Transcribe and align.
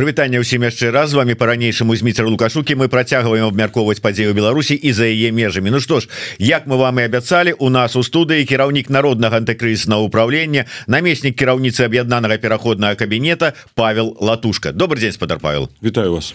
прывітанне 0.00 0.40
ўсім 0.40 0.64
яшчэ 0.64 0.88
раз. 0.96 1.12
З 1.12 1.20
вами 1.20 1.36
по-ранейшаму 1.36 1.92
зміцер 1.92 2.24
лукашукі 2.24 2.72
мы 2.72 2.88
працягваем 2.88 3.52
абмяркоўваць 3.52 4.00
падзею 4.00 4.32
Беларусі 4.32 4.72
і 4.72 4.96
за 4.96 5.04
яе 5.04 5.28
межамі. 5.28 5.68
Ну 5.68 5.76
што 5.76 6.00
ж 6.00 6.08
як 6.40 6.64
мы 6.64 6.80
вам 6.80 7.04
і 7.04 7.04
абяцалі 7.04 7.52
у 7.60 7.68
нас 7.68 7.92
у 7.96 8.00
студыі 8.00 8.48
кіраўнік 8.48 8.88
народнага 8.88 9.44
антыкрызіснага 9.44 10.08
ўправлення 10.08 10.64
намеснік 10.88 11.36
кіраўніцы 11.36 11.84
аб'яднанага 11.84 12.40
пераходнага 12.40 12.96
кабінета 12.96 13.52
Павел 13.76 14.16
латушка. 14.16 14.72
Добрый 14.72 15.04
день 15.04 15.12
спадар 15.12 15.36
Павел. 15.36 15.68
Вітаю 15.84 16.16
вас. 16.16 16.32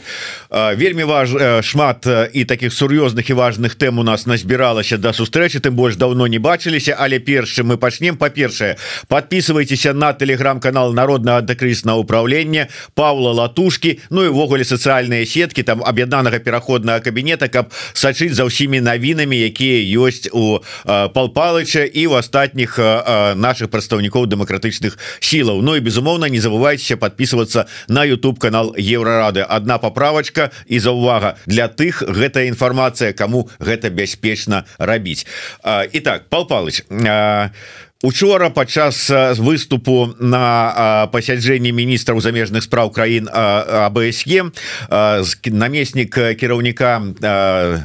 Вельмі 0.78 1.10
важ 1.10 1.34
шмат 1.66 2.06
і 2.34 2.46
таких 2.46 2.70
сур'ёзных 2.70 3.26
і 3.26 3.34
важных 3.34 3.74
тэм 3.74 3.98
у 3.98 4.06
нас 4.06 4.30
назбіралася 4.30 5.02
да 5.02 5.10
сустрэчы 5.10 5.58
тым 5.58 5.74
больш 5.74 5.98
давно 5.98 6.28
не 6.28 6.38
бачыліся 6.38 6.94
але 7.00 7.18
першы 7.18 7.66
мы 7.66 7.82
пачнем. 7.82 8.14
Па-першае 8.18 8.78
подписывайтеся 9.08 9.98
на 9.98 10.14
телеграм-канал 10.14 10.94
народного 10.94 11.42
антыкрызіснага 11.42 11.98
управления 11.98 12.70
Павла 12.94 13.34
латушки 13.56 14.00
Ну 14.10 14.26
і 14.26 14.30
ввогуле 14.30 14.64
социальные 14.64 15.26
сетки 15.26 15.64
там 15.64 15.84
аб'яднанага 15.84 16.40
пераходного 16.40 17.00
кабінета 17.00 17.48
каб 17.48 17.72
сачыць 17.94 18.34
за 18.34 18.46
ўсімі 18.46 18.82
навінамі 18.82 19.38
якія 19.38 19.80
ёсць 20.00 20.28
у 20.32 20.60
пал 20.86 21.30
палыча 21.34 21.86
і 21.86 22.08
в 22.08 22.14
астатніх 22.16 22.78
наших 23.36 23.70
прадстаўнікоў 23.70 24.28
дэмакратычных 24.28 24.98
сілаў. 25.20 25.62
Ну 25.62 25.76
і 25.76 25.80
безумоўна 25.80 26.30
не 26.30 26.40
забывайтеся 26.40 26.98
подписываться 26.98 27.68
на 27.88 28.06
YouTube 28.06 28.40
канал 28.40 28.76
еврорады 28.78 29.42
одна 29.42 29.78
поправочка 29.78 30.52
і 30.68 30.80
за 30.80 30.92
увага 30.92 31.38
для 31.46 31.68
тых 31.68 32.04
гэтая 32.04 32.48
інфармацыя 32.48 33.14
кому 33.14 33.50
гэта 33.60 33.90
бяспечна 33.90 34.66
рабіць. 34.78 35.26
Итак 35.94 36.30
пал 36.30 36.48
палыч 36.48 36.84
а 36.92 37.52
учора 38.04 38.50
падчас 38.50 39.08
выступу 39.40 40.12
на 40.20 41.08
пасяджэнні 41.16 41.72
міністраў 41.72 42.20
замежных 42.20 42.68
спраў 42.68 42.92
краін 42.92 43.30
АБСЕ 43.32 44.52
намеснік 45.48 46.12
кіраўніка 46.36 46.92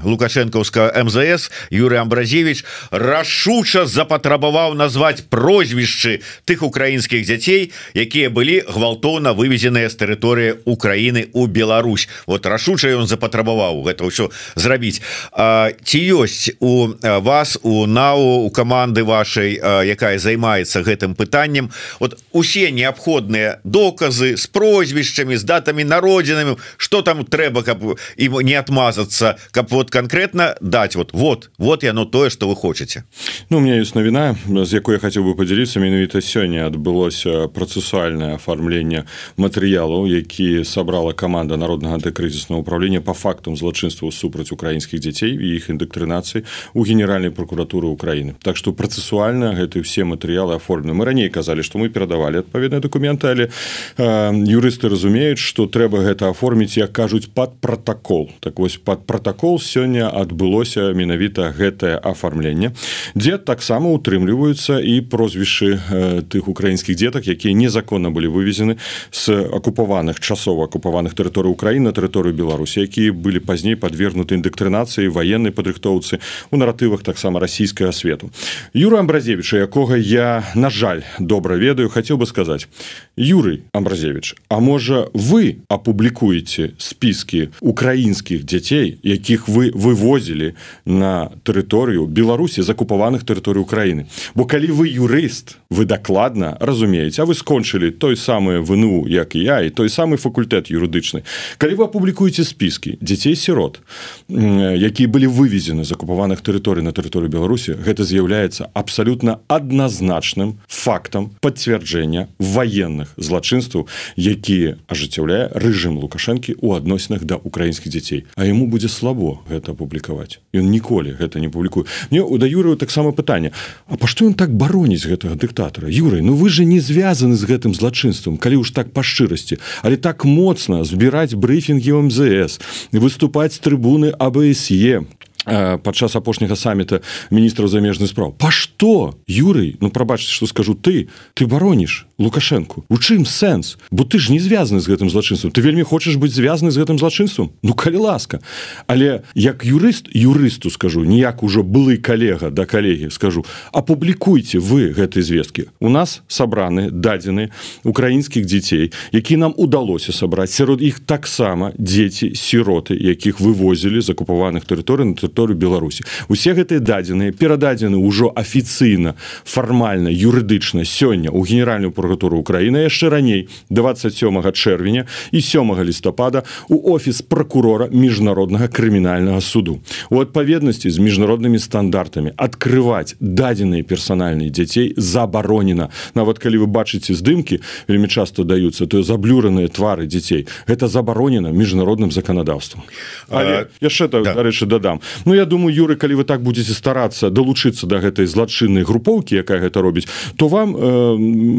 лукашэнкаўска 0.02 0.90
МЗС 1.06 1.50
Юрый 1.70 2.02
Амбразевич 2.02 2.64
рашуча 2.90 3.86
запатрабаваў 3.86 4.74
назваць 4.74 5.22
прозвішчы 5.30 6.20
тых 6.42 6.66
украінскіх 6.66 7.22
дзяцей 7.22 7.70
якія 7.94 8.34
былі 8.34 8.66
гвалтоўна 8.66 9.30
вывезеныя 9.30 9.86
з 9.86 9.94
тэрыторыі 9.94 10.50
Украіны 10.66 11.30
у 11.32 11.46
Беларусь. 11.46 12.08
Вот 12.26 12.46
рашуча 12.46 12.90
ён 12.90 13.06
запатрабаваў 13.06 13.86
гэта 13.86 14.10
ўсё 14.10 14.34
зрабіць. 14.58 14.98
Ці 15.32 16.00
ёсць 16.18 16.50
у 16.58 16.98
вас 16.98 17.58
у 17.62 17.86
нау 17.86 18.42
у 18.42 18.50
каманды 18.50 19.06
вашай 19.06 19.54
якая 19.86 19.99
якая 20.00 20.16
займаецца 20.18 20.80
гэтым 20.80 21.12
пытаннем. 21.14 21.68
Вот 22.00 22.16
усе 22.32 22.72
неабходныя 22.72 23.60
доказы 23.64 24.40
с 24.40 24.46
прозвішчамі 24.48 25.36
з 25.36 25.44
датамі 25.44 25.84
народзінамі 25.84 26.56
что 26.80 27.02
там 27.02 27.28
трэба 27.28 27.62
каб 27.62 28.00
ім 28.16 28.40
не 28.40 28.56
отмазацца 28.56 29.36
каб 29.52 29.68
вот 29.68 29.90
конкретно 29.90 30.56
дать 30.60 30.96
вот 30.96 31.12
вот 31.12 31.50
вот 31.58 31.82
яно 31.84 32.04
тое 32.06 32.30
что 32.30 32.48
вы 32.48 32.56
хочете 32.56 33.04
Ну 33.50 33.58
у 33.58 33.60
меня 33.60 33.76
есть 33.76 33.94
навіна 33.94 34.36
з 34.48 34.72
якой 34.72 34.94
я 34.94 34.98
хотел 34.98 35.22
бы 35.22 35.34
поделиться. 35.34 35.80
Менавіта 35.80 36.20
сёння 36.20 36.66
адбылося 36.66 37.48
працэсуальное 37.48 38.34
оформление 38.34 39.04
матэрыялаў 39.36 40.06
які 40.08 40.64
собрала 40.64 41.12
команда 41.12 41.56
народнага 41.56 41.96
антыкрызіснага 41.96 42.60
управления 42.60 43.00
по 43.00 43.12
фактам 43.12 43.56
злачынства 43.56 44.10
супраць 44.10 44.52
украінскіх 44.52 45.00
дзяцей 45.00 45.36
і 45.36 45.56
іх 45.56 45.68
індэктрынацыі 45.68 46.44
у 46.72 46.84
генеральной 46.84 47.30
прокуратуры 47.30 47.88
Украины. 47.88 48.34
Так 48.42 48.56
что 48.56 48.72
працэсуальна 48.72 49.54
гэты 49.54 49.82
все 49.90 50.06
матэрыялы 50.06 50.54
оформлены. 50.54 50.94
Мы 50.94 51.04
раней 51.04 51.28
казалі 51.28 51.66
што 51.66 51.82
мы 51.82 51.90
перадавалі 51.90 52.46
адпаведныя 52.46 52.80
документы 52.80 53.26
але 53.26 53.50
э, 53.98 54.30
юрысты 54.46 54.86
разумеюць 54.86 55.42
што 55.42 55.66
трэба 55.66 56.06
гэта 56.06 56.30
аформіць 56.30 56.78
як 56.78 56.92
кажуць 56.94 57.26
под 57.34 57.58
протакол 57.58 58.30
так 58.40 58.58
вось 58.62 58.78
под 58.78 59.06
протакол 59.06 59.58
сёння 59.58 60.06
адбылося 60.06 60.92
менавіта 60.94 61.50
гэтае 61.50 61.98
афармленне 61.98 62.72
дзе 63.14 63.38
таксама 63.38 63.90
утрымліваюцца 63.90 64.78
і 64.78 65.00
прозвішчы 65.00 65.74
э, 65.74 66.22
тых 66.22 66.46
украінскіх 66.46 66.94
дзетак 66.94 67.26
якія 67.26 67.54
незаконна 67.54 68.14
былі 68.14 68.30
вывезены 68.30 68.78
з 69.10 69.42
акупаваных 69.50 70.20
часова 70.20 70.70
акупаваных 70.70 71.14
тэрыторый 71.14 71.50
Украіны 71.50 71.90
на 71.90 71.92
тэрыторыю 71.96 72.36
Беларусі 72.36 72.84
якія 72.84 73.12
былі 73.12 73.40
пазней 73.40 73.74
подвергнуты 73.74 74.36
індэктрынацыі 74.36 75.08
военной 75.08 75.50
падрыхтоўцы 75.50 76.20
у 76.50 76.56
наратывах 76.56 77.02
таксама 77.02 77.40
расійскага 77.40 77.92
свету. 77.92 78.30
Юра 78.74 79.00
Амбразевича 79.00 79.56
якога 79.56 79.79
якога 79.80 79.96
я 79.96 80.44
на 80.54 80.70
жаль 80.70 81.02
добра 81.18 81.56
ведаю 81.56 81.88
хотел 81.88 82.18
бы 82.18 82.26
сказать. 82.26 82.68
Юрый 83.16 83.62
амбразевич 83.72 84.34
А 84.48 84.60
можа 84.60 85.08
вы 85.14 85.56
апублікуеце 85.68 86.72
спіски 86.78 87.48
украінскіх 87.60 88.44
дзяцей 88.44 88.98
якіх 89.02 89.48
вы 89.48 89.72
вывозілі 89.72 90.54
на 90.84 91.30
тэрыторыю 91.44 92.06
Беларусі 92.06 92.62
закупаваных 92.62 93.24
тэрыторый 93.24 93.60
Украіны 93.60 94.06
бо 94.34 94.44
калі 94.44 94.68
вы 94.68 94.88
юрыст 94.88 95.56
вы 95.70 95.84
дакладна 95.84 96.56
разумееце 96.60 97.22
А 97.22 97.24
вы 97.24 97.34
скончылі 97.34 97.90
той 97.90 98.16
самы 98.16 98.60
вну 98.60 99.08
як 99.08 99.34
і 99.34 99.40
я 99.40 99.60
і 99.60 99.70
той 99.70 99.88
самы 99.88 100.16
факультэт 100.16 100.70
юрыдычны. 100.70 101.24
Калі 101.58 101.74
вы 101.74 101.84
апублікуеце 101.84 102.44
спіски 102.44 102.98
дзяцей 103.00 103.36
сірот 103.36 103.80
якія 104.28 105.08
былі 105.08 105.26
вывезены 105.26 105.84
закупаваных 105.84 106.44
тэрыторый 106.44 106.84
на 106.84 106.92
тэрыторыю 106.92 107.32
Беларусі 107.32 107.80
гэта 107.80 108.04
з'яўляецца 108.04 108.68
абсалютна 108.74 109.40
адна 109.48 109.69
адназначным 109.70 110.58
фактам 110.66 111.30
пацвярджэння 111.38 112.26
военных 112.42 113.14
злачынстваў 113.14 113.86
якія 114.18 114.82
ажыццяўляе 114.90 115.54
рэжым 115.54 116.02
лукашэнкі 116.02 116.58
у 116.58 116.74
адносінах 116.74 117.22
да 117.22 117.38
украінскіх 117.38 117.86
дзяцей. 117.86 118.26
А 118.34 118.44
яму 118.44 118.66
будзе 118.66 118.90
слабо 118.90 119.38
гэта 119.46 119.78
публікаваць. 119.78 120.42
Ён 120.50 120.66
ніколі 120.74 121.14
гэта 121.14 121.38
не 121.38 121.46
публікуе. 121.46 121.86
Мне 122.10 122.26
у 122.26 122.34
да 122.38 122.50
юрыю 122.50 122.74
таксама 122.74 123.14
пытанне 123.14 123.54
А 123.86 123.94
па 123.96 124.10
што 124.10 124.26
ён 124.26 124.34
так 124.34 124.50
бароніць 124.50 125.06
гэтага 125.06 125.38
дыктатара? 125.38 125.86
Юрый 125.86 126.22
Ну 126.22 126.34
вы 126.34 126.50
же 126.50 126.64
не 126.64 126.80
звязаны 126.80 127.36
з 127.38 127.46
гэтым 127.46 127.74
злачынствам 127.74 128.36
калі 128.36 128.66
ўж 128.66 128.74
так 128.74 128.90
па 128.90 129.06
шчырасці 129.06 129.62
але 129.86 129.96
так 129.96 130.24
моцна 130.24 130.82
збіраць 130.82 131.38
брыфінгі 131.38 132.10
МЗС 132.10 132.58
выступаць 132.90 133.54
з 133.54 133.62
трыбуны 133.62 134.10
АБСЕ 134.18 135.06
падчас 135.44 136.16
апошняга 136.16 136.56
саміта 136.56 137.00
міністраў 137.30 137.68
замежных 137.68 138.10
спраў. 138.10 138.34
Па 138.36 138.50
што 138.50 139.16
Юрый 139.26 139.76
Ну 139.80 139.90
прабачце 139.90 140.32
што 140.32 140.46
скажу 140.46 140.74
ты 140.74 141.08
ты 141.34 141.46
бароніш 141.46 142.06
лукашенко 142.18 142.82
у 142.88 142.98
чым 142.98 143.24
сэнс? 143.24 143.78
Бо 143.90 144.04
ты 144.04 144.18
ж 144.18 144.30
не 144.30 144.38
звязаны 144.38 144.80
з 144.80 144.88
гэтым 144.88 145.08
злачынствам. 145.08 145.52
Ты 145.52 145.60
вельмі 145.60 145.82
хочаш 145.82 146.16
быць 146.16 146.34
звязаны 146.34 146.70
з 146.70 146.78
гэтым 146.78 146.98
злачынствам? 146.98 147.50
Ну 147.62 147.72
калі 147.74 147.96
ласка 147.96 148.40
але 148.86 149.22
як 149.34 149.64
юрыст 149.64 150.12
юрысту 150.12 150.70
скажу 150.70 151.04
ніяк 151.04 151.42
ужо 151.42 151.62
былы 151.62 151.96
калега 151.96 152.50
да 152.50 152.66
калегі 152.66 153.10
скажу 153.10 153.44
апублікуйте 153.72 154.58
вы 154.58 154.92
гэтай 154.92 155.22
звесткі. 155.22 155.72
У 155.80 155.88
нас 155.88 156.22
сабраны 156.28 156.90
дадзены 156.90 157.50
украінскіх 157.84 158.44
дзяцей 158.44 158.92
які 159.12 159.36
нам 159.36 159.54
удалося 159.56 160.12
сабраць. 160.12 160.52
Сярод 160.52 160.82
іх 160.82 161.00
таксама 161.00 161.72
дзеці 161.78 162.34
сіроты 162.34 162.94
якіх 162.94 163.40
вывозілі 163.40 164.00
з 164.00 164.10
акупаваных 164.12 164.68
тэрыторый 164.68 165.06
на 165.06 165.14
тэрыторыю 165.30 165.56
Беларусі. 165.56 166.04
Усе 166.28 166.52
гэтыя 166.52 166.80
дадзеныя 166.80 167.32
перададзены 167.32 167.96
ўжо 167.96 168.32
афіцыйна 168.34 169.14
фармальна 169.44 170.08
юрыдычна 170.10 170.84
сёння 170.84 171.30
у 171.30 171.44
генеральную 171.44 171.92
прокуратуру 171.92 172.38
Украіны 172.38 172.84
яшчэ 172.90 173.08
раней 173.08 173.48
27 173.70 174.52
чэрвеня 174.52 175.06
і 175.30 175.40
7 175.40 175.84
лістапада 175.84 176.42
у 176.68 176.92
офіс 176.94 177.22
прокурора 177.22 177.88
міжнароднага 177.92 178.68
крымінальнага 178.68 179.40
суду. 179.40 179.80
У 180.10 180.20
адпаведнасці 180.20 180.90
з 180.90 180.98
міжнароднымі 180.98 181.58
стандартамі 181.58 182.32
открываць 182.36 183.14
дадзеныя 183.20 183.82
персанальныя 183.82 184.50
дзяцей 184.50 184.94
забаронена. 184.96 185.90
Нават 186.14 186.38
калі 186.38 186.64
вы 186.64 186.66
бачыце 186.66 187.14
здымкі 187.14 187.60
вельмі 187.88 188.08
часто 188.08 188.44
даюцца 188.44 188.86
то 188.86 189.02
заблюраныя 189.02 189.68
твары 189.68 190.06
дзяцей. 190.06 190.46
Гэта 190.66 190.88
забаронена 190.88 191.50
міжнародным 191.50 192.10
законодаўствам. 192.10 192.82
Але 193.30 193.70
яшчэ 193.80 194.08
так 194.08 194.24
да. 194.24 194.34
дарэчы 194.34 194.66
дадам 194.66 195.00
Ну 195.24 195.34
я 195.34 195.44
думаю 195.44 195.74
юры 195.74 195.96
калі 195.96 196.22
вы 196.22 196.24
так 196.24 196.42
будете 196.42 196.72
старацца 196.72 197.30
далучыцца 197.30 197.86
до 197.86 198.00
да 198.00 198.08
гэтай 198.08 198.26
злачыннай 198.26 198.84
групоўкі 198.84 199.36
якая 199.36 199.60
гэта 199.60 199.82
робіць 199.82 200.08
то 200.36 200.48
вам 200.48 200.76
э, 200.76 201.16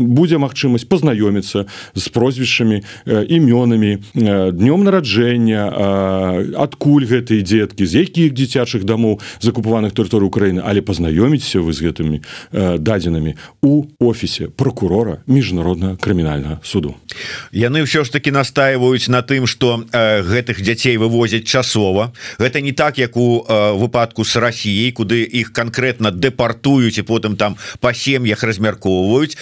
будзе 0.08 0.38
магчымасць 0.38 0.88
пазнаёміцца 0.88 1.66
з 1.96 2.06
прозвішчамі 2.10 2.82
э, 3.06 3.26
імёнамі 3.28 3.92
э, 4.16 4.52
днём 4.52 4.84
нараджэння 4.84 5.62
э, 5.70 6.56
адкуль 6.58 7.06
гэтыя 7.06 7.42
дзеткі 7.42 7.86
з 7.86 7.94
якіх 8.08 8.34
дзіцячых 8.34 8.84
дамоў 8.84 9.22
закупаваных 9.40 9.94
тэрыторый 9.94 10.28
Украіны 10.32 10.62
але 10.66 10.82
пазнаёміцеся 10.82 11.62
вы 11.62 11.74
з 11.74 11.86
гэтымі 11.86 12.18
э, 12.52 12.78
дадзенымі 12.78 13.36
у 13.62 13.86
офісе 14.00 14.48
прокурора 14.48 15.22
міжнароднага 15.28 15.96
крымінальнага 15.98 16.60
суду. 16.64 16.96
Яны 17.52 17.84
ўсё 17.86 18.04
ж 18.04 18.12
таки 18.12 18.32
настаиваюць 18.32 19.08
на 19.10 19.22
тым 19.22 19.46
что 19.46 19.84
э, 19.92 20.22
гэтых 20.24 20.62
дзяцей 20.62 20.98
вывозяць 20.98 21.46
часова. 21.46 22.14
Гэта 22.40 22.62
не 22.62 22.72
так 22.72 22.98
як 22.98 23.18
у 23.18 23.46
выпадку 23.52 24.24
с 24.24 24.36
Россией 24.36 24.92
куды 24.92 25.24
их 25.24 25.54
конкретно 25.54 26.12
департуюць 26.12 26.98
і 26.98 27.04
потым 27.04 27.36
там 27.36 27.58
по 27.80 27.94
сем'ях 27.94 28.44
размяркоўваюць 28.44 29.38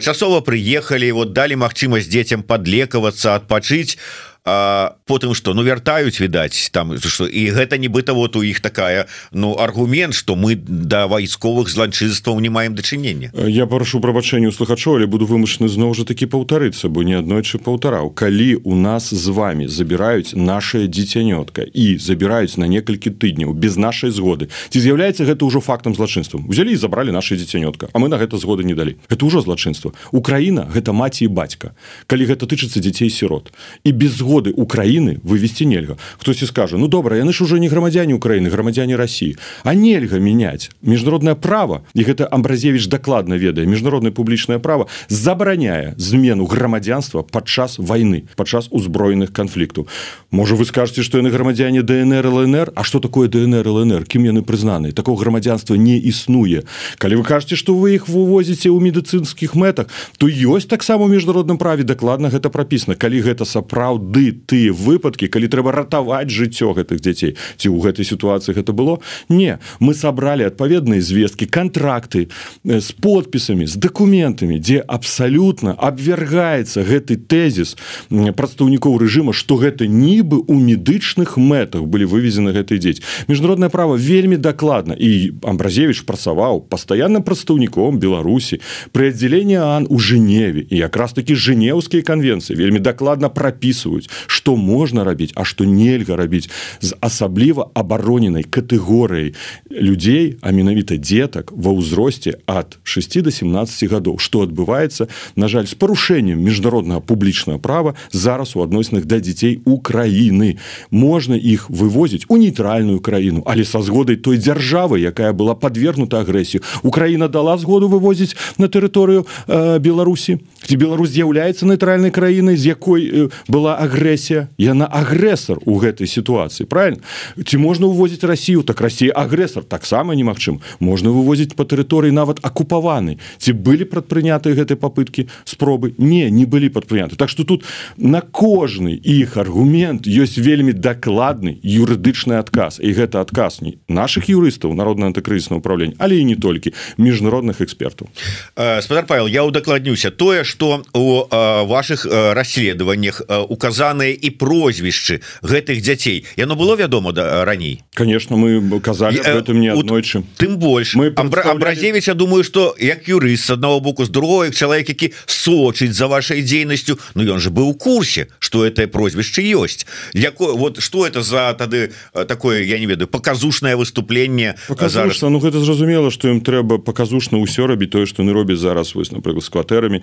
часова 0.00 0.40
приехали 0.40 1.10
вот 1.10 1.32
далі 1.32 1.56
магчымасць 1.56 2.08
детям 2.08 2.42
подлекавацца 2.42 3.34
адпачыць 3.36 3.96
а 3.96 4.29
потым 4.44 5.34
что 5.34 5.54
ну 5.54 5.62
вяртаюць 5.62 6.20
відаць 6.20 6.70
там 6.72 6.96
что 6.98 7.26
і 7.26 7.50
гэта 7.52 7.76
нібыта 7.76 8.14
вот 8.16 8.36
у 8.36 8.42
іх 8.42 8.60
такая 8.60 9.06
ну 9.32 9.56
аргумент 9.58 10.14
что 10.14 10.34
мы 10.34 10.56
да 10.56 11.06
вайсковых 11.06 11.68
злачынстваў 11.68 12.40
не 12.40 12.48
маем 12.48 12.74
дачынення. 12.74 13.32
Я 13.34 13.66
прашу 13.66 14.00
прабачэння 14.00 14.48
у 14.48 14.52
слухачоў 14.52 14.96
але 14.96 15.06
буду 15.06 15.26
вымушаны 15.26 15.68
зноў 15.68 15.94
жа 15.94 16.04
таки 16.04 16.24
паўтарыцца 16.24 16.88
бо 16.88 17.02
не 17.02 17.20
аднойчы 17.20 17.58
паўтараў. 17.58 18.10
Калі 18.10 18.64
у 18.64 18.74
нас 18.74 19.12
з 19.12 19.28
вами 19.28 19.68
забіраюць 19.68 20.32
наше 20.34 20.88
дзіцянётка 20.88 21.68
і 21.68 21.98
забіраюць 21.98 22.56
на 22.56 22.64
некалькі 22.64 23.10
тыдняў 23.12 23.52
без 23.52 23.76
нашай 23.76 24.10
згоды 24.10 24.48
ці 24.70 24.80
з'яўляецца 24.80 25.28
гэта 25.28 25.44
ўжо 25.44 25.60
фактам 25.60 25.94
злачынствам? 25.94 26.48
Узялі 26.48 26.72
і 26.72 26.80
забралі 26.80 27.12
наше 27.12 27.36
дзіцянётка 27.36 27.92
А 27.92 27.98
мы 27.98 28.08
на 28.08 28.16
гэта 28.16 28.38
згоды 28.38 28.64
не 28.64 28.74
далі. 28.74 28.96
Это 29.10 29.26
ўжо 29.26 29.44
злачынства. 29.44 29.92
Украіна 30.12 30.64
гэта 30.72 30.92
маці 30.92 31.24
і 31.24 31.28
бацька. 31.28 31.76
Калі 32.06 32.24
гэта 32.24 32.48
тычыцца 32.48 32.80
дзяцей 32.80 33.10
сірот 33.10 33.52
і 33.84 33.92
без 33.92 34.16
згоды 34.16 34.29
згоды 34.30 34.52
Украіны 34.54 35.18
вывести 35.24 35.64
нельга. 35.64 35.96
Хтосьці 36.18 36.46
скажа 36.46 36.78
Ну 36.78 36.86
добра 36.86 37.16
яны 37.16 37.32
ж 37.32 37.42
уже 37.42 37.58
не 37.58 37.68
грамадзяне 37.68 38.14
Украіны 38.14 38.48
грамадзяне 38.48 38.96
Росіі 38.96 39.36
а 39.64 39.74
нельга 39.74 40.18
мяняць 40.18 40.70
міжнароднае 40.82 41.34
право 41.34 41.82
і 41.94 42.04
гэта 42.06 42.28
амбразевич 42.30 42.86
дакладна 42.86 43.34
ведае 43.34 43.66
міжнароднае 43.66 44.12
публічнае 44.12 44.58
право 44.58 44.86
забараняе 45.08 45.94
змену 45.96 46.46
грамадзянства 46.46 47.22
падчас 47.22 47.78
войны 47.78 48.30
падчас 48.36 48.68
узброеных 48.70 49.32
канфліктаў. 49.32 49.86
Можа 50.30 50.54
вы 50.54 50.64
скажете 50.64 51.02
что 51.02 51.18
яны 51.18 51.30
грамадзяне 51.30 51.82
днр 51.82 52.26
лнр? 52.26 52.72
А 52.76 52.84
что 52.84 53.00
такое 53.00 53.26
днр 53.28 53.66
лнр? 53.66 54.04
Кім 54.06 54.30
яны 54.30 54.42
прызнаны 54.42 54.92
такого 54.92 55.18
грамадзянства 55.18 55.74
не 55.74 55.98
існуе. 55.98 56.62
Калі 56.98 57.16
вы 57.16 57.24
кажете 57.24 57.56
что 57.56 57.74
вы 57.74 57.98
іх 57.98 58.06
вывозіце 58.06 58.70
ў 58.70 58.78
медыцынскіх 58.78 59.58
мэтах 59.58 59.90
то 60.18 60.30
ёсць 60.30 60.70
таксама 60.70 61.10
міжнародным 61.10 61.58
праве 61.58 61.82
дакладна 61.82 62.30
гэта 62.30 62.50
прапісана. 62.50 62.94
Калі 62.94 63.26
гэта 63.26 63.44
сапраўды 63.44 64.19
сапраўды 64.20 64.44
тыя 64.46 64.72
выпадкі 64.72 65.28
калі 65.28 65.48
трэба 65.48 65.72
ратаваць 65.72 66.28
жыццё 66.28 66.74
гэтых 66.74 67.00
дзяцей. 67.00 67.36
Ці 67.56 67.68
ў 67.72 67.80
гэтай 67.80 68.04
сітуацыі 68.04 68.54
гэта 68.54 68.72
было? 68.72 69.00
Не. 69.28 69.58
Мы 69.80 69.94
сабралі 69.94 70.44
адпаведныя 70.44 71.00
звесткі 71.00 71.46
контракты 71.46 72.28
з 72.64 72.90
э, 72.90 72.94
подпісамі 73.00 73.66
з 73.66 73.76
дакументамі 73.76 74.60
дзе 74.60 74.84
абсалютна 74.86 75.74
абвяргаецца 75.78 76.84
гэты 76.84 77.16
тэзіс 77.16 77.76
прадстаўнікоў 78.10 78.98
рэжыма 79.00 79.32
што 79.32 79.56
гэта 79.56 79.86
нібы 79.86 80.44
у 80.46 80.54
медычных 80.60 81.36
мэтах 81.36 81.86
былі 81.88 82.04
вывезены 82.04 82.52
гэты 82.52 82.78
дзеці. 82.78 83.02
Міжнароднае 83.28 83.70
право 83.70 83.96
вельмі 83.96 84.36
дакладна 84.36 84.94
і 84.94 85.32
амбразевич 85.42 86.04
працаваў 86.04 86.66
пастаянным 86.68 87.22
прадстаўніком 87.22 87.98
беларусі 87.98 88.60
пры 88.92 89.10
аддзяленні 89.14 89.58
ан 89.60 89.86
у 89.88 89.98
жэневе 89.98 90.66
і 90.68 90.76
якраз 90.76 91.16
такі 91.16 91.34
жэнеўскія 91.34 92.02
канвенцыі 92.02 92.58
вельмі 92.58 92.82
дакладна 92.82 93.30
прапісваюць 93.30 94.09
что 94.26 94.56
можна 94.56 95.04
рабіць 95.04 95.32
а 95.34 95.44
что 95.44 95.64
нельга 95.64 96.16
рабіць 96.16 96.50
з 96.80 96.94
асабліва 97.00 97.70
абароненай 97.74 98.42
катэгорыяй 98.44 99.34
людзей 99.70 100.36
а 100.42 100.52
менавіта 100.52 100.96
детак 100.96 101.52
ва 101.52 101.72
ўзросце 101.72 102.40
ад 102.46 102.78
6 102.84 103.22
до 103.22 103.30
17 103.30 103.90
гадоў 103.90 104.18
что 104.18 104.42
адбываецца 104.42 105.08
на 105.36 105.48
жаль 105.48 105.66
з 105.66 105.74
парушэннем 105.74 106.38
міжнароднага 106.38 107.00
публічнага 107.00 107.58
права 107.58 107.94
зараз 108.12 108.56
у 108.56 108.62
адносінах 108.62 109.06
да 109.06 109.20
дзяцей 109.20 109.60
Украіны 109.64 110.56
можна 110.90 111.36
іх 111.36 111.70
вывозіць 111.70 112.26
у 112.28 112.36
нейтральную 112.36 113.00
краіну 113.00 113.42
але 113.46 113.64
са 113.64 113.82
згодай 113.82 114.16
той 114.16 114.38
дзяржавы 114.38 115.00
якая 115.00 115.32
была 115.32 115.54
подвергнута 115.54 116.20
агрэсію 116.20 116.62
Украіна 116.82 117.28
дала 117.28 117.58
згоду 117.58 117.88
вывозіць 117.88 118.36
на 118.58 118.66
тэрыторыю 118.66 119.26
э, 119.46 119.78
Беларусі 119.78 120.38
ці 120.66 120.76
Беларусь 120.76 121.14
з'яўляецца 121.14 121.66
нейтральнай 121.66 122.10
краінай 122.10 122.56
з 122.56 122.74
якой 122.74 123.00
э, 123.06 123.28
была 123.48 123.76
агрэсія 123.76 123.99
агрэсія 124.00 124.48
яна 124.56 124.88
агрэсар 124.88 125.60
у 125.68 125.76
гэтай 125.76 126.08
сітуацыі 126.08 126.64
правильно 126.64 127.04
ці 127.36 127.56
можна 127.60 127.86
увозіць 127.86 128.24
Росію 128.24 128.62
так 128.62 128.80
Росія 128.80 129.12
агрэсар 129.12 129.62
таксама 129.64 130.16
немагчым 130.16 130.60
можна 130.80 131.12
вывозіць 131.12 131.52
по 131.52 131.68
тэрыторыі 131.68 132.10
нават 132.10 132.40
акупаваны 132.40 133.20
ці 133.36 133.52
былі 133.52 133.84
прадпрынятыя 133.84 134.56
гэтай 134.56 134.80
попытки 134.80 135.28
спробы? 135.44 135.92
Не 135.98 136.30
не 136.30 136.48
былі 136.48 136.72
падпрыняты 136.72 137.16
Так 137.16 137.28
что 137.28 137.44
тут 137.44 137.64
на 137.96 138.20
кожны 138.20 138.96
іх 138.96 139.36
аргумент 139.36 140.08
ёсць 140.08 140.40
вельмі 140.40 140.72
дакладны 140.72 141.60
юрыдычны 141.60 142.40
адказ. 142.40 142.80
І 142.80 142.96
гэта 142.96 143.20
адказ 143.20 143.60
не 143.60 143.76
наших 143.88 144.32
юрыстаў 144.32 144.72
народна 144.72 145.12
антыкрызісна 145.12 145.60
управлення 145.60 145.94
але 145.98 146.16
і 146.16 146.24
не 146.24 146.36
толькі 146.36 146.72
міжнародных 146.96 147.60
экспертаў. 147.60 148.08
Спадар 148.56 149.04
Павел 149.06 149.26
я 149.26 149.44
удакладнюся. 149.44 150.10
Тое 150.10 150.44
что 150.44 150.82
у 150.94 151.28
ваших 151.28 152.06
расследаваннях 152.08 153.22
указа 153.48 153.89
названыя 153.90 154.14
і 154.14 154.30
прозвішчы 154.30 155.20
гэтых 155.42 155.82
дзяцей. 155.82 156.24
Яно 156.36 156.54
было 156.56 156.76
вядома 156.76 157.12
да 157.12 157.44
раней? 157.44 157.82
Конечно 157.94 158.36
мы 158.36 158.80
казалі 158.80 159.18
это 159.18 159.52
мне 159.52 159.72
аднойчы 159.72 160.22
тым 160.38 160.56
больш 160.56 160.94
мы 160.94 161.12
абразевича 161.14 162.14
думаю 162.14 162.44
что 162.44 162.74
як 162.78 163.08
юрыст 163.08 163.44
с 163.44 163.50
одного 163.50 163.80
боку 163.80 164.04
з 164.04 164.08
другой 164.08 164.52
чалавек 164.52 164.88
які 164.88 165.12
сочыць 165.26 165.92
за 165.92 166.06
вашай 166.06 166.42
дзейнасцю 166.42 166.98
Ну 167.14 167.22
ён 167.24 167.40
же 167.40 167.50
быў 167.50 167.70
у 167.70 167.74
курсе 167.74 168.28
что 168.38 168.64
это 168.64 168.86
прозвішча 168.86 169.42
ёсць 169.42 169.86
якое 170.14 170.54
вот 170.54 170.80
что 170.80 171.06
это 171.06 171.22
за 171.22 171.52
тады 171.54 171.90
такое 172.28 172.62
я 172.62 172.78
не 172.78 172.86
ведаю 172.86 173.08
показушное 173.08 173.76
выступленне 173.76 174.54
зараз? 174.68 175.22
Ну 175.22 175.38
гэта 175.38 175.60
зразумела 175.60 176.10
что 176.10 176.28
ім 176.28 176.40
трэба 176.40 176.78
показушна 176.78 177.38
ўсё 177.38 177.66
рабіць 177.66 177.90
тое 177.90 178.06
что 178.06 178.22
не 178.22 178.32
робіць 178.32 178.58
зараз 178.58 178.94
вось 178.94 179.12
напрыклад 179.12 179.44
з 179.44 179.48
кватэрамі 179.48 180.02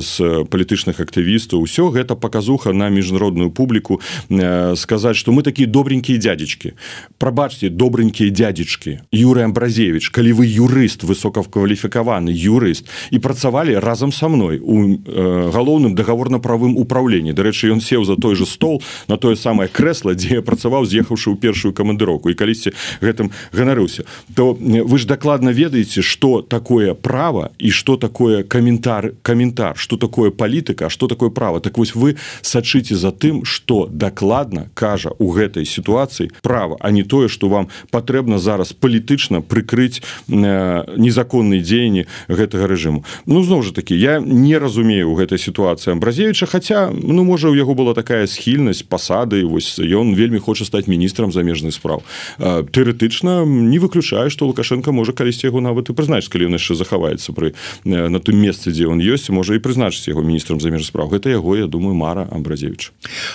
з 0.00 0.44
палітычных 0.50 1.00
актывістаў. 1.00 1.62
Усё 1.62 1.90
гэта 1.90 2.16
показуха 2.16 2.72
на 2.72 2.88
міжнародную 3.04 3.50
публіку 3.50 4.00
э, 4.30 4.76
сказаць 4.76 5.16
что 5.16 5.32
мы 5.32 5.42
такие 5.42 5.66
добренькие 5.66 6.18
дядечки. 6.18 6.74
Прабачьте 7.18 7.68
добренькие 7.68 8.30
дядечки. 8.30 9.00
Юрый 9.12 9.44
амбразевич 9.44 10.10
калі 10.10 10.32
вы 10.32 10.46
юрыст 10.46 11.04
высококваліфікаваны 11.04 12.32
юрыст 12.32 12.88
і 13.10 13.18
працавалі 13.18 13.78
разам 13.78 14.12
со 14.12 14.28
мной 14.28 14.58
у 14.62 14.96
э, 14.96 15.50
галоўным 15.52 15.94
договорно-правым 15.94 16.76
управлении 16.76 17.32
дарэчы 17.32 17.68
ён 17.68 17.80
сеў 17.80 18.04
за 18.04 18.16
той 18.16 18.34
же 18.34 18.46
стол 18.46 18.82
на 19.08 19.16
тое 19.16 19.36
самое 19.36 19.68
кресло 19.68 20.14
дзе 20.14 20.40
я 20.40 20.42
працаваў 20.42 20.86
з'ехаўшы 20.86 21.30
ў 21.30 21.36
першую 21.36 21.74
камандыроку 21.74 22.30
і 22.30 22.34
калісьці 22.34 22.72
гэтым 23.00 23.30
ганарыўся. 23.52 24.04
То 24.34 24.56
вы 24.56 24.98
ж 24.98 25.04
дакладна 25.04 25.50
ведаеце 25.50 26.02
что 26.02 26.40
такое 26.40 26.94
право 26.94 27.50
і 27.58 27.70
что 27.70 27.96
такое 27.96 28.42
каментар 28.42 29.12
каментар 29.22 29.76
что 29.76 29.96
такое 29.96 30.30
палітыка 30.30 30.88
что 30.88 31.06
такое 31.06 31.30
право. 31.30 31.60
Так 31.60 31.78
вось 31.78 31.94
вы 31.94 32.16
сачыце 32.40 32.93
сачыце 32.94 33.04
за 33.04 33.10
тым 33.10 33.44
что 33.44 33.88
дакладна 33.90 34.70
кажа 34.74 35.10
у 35.18 35.30
гэтай 35.30 35.64
сітуацыі 35.64 36.30
права 36.42 36.76
а 36.80 36.90
не 36.90 37.02
тое 37.02 37.28
что 37.28 37.48
вам 37.48 37.68
патрэбна 37.90 38.38
зараз 38.38 38.72
палітычна 38.72 39.42
прыкрыць 39.42 40.02
э, 40.28 40.84
незаконныя 40.96 41.60
дзеянні 41.60 42.06
гэтага 42.28 42.66
рэжыму. 42.66 43.04
Ну 43.26 43.42
зноў 43.42 43.62
жа 43.62 43.72
таки 43.72 43.94
я 43.94 44.20
не 44.20 44.58
разумею 44.58 45.10
у 45.10 45.14
гэтай 45.14 45.38
сітуацыі 45.38 45.92
амбразевича 45.92 46.46
хотя 46.46 46.90
ну 46.90 47.24
можа 47.24 47.48
у 47.50 47.54
яго 47.54 47.74
была 47.74 47.94
такая 47.94 48.26
схільнасць 48.26 48.82
пасады 48.82 49.44
вось 49.44 49.78
ён 49.78 50.14
вельмі 50.14 50.38
хоча 50.38 50.64
стаць 50.64 50.86
міністрам 50.86 51.32
замежных 51.32 51.74
спраў. 51.74 52.02
Э, 52.38 52.64
тэоретычна 52.64 53.44
не 53.44 53.78
выключаю 53.78 54.30
что 54.30 54.46
лукашенко 54.46 54.92
можа 54.92 55.12
калісьці 55.12 55.46
яго 55.46 55.60
нават 55.60 55.90
і 55.90 55.92
прызнач 55.92 56.28
калі 56.28 56.46
ён 56.46 56.56
яшчэ 56.58 56.74
захаваецца 56.74 57.32
пры 57.32 57.54
э, 57.84 58.08
на 58.08 58.20
тым 58.20 58.40
месцы 58.40 58.70
дзе 58.70 58.86
он 58.86 59.00
ёсць 59.00 59.30
можа 59.30 59.54
і 59.54 59.62
прызначыць 59.62 60.08
яго 60.08 60.22
міністрам 60.22 60.60
замежных 60.60 60.88
спраў. 60.88 61.08
Гэта 61.08 61.30
яго 61.30 61.56
я 61.56 61.66
думаю 61.66 61.94
мара 61.94 62.28
амбразевич 62.30 62.73
Алексеевич 62.74 62.92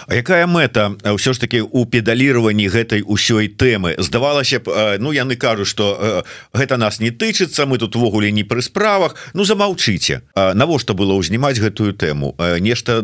А 0.08 0.16
якая 0.16 0.48
мэта 0.48 0.98
ўсё 1.04 1.34
ж 1.34 1.40
таки 1.40 1.62
у 1.62 1.86
педаліраванні 1.86 2.68
гэтай 2.68 3.04
усёй 3.06 3.48
тэмы? 3.48 3.96
Здавалася 4.00 4.60
б 4.60 4.98
ну 5.00 5.12
яны 5.12 5.36
кажуць 5.36 5.68
что 5.68 6.24
гэта 6.54 6.78
нас 6.78 7.00
не 7.00 7.12
тычыцца 7.12 7.66
мы 7.66 7.78
тут 7.78 7.96
увогуле 7.96 8.32
не 8.32 8.44
пры 8.44 8.62
справах. 8.62 9.16
Ну 9.34 9.44
замаўчыце. 9.44 10.22
Навошта 10.36 10.94
было 10.94 11.14
ўзнімаць 11.20 11.60
гэтую 11.60 11.94
тэму? 11.94 12.36
Нешта 12.60 13.04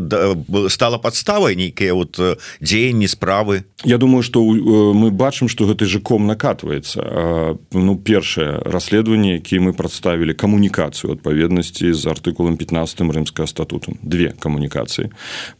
стала 0.69 0.97
подставай 0.97 1.55
нейкія 1.55 1.93
вот 1.93 2.19
дзеянні 2.61 3.07
справы? 3.07 3.63
Я 3.83 3.97
думаю 3.97 4.23
что 4.23 4.41
мы 4.41 5.11
бачым 5.11 5.47
что 5.47 5.65
гэты 5.65 5.85
же 5.85 5.99
ком 5.99 6.27
накатывается 6.27 7.57
ну 7.71 7.95
першае 7.95 8.59
расследаванне 8.65 9.35
які 9.35 9.59
мы 9.59 9.73
прадставілі 9.73 10.33
камунікацыю 10.33 11.13
адпаведнасці 11.13 11.93
з 11.93 12.03
артыкулам 12.07 12.57
15 12.57 12.95
16 12.95 13.15
рымскага 13.15 13.47
статуту. 13.47 13.97
Две 14.01 14.33
камунікацыі. 14.39 15.09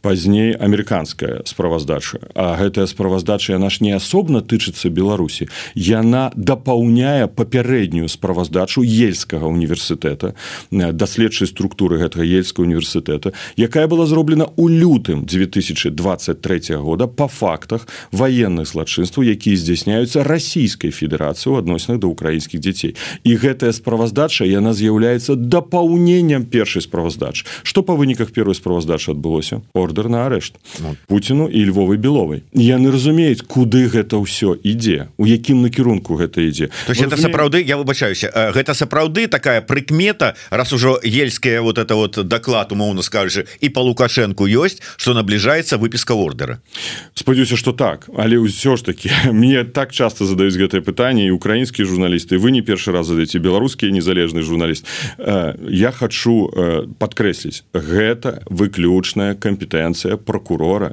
Пазней 0.00 0.52
амерыканская 0.66 1.42
справаздача. 1.46 2.18
А 2.34 2.56
гэтая 2.58 2.86
справаздача 2.86 3.54
яна 3.54 3.70
ж 3.70 3.80
не 3.80 3.94
асобна 3.94 4.42
тычыцца 4.42 4.90
беларусі. 4.90 5.48
Яна 5.74 6.30
дапаўняе 6.34 7.30
папярэднюю 7.30 8.10
справаздачу 8.10 8.82
ельскага 8.82 9.46
універсітэта 9.46 10.34
даследчай 10.70 11.46
структуры 11.46 12.02
гэтага 12.02 12.26
ельскага 12.26 12.66
універсітэта 12.66 13.32
якая 13.56 13.86
была 13.86 14.06
зроблена 14.06 14.50
ў 14.58 14.82
лютым 14.82 15.24
2023 15.24 16.76
года 16.82 17.06
по 17.06 17.28
фактах 17.28 17.86
военных 18.10 18.66
злачынстваў 18.66 19.22
якія 19.22 19.56
здзяйсняюцца 19.56 20.26
расійскай 20.26 20.90
федэрацыі 20.90 21.54
у 21.54 21.58
адносінах 21.62 22.00
да 22.02 22.06
украінскіх 22.10 22.60
дзяцей. 22.60 22.96
І 23.24 23.36
гэтая 23.36 23.72
справаздача 23.72 24.44
яна 24.44 24.74
з'яўляецца 24.74 25.36
дапаўненнем 25.36 26.46
першай 26.46 26.82
справаздачы. 26.82 27.46
Что 27.62 27.82
по 27.82 27.96
выніках 27.96 28.32
первой 28.32 28.54
справаздачы 28.54 29.12
адбылося? 29.12 29.62
Ордер 29.74 30.08
на 30.08 30.26
арышт. 30.26 30.55
Пуціну 31.06 31.48
і 31.48 31.60
львовы 31.70 31.96
беловай 31.96 32.42
яны 32.52 32.90
разумеюць 32.90 33.42
куды 33.46 33.86
гэта 33.88 34.16
ўсё 34.16 34.56
ідзе 34.56 35.08
у 35.16 35.26
якім 35.26 35.62
накірунку 35.62 36.16
гэта 36.16 36.40
ідзе. 36.42 36.70
То 36.86 36.92
есть 36.92 37.02
это 37.02 37.16
сапраўды 37.16 37.62
я 37.62 37.76
выбачаюся 37.76 38.32
гэта 38.54 38.74
сапраўды 38.74 39.28
такая 39.28 39.60
прыкмета 39.60 40.34
раз 40.50 40.72
ужо 40.72 40.98
ельская 41.04 41.60
вот 41.60 41.78
это 41.78 41.94
вот 41.94 42.16
доклад 42.28 42.72
умоўно 42.72 43.02
скажу 43.02 43.44
і 43.60 43.68
по 43.68 43.80
лукашенко 43.80 44.44
ёсць 44.44 44.82
что 44.96 45.14
набліжаецца 45.14 45.76
выпіска 45.76 46.14
ордера 46.14 46.60
спадзяюся 47.14 47.56
что 47.56 47.72
так 47.72 48.08
але 48.16 48.36
ўсё 48.36 48.76
ж 48.76 48.84
таки 48.84 49.10
мне 49.32 49.64
так 49.64 49.92
часто 49.92 50.26
задаюць 50.26 50.56
гэтае 50.56 50.80
пытанне 50.80 51.26
і 51.26 51.36
украінскія 51.36 51.86
журналісты 51.86 52.38
вы 52.38 52.50
не 52.50 52.62
першы 52.62 52.92
раз 52.92 53.06
задаце 53.06 53.38
беларускія 53.38 53.92
незалежны 53.92 54.42
журналіст. 54.42 54.86
Э, 55.18 55.54
я 55.68 55.90
хочу 55.92 56.50
э, 56.50 56.86
подкрэсліць 56.98 57.64
гэта 57.72 58.42
выключная 58.46 59.34
кампетэнцыя 59.34 60.16
прокурора 60.16 60.45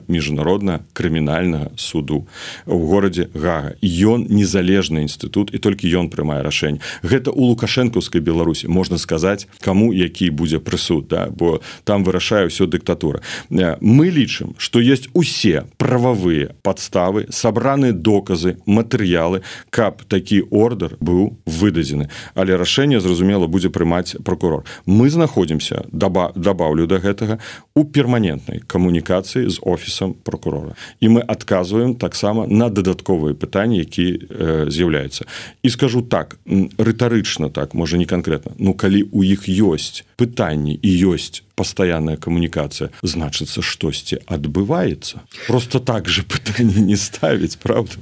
міжнародна 0.07 0.79
крымінальнага 0.93 1.71
суду. 1.75 2.25
У 2.65 2.79
горадзе 2.87 3.29
гага. 3.33 3.75
Ён 3.81 4.25
незалежны 4.29 5.03
інстытут 5.05 5.53
і 5.53 5.57
толькі 5.59 5.91
ён 5.93 6.09
прымае 6.09 6.41
рашэнне. 6.41 6.79
Гэта 7.03 7.31
у 7.31 7.53
лукашэнкаўскай 7.53 8.21
беларусі 8.21 8.67
можна 8.67 8.97
сказаць 8.97 9.47
кому 9.59 9.93
які 9.93 10.29
будзе 10.29 10.59
прысуд 10.59 11.07
да? 11.07 11.27
Бо 11.29 11.61
там 11.83 12.03
вырашае 12.03 12.47
ўсё 12.47 12.65
дыктатура. 12.65 13.21
Э, 13.51 13.77
мы 13.81 14.09
лічым 14.09 14.55
что 14.57 14.79
есть 14.79 15.09
усе 15.13 15.65
прававыя 15.77 16.55
подставы 16.63 17.27
сабраны 17.29 17.91
доказы 17.93 18.57
матэрыялы 18.65 19.41
каб 19.69 20.03
такі 20.07 20.43
ордер 20.49 20.97
быў 20.99 21.37
выдадзены. 21.45 22.09
Але 22.35 22.55
рашэнне 22.55 22.99
зразумела 22.99 23.47
будзе 23.47 23.69
прымаць 23.69 24.15
прокурор 24.23 24.63
мы 24.85 25.09
знаходзімся 25.09 25.85
даба 25.91 26.31
добавлю 26.35 26.87
до 26.87 26.97
да 26.97 27.01
гэтага 27.01 27.39
у 27.75 27.83
перманентнай 27.83 28.61
камунікацыі 28.67 29.42
з 29.49 29.59
офісам 29.61 30.13
прокурора. 30.13 30.75
І 30.99 31.09
мы 31.09 31.21
адказваем 31.27 31.95
таксама 31.95 32.47
на 32.47 32.69
дадатковыя 32.69 33.33
пытанні 33.33 33.77
які 33.77 34.19
э, 34.29 34.69
з'яўляюцца 34.69 35.25
і 35.63 35.69
скажу 35.69 36.01
так 36.01 36.37
рытарычна 36.77 37.49
так 37.49 37.73
можа 37.73 37.97
не 37.97 38.05
конкретно 38.05 38.51
ну 38.57 38.73
калі 38.73 39.03
у 39.11 39.23
іх 39.23 39.49
ёсць 39.49 40.03
пытанні 40.17 40.79
і 40.81 40.89
ёсць 41.07 41.43
пастаянная 41.55 42.17
камунікацыя 42.17 42.89
значыцца 43.03 43.61
штосьці 43.61 44.17
адбываецца 44.25 45.21
просто 45.47 45.79
так 45.79 46.09
же 46.09 46.23
пытанне 46.33 46.81
не 46.81 46.97
ставіць 46.97 47.55
правда? 47.55 47.97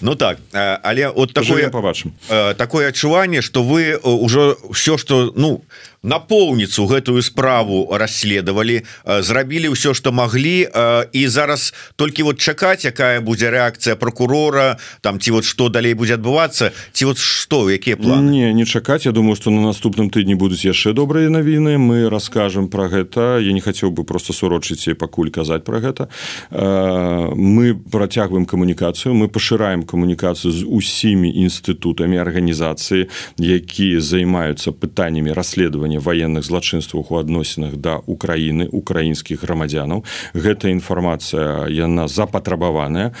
Ну 0.00 0.14
так 0.14 0.38
але 0.52 1.08
от 1.08 1.32
такое 1.32 1.68
побачым 1.68 2.12
такое 2.56 2.88
адчуванне 2.88 3.42
что 3.42 3.62
вы 3.62 3.98
ўжо 4.02 4.56
все 4.72 4.96
что 4.96 5.32
ну 5.36 5.62
напоўніцу 6.06 6.86
гэтую 6.86 7.20
справу 7.26 7.90
расследавалі 7.90 8.86
зрабілі 9.04 9.74
ўсё 9.74 9.92
что 9.92 10.14
маглі 10.14 10.70
і 11.12 11.22
зараз 11.28 11.74
толькі 11.98 12.30
вот 12.30 12.38
чакаць 12.38 12.86
якая 12.86 13.20
будзе 13.20 13.50
реакцыя 13.50 13.98
прокурора 13.98 14.78
там 15.02 15.18
ці 15.20 15.34
вот 15.34 15.44
что 15.44 15.68
далей 15.68 15.94
будзе 15.98 16.14
адбывацца 16.14 16.70
ці 16.92 17.04
вот 17.04 17.18
что 17.18 17.66
якія 17.70 17.96
планы? 17.96 18.30
Не 18.30 18.54
не 18.54 18.64
чакаць. 18.64 19.06
Я 19.06 19.12
думаю 19.12 19.36
что 19.36 19.50
на 19.50 19.60
наступным 19.60 20.10
тыдні 20.10 20.34
будуць 20.34 20.64
яшчэ 20.64 20.92
добрыя 20.92 21.28
навіны. 21.30 21.78
Мы 21.78 22.08
расскажем 22.08 22.68
про 22.68 22.88
гэта. 22.88 23.38
Я 23.42 23.52
не 23.52 23.60
хацеў 23.60 23.90
бы 23.90 24.04
просто 24.04 24.32
сурочыць 24.32 24.88
і 24.88 24.94
пакуль 24.94 25.30
казаць 25.30 25.64
про 25.64 25.80
гэта. 25.80 26.08
Мы 26.50 27.74
працягваем 27.74 28.46
камунікацыю. 28.46 29.14
Мы 29.14 29.28
пашыраем 29.28 29.82
камунікацыю 29.82 30.52
з 30.52 30.62
усімі 30.62 31.30
інстытутамі 31.30 32.16
арганізацыі 32.16 33.08
якія 33.38 34.00
займаюцца 34.00 34.72
пытаннямі 34.72 35.32
расследавання 35.32 35.95
военных 36.00 36.44
злачынствах 36.44 37.10
у 37.10 37.16
адносінах 37.16 37.76
да 37.76 38.00
Украіны 38.06 38.68
украінскіх 38.72 39.42
грамадзянаў. 39.42 40.04
Гэта 40.34 40.70
інфармацыя 40.72 41.68
яна 41.68 42.08
запатрабаваная. 42.08 43.12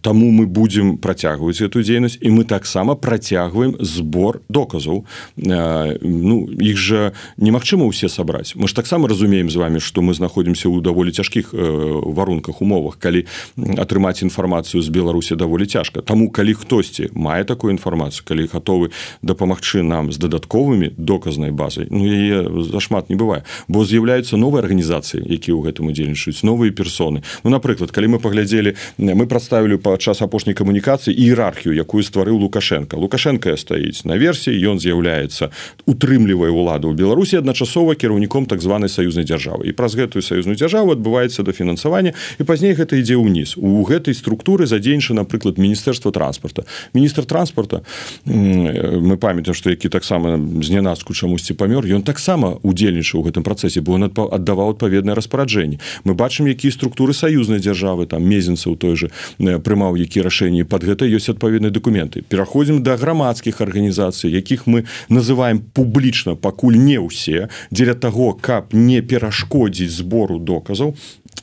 Таму 0.00 0.30
мы 0.30 0.46
будзем 0.46 0.98
працягваць 0.98 1.60
эту 1.60 1.82
дзейнасць 1.82 2.18
і 2.20 2.30
мы 2.30 2.44
таксама 2.44 2.94
працягваем 2.94 3.76
збор 3.80 4.40
доказаў. 4.48 5.04
Ну 5.36 6.36
іх 6.60 6.76
жа 6.76 7.12
немагчыма 7.36 7.88
ўсе 7.88 8.08
сабраць. 8.08 8.54
Мы 8.56 8.68
ж 8.68 8.74
таксама 8.74 9.08
разумеем 9.08 9.50
з 9.50 9.56
вами 9.56 9.78
што 9.78 10.02
мы 10.02 10.14
знаходзімся 10.14 10.68
ў 10.68 10.82
даволі 10.82 11.10
цяжкіх 11.12 11.52
варунках 11.52 12.62
умовах. 12.62 12.98
Калі 12.98 13.26
атрымаць 13.56 14.22
інфармацыю 14.22 14.82
з 14.82 14.88
беларусі 14.88 15.36
даволі 15.36 15.66
цяжка. 15.66 16.00
Таму 16.00 16.30
калі 16.30 16.54
хтосьці 16.54 17.10
мае 17.14 17.44
такую 17.44 17.72
інфармацыю 17.74 18.24
калі 18.24 18.48
гатовы 18.52 18.90
дапамагчы 19.22 19.82
нам 19.82 20.12
з 20.12 20.18
дадатковымі 20.18 20.92
доказнай 20.96 21.50
базай 21.50 21.86
Ну 21.90 22.03
яе 22.08 22.44
зашмат 22.70 23.10
не 23.10 23.16
бывае. 23.16 23.42
Бо 23.68 23.84
з'яўляюцца 23.84 24.36
новыя 24.36 24.62
арганізацыі 24.62 25.24
якія 25.24 25.54
ў 25.56 25.70
гэтым 25.70 25.88
удзельнічаюць 25.88 26.44
новыя 26.44 26.70
персоны. 26.70 27.22
Ну 27.44 27.50
напрыклад 27.50 27.90
калі 27.90 28.16
мы 28.16 28.18
паглядзелі 28.18 28.74
мы 28.98 29.26
прадставілі 29.26 29.78
падчас 29.78 30.22
апошняй 30.22 30.54
камунікацыі 30.54 31.14
іерархію 31.14 31.74
якую 31.74 32.02
стварыў 32.02 32.38
лукашенко. 32.42 32.96
Лукашенко 32.96 33.56
стаіць 33.56 34.04
на 34.04 34.18
версіі 34.18 34.58
ён 34.68 34.78
з'яўляецца 34.78 35.50
утрымлівае 35.86 36.50
ўладу 36.52 36.90
ў 36.90 36.94
беларусі 36.94 37.40
адначасова 37.40 37.94
кіраўніком 37.94 38.46
так 38.46 38.60
званай 38.60 38.88
саюзнай 38.88 39.24
дзяржавы. 39.24 39.66
І 39.68 39.72
праз 39.72 39.96
гэтую 39.96 40.22
саюзную 40.22 40.56
дзяржаву 40.56 40.92
адбываецца 40.92 41.42
дафінансаванне 41.42 42.14
і 42.38 42.42
пазней 42.44 42.74
гэта 42.74 43.00
ідзе 43.00 43.16
ўніз. 43.16 43.56
У 43.56 43.84
гэтай 43.88 44.14
структуры 44.14 44.66
задзейніча 44.66 45.14
напрыклад 45.14 45.58
міністэрства 45.58 46.12
транспорта 46.12 46.64
міністр 46.94 47.24
транспорта 47.24 47.82
мы 48.26 49.16
памятаем 49.16 49.54
што 49.54 49.70
які 49.70 49.88
таксама 49.88 50.38
знянацку 50.62 51.14
чамусьці 51.14 51.54
памёр 51.54 51.83
ён 51.86 52.02
таксама 52.02 52.58
удзельнічаў 52.62 53.20
у 53.20 53.24
гэтым 53.28 53.42
працэсе 53.44 53.80
бо 53.80 53.94
он 53.96 54.08
аддаваў 54.08 54.74
адпаведнае 54.74 55.14
распараджэнне. 55.14 55.78
Мы 56.04 56.14
бачым 56.14 56.46
якія 56.46 56.72
структуры 56.72 57.14
саюзнай 57.14 57.60
дзяржавы 57.60 58.06
там 58.06 58.24
мезенца 58.24 58.70
у 58.70 58.76
той 58.76 58.96
же 58.96 59.10
прымаў 59.38 59.96
які 59.96 60.24
рашэнні. 60.24 60.64
Под 60.64 60.84
гэта 60.84 61.04
ёсць 61.04 61.28
адпаведныя 61.28 61.70
документы 61.70 62.22
пераходзім 62.22 62.82
до 62.82 62.96
грамадскіх 62.96 63.60
арганізацый 63.60 64.30
якіх 64.30 64.66
мы 64.66 64.84
называем 65.08 65.60
публічна 65.60 66.34
пакуль 66.34 66.76
не 66.76 66.98
ўсе 66.98 67.48
дзеля 67.70 67.94
того 67.94 68.34
каб 68.34 68.72
не 68.72 69.00
перашкодзіць 69.02 69.92
збору 69.92 70.38
доказаў 70.38 70.94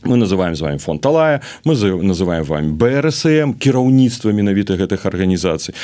мы 0.03 0.17
называем 0.17 0.55
з 0.55 0.61
вами 0.61 0.77
фонд 0.77 1.01
талая 1.01 1.41
мы 1.65 1.73
называем 1.75 2.43
вами 2.43 2.71
брсм 2.71 3.53
кіраўніцтва 3.53 4.31
менавіта 4.31 4.75
гэтых 4.75 5.05
арганізацый 5.05 5.75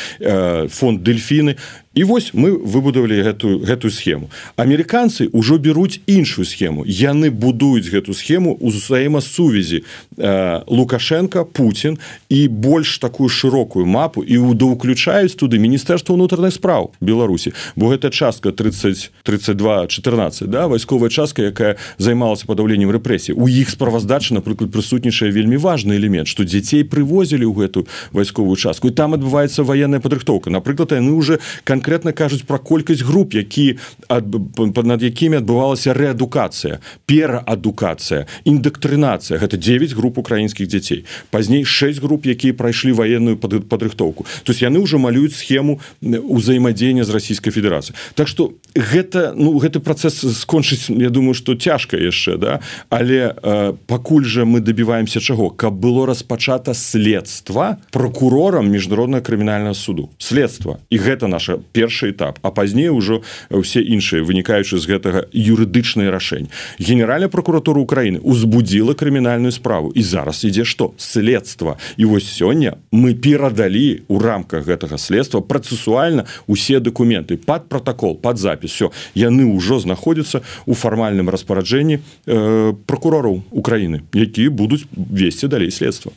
фонд 0.69 1.03
дельфіны 1.03 1.57
і 1.97 2.03
вось 2.03 2.29
мы 2.33 2.53
выбудавалі 2.53 3.25
гэтую 3.25 3.65
гэтую 3.65 3.89
схему. 3.89 4.29
Амерыканцы 4.55 5.33
ўжо 5.33 5.57
бяруць 5.57 5.97
іншую 6.05 6.45
схему. 6.45 6.85
Яны 6.85 7.33
будуюць 7.33 7.89
гэту 7.89 8.13
схему 8.13 8.53
узаемасувязі 8.53 9.81
э, 9.81 10.61
лукашенко 10.67 11.45
Путін 11.45 11.97
і 12.29 12.47
больш 12.47 13.01
такую 13.01 13.29
шырокую 13.29 13.89
мапу 13.89 14.21
і 14.21 14.37
удоўключаюць 14.37 15.33
туды 15.33 15.57
міністэрства 15.57 16.13
ўнутраных 16.13 16.53
спраў 16.53 16.93
беларусі. 17.01 17.57
Бо 17.73 17.89
гэта 17.89 18.13
частка 18.13 18.53
30 18.53 19.09
32 19.25 19.87
14 19.89 20.45
да 20.45 20.69
вайсковая 20.69 21.09
частка 21.09 21.49
якая 21.49 21.81
займалася 21.97 22.45
падаўленнем 22.45 22.93
рэпрэсій. 22.93 23.33
У 23.33 23.49
іх 23.49 23.73
справаздача 23.97 24.33
напрыклад 24.33 24.69
прысутнічае 24.71 25.31
вельмі 25.31 25.57
важный 25.57 25.97
элемент 25.97 26.27
што 26.27 26.45
дзяцей 26.45 26.85
прывозілі 26.85 27.49
ў 27.49 27.53
гэту 27.65 27.87
вайсковую 28.13 28.55
частку. 28.55 28.89
І 28.89 28.93
там 28.93 29.17
адбываецца 29.17 29.63
военная 29.63 29.99
падрыхтоўка. 29.99 30.49
Напрыклад 30.49 30.91
яны 30.93 31.11
уже 31.17 31.39
конкретно 31.63 32.13
кажуць 32.13 32.45
про 32.45 32.59
колькасць 32.59 33.01
груп 33.01 33.33
які 33.33 33.77
над 34.09 35.01
якімі 35.01 35.41
адбывалася 35.41 35.97
рэадукацыя 35.97 36.79
пераадукацыя 37.09 38.27
індактрынацыя 38.45 39.41
гэта 39.41 39.57
9 39.57 39.97
груп 39.97 40.17
украінскіх 40.21 40.67
дзяцей. 40.67 41.05
Пазней 41.31 41.65
6 41.65 42.01
груп 42.01 42.25
якія 42.25 42.53
прайшлі 42.53 42.93
военную 42.93 43.37
падрыхтоўку. 43.37 44.25
То 44.43 44.53
есть 44.53 44.61
яны 44.61 44.77
ўжо 44.77 45.01
малююць 45.01 45.33
схему 45.33 45.81
узаемадзеяння 46.01 47.03
з 47.03 47.09
расійскай 47.09 47.49
федэрацыі. 47.49 47.97
Так 48.13 48.27
что 48.27 48.53
гэта 48.75 49.33
ну 49.33 49.57
гэты 49.57 49.79
працэс 49.81 50.21
скончыць 50.37 50.89
Я 50.89 51.09
думаю 51.09 51.33
что 51.33 51.55
цяжка 51.55 51.97
яшчэ 51.97 52.37
да? 52.37 52.59
Але 52.89 53.33
пакуль 53.87 54.25
же 54.25 54.45
мы 54.45 54.59
добіваемся 54.59 55.19
чаго? 55.19 55.49
Каб 55.49 55.73
было 55.73 56.05
распачата 56.05 56.73
следства 56.73 57.77
прокурорам 57.91 58.69
міжнароднага 58.69 59.21
крымінального 59.23 59.73
суду. 59.73 60.09
Следства. 60.17 60.79
І 60.89 60.97
гэта 60.97 61.27
наша 61.27 61.57
першы 61.71 62.11
этап 62.11 62.39
а 62.41 62.51
пазней 62.51 62.89
ужо 62.89 63.21
все 63.49 63.81
іншыя 63.81 64.23
вынікаючы 64.23 64.77
з 64.77 64.85
гэтага 64.85 65.25
юрыдычнае 65.31 66.11
рашэнне 66.11 66.49
генеральная 66.79 67.29
прокуратура 67.29 67.79
Украины 67.79 68.19
узбудзіла 68.19 68.93
крымінальную 68.93 69.51
справу. 69.51 69.91
І 69.95 70.03
зараз 70.03 70.43
ідзе 70.45 70.65
што? 70.65 70.93
Следства. 70.97 71.77
І 71.97 72.05
вось 72.05 72.27
сёння 72.27 72.77
мы 72.91 73.13
перадалі 73.13 74.03
у 74.07 74.19
рамках 74.19 74.67
гэтага 74.67 74.97
следства 74.97 75.39
працэсуальна 75.39 76.25
усе 76.47 76.79
документы 76.79 77.37
под 77.37 77.69
протокол 77.69 78.15
под 78.15 78.37
все 78.37 78.91
яны 79.15 79.45
ўжо 79.45 79.79
знаходзяцца 79.79 80.41
у 80.65 80.73
фармальным 80.73 81.29
распараджэнні 81.29 81.99
э, 81.99 82.73
прокурораў 82.85 83.43
Украины 83.77 84.01
якія 84.13 84.49
будуць 84.49 84.85
весці 84.91 85.47
далей 85.47 85.71
следства 85.71 86.11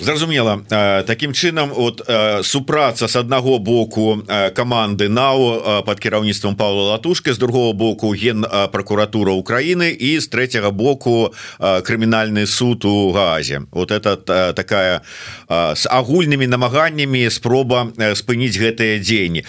зразумела. 0.00 0.62
Таким 1.06 1.32
чынам 1.32 1.72
от 1.74 2.02
супраца 2.42 3.08
с 3.08 3.16
аднаго 3.16 3.58
боку 3.58 4.22
команды 4.54 5.08
нау 5.08 5.82
под 5.82 6.00
кіраўніцтвом 6.00 6.56
Павла 6.56 6.82
латушки 6.82 7.32
з 7.32 7.38
другого 7.38 7.72
боку 7.72 8.14
ген 8.14 8.46
прокуратура 8.72 9.32
Украины 9.32 9.90
і 9.90 10.20
з 10.20 10.28
третьего 10.28 10.70
боку 10.70 11.34
крымінальный 11.58 12.46
суд 12.46 12.84
у 12.84 13.10
газе 13.10 13.62
вот 13.72 13.90
это 13.90 14.16
такая 14.52 15.02
с 15.48 15.86
агульными 15.86 16.46
намаганнями 16.46 17.28
спроба 17.30 17.92
спыніць 18.14 18.58
гэтые 18.58 19.00
дзені 19.00 19.44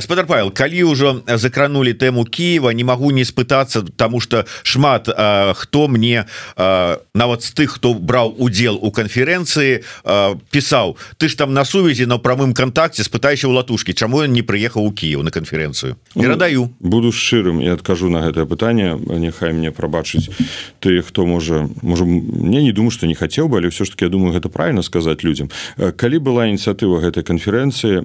спадар 0.00 0.26
Павел 0.26 0.50
калі 0.50 0.82
ўжо 0.84 1.22
закранули 1.26 1.92
тэму 1.92 2.24
Киева 2.24 2.70
не 2.70 2.84
могу 2.84 3.10
не 3.10 3.24
спытацца 3.24 3.84
тому 3.96 4.20
что 4.20 4.44
шмат 4.62 5.08
хто 5.54 5.88
мне 5.88 6.26
нават 6.56 7.42
з 7.42 7.52
тых 7.52 7.78
хто 7.78 7.94
браў 7.94 8.34
удзел 8.38 8.78
у 8.82 8.90
канферэнцыі 8.90 9.82
пісаў 10.50 10.96
ты 11.18 11.28
ж 11.28 11.38
там 11.38 11.54
на 11.54 11.64
сувязі 11.64 12.06
на 12.06 12.18
прамым 12.18 12.54
контакце 12.54 13.04
спытайся 13.04 13.48
у 13.48 13.52
латушки 13.52 13.92
чаму 13.92 14.22
ён 14.22 14.32
не 14.32 14.42
прыехаў 14.42 14.84
у 14.84 14.92
Киев 14.92 15.22
на 15.22 15.30
канферэнцыю 15.30 15.96
перадаю 16.14 16.70
ну, 16.80 16.88
буду 16.90 17.12
шчырым 17.12 17.60
і 17.60 17.68
адкажу 17.74 18.08
на 18.08 18.22
гэтае 18.22 18.46
пытанне 18.46 18.96
няхай 18.96 19.52
мне 19.52 19.70
прабачыць 19.72 20.30
ты 20.80 21.02
хто 21.02 21.26
можа 21.26 21.68
можа 21.82 22.04
мне 22.04 22.62
не 22.62 22.72
думаю 22.72 22.90
что 22.90 23.06
не 23.06 23.14
хацеў 23.14 23.48
бы 23.48 23.58
але 23.58 23.68
все 23.68 23.84
ж 23.84 23.90
таки 23.90 24.04
я 24.04 24.10
думаю 24.10 24.32
гэта 24.32 24.48
правильно 24.48 24.82
сказаць 24.82 25.24
людям. 25.24 25.50
Калі 25.76 26.18
была 26.18 26.46
ініцыятыва 26.46 27.00
гэтай 27.00 27.22
канферэнцыі 27.22 28.02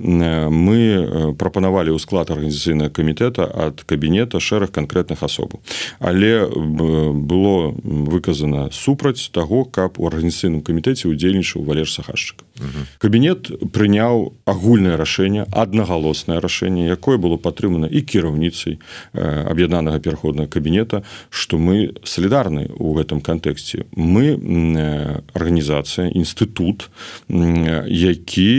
мы 0.50 1.34
прапанавалі 1.38 1.94
ў 1.94 2.00
склад 2.00 2.32
арганізацыйнага 2.32 2.90
камітэта 2.90 3.44
ад 3.46 3.84
кабінета 3.84 4.40
шэраг 4.40 4.72
канкрэтных 4.72 5.24
асобаў. 5.24 5.62
Але 6.00 6.48
было 6.48 7.74
выказана 7.84 8.70
супраць 8.72 9.30
таго 9.34 9.66
каб 9.66 10.00
у 10.00 10.08
арганізацыйным 10.08 10.62
камітэце 10.62 11.10
удзельнічаў 11.10 11.66
валеж 11.78 11.94
сахашчык 11.94 12.47
кабінет 12.98 13.52
прыняў 13.72 14.34
агульнае 14.46 14.98
рашэнне 14.98 15.48
аднагалоснае 15.52 16.40
рашэнне 16.40 16.88
якое 16.92 17.18
было 17.18 17.38
падтрымана 17.38 17.88
і 17.88 18.02
кіраўніцай 18.02 18.80
аб'яднанага 19.14 20.00
пераходнага 20.00 20.50
кабінета 20.50 21.04
што 21.30 21.58
мы 21.58 21.94
салідарны 22.04 22.68
ў 22.74 22.90
гэтым 22.98 23.22
кантэксце. 23.22 23.86
Мы 23.96 24.36
арганізацыя 25.34 26.10
інстытут 26.12 26.90
які 27.30 28.52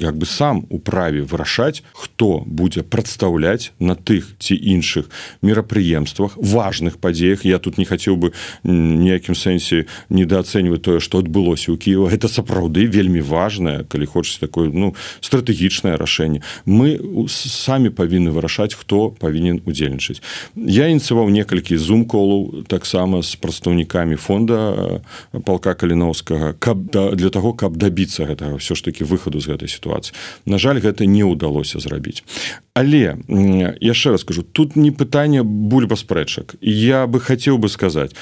як 0.00 0.14
бы 0.16 0.26
сам 0.26 0.66
у 0.70 0.78
праве 0.78 1.22
вырашаць 1.22 1.82
хто 1.92 2.42
будзе 2.46 2.82
прадстаўляць 2.82 3.72
на 3.78 3.94
тых 3.94 4.32
ці 4.38 4.54
іншых 4.54 5.10
мерапрыемствах 5.42 6.36
важных 6.36 6.98
падзеях. 6.98 7.44
Я 7.44 7.58
тут 7.58 7.78
не 7.78 7.84
хацеў 7.84 8.16
бы 8.16 8.32
ніякім 8.64 9.34
сэнсе 9.34 9.86
недаацэньваць 10.08 10.82
тое 10.82 11.00
што 11.00 11.18
адбылося 11.18 11.72
ў 11.72 11.78
Киева 11.78 12.08
это 12.08 12.28
сапраўды 12.28 12.61
вельмі 12.68 13.20
важное 13.20 13.84
калі 13.84 14.06
хочется 14.06 14.40
такое 14.40 14.68
ну 14.68 14.94
стратэгічнае 15.20 15.96
рашэнне. 15.96 16.42
Мы 16.66 17.00
самі 17.28 17.90
павінны 17.90 18.30
вырашаць 18.30 18.74
хто 18.74 19.10
павінен 19.10 19.62
удзельнічаць. 19.66 20.22
Я 20.56 20.88
ініцываў 20.88 21.30
некалькі 21.30 21.76
зум-колаў 21.76 22.66
таксама 22.68 23.22
з 23.22 23.36
прадстаўнікамі 23.36 24.16
фонда 24.16 25.00
палка 25.44 25.74
каліновскага 25.74 26.54
каб 26.58 26.90
да, 26.90 27.10
для 27.12 27.30
того 27.30 27.52
каб 27.52 27.76
дабіцца 27.76 28.26
гэтага 28.26 28.58
ўсё 28.60 28.74
ж 28.74 28.82
таки 28.82 29.04
выхаду 29.04 29.40
з 29.40 29.54
гэтай 29.54 29.68
сітуацыі. 29.68 30.14
На 30.46 30.58
жаль 30.58 30.80
гэта 30.80 31.06
не 31.06 31.24
ўдалося 31.24 31.78
зрабіць 31.78 32.22
але 32.74 33.16
яшчэ 33.80 34.10
раз 34.10 34.20
скажу 34.22 34.42
тут 34.42 34.76
не 34.76 34.90
пытанне 34.90 35.42
бульба 35.42 35.94
спрэчак. 35.94 36.56
Я 36.60 37.06
бы 37.06 37.20
хацеў 37.20 37.58
бы 37.58 37.68
сказаць 37.68 38.12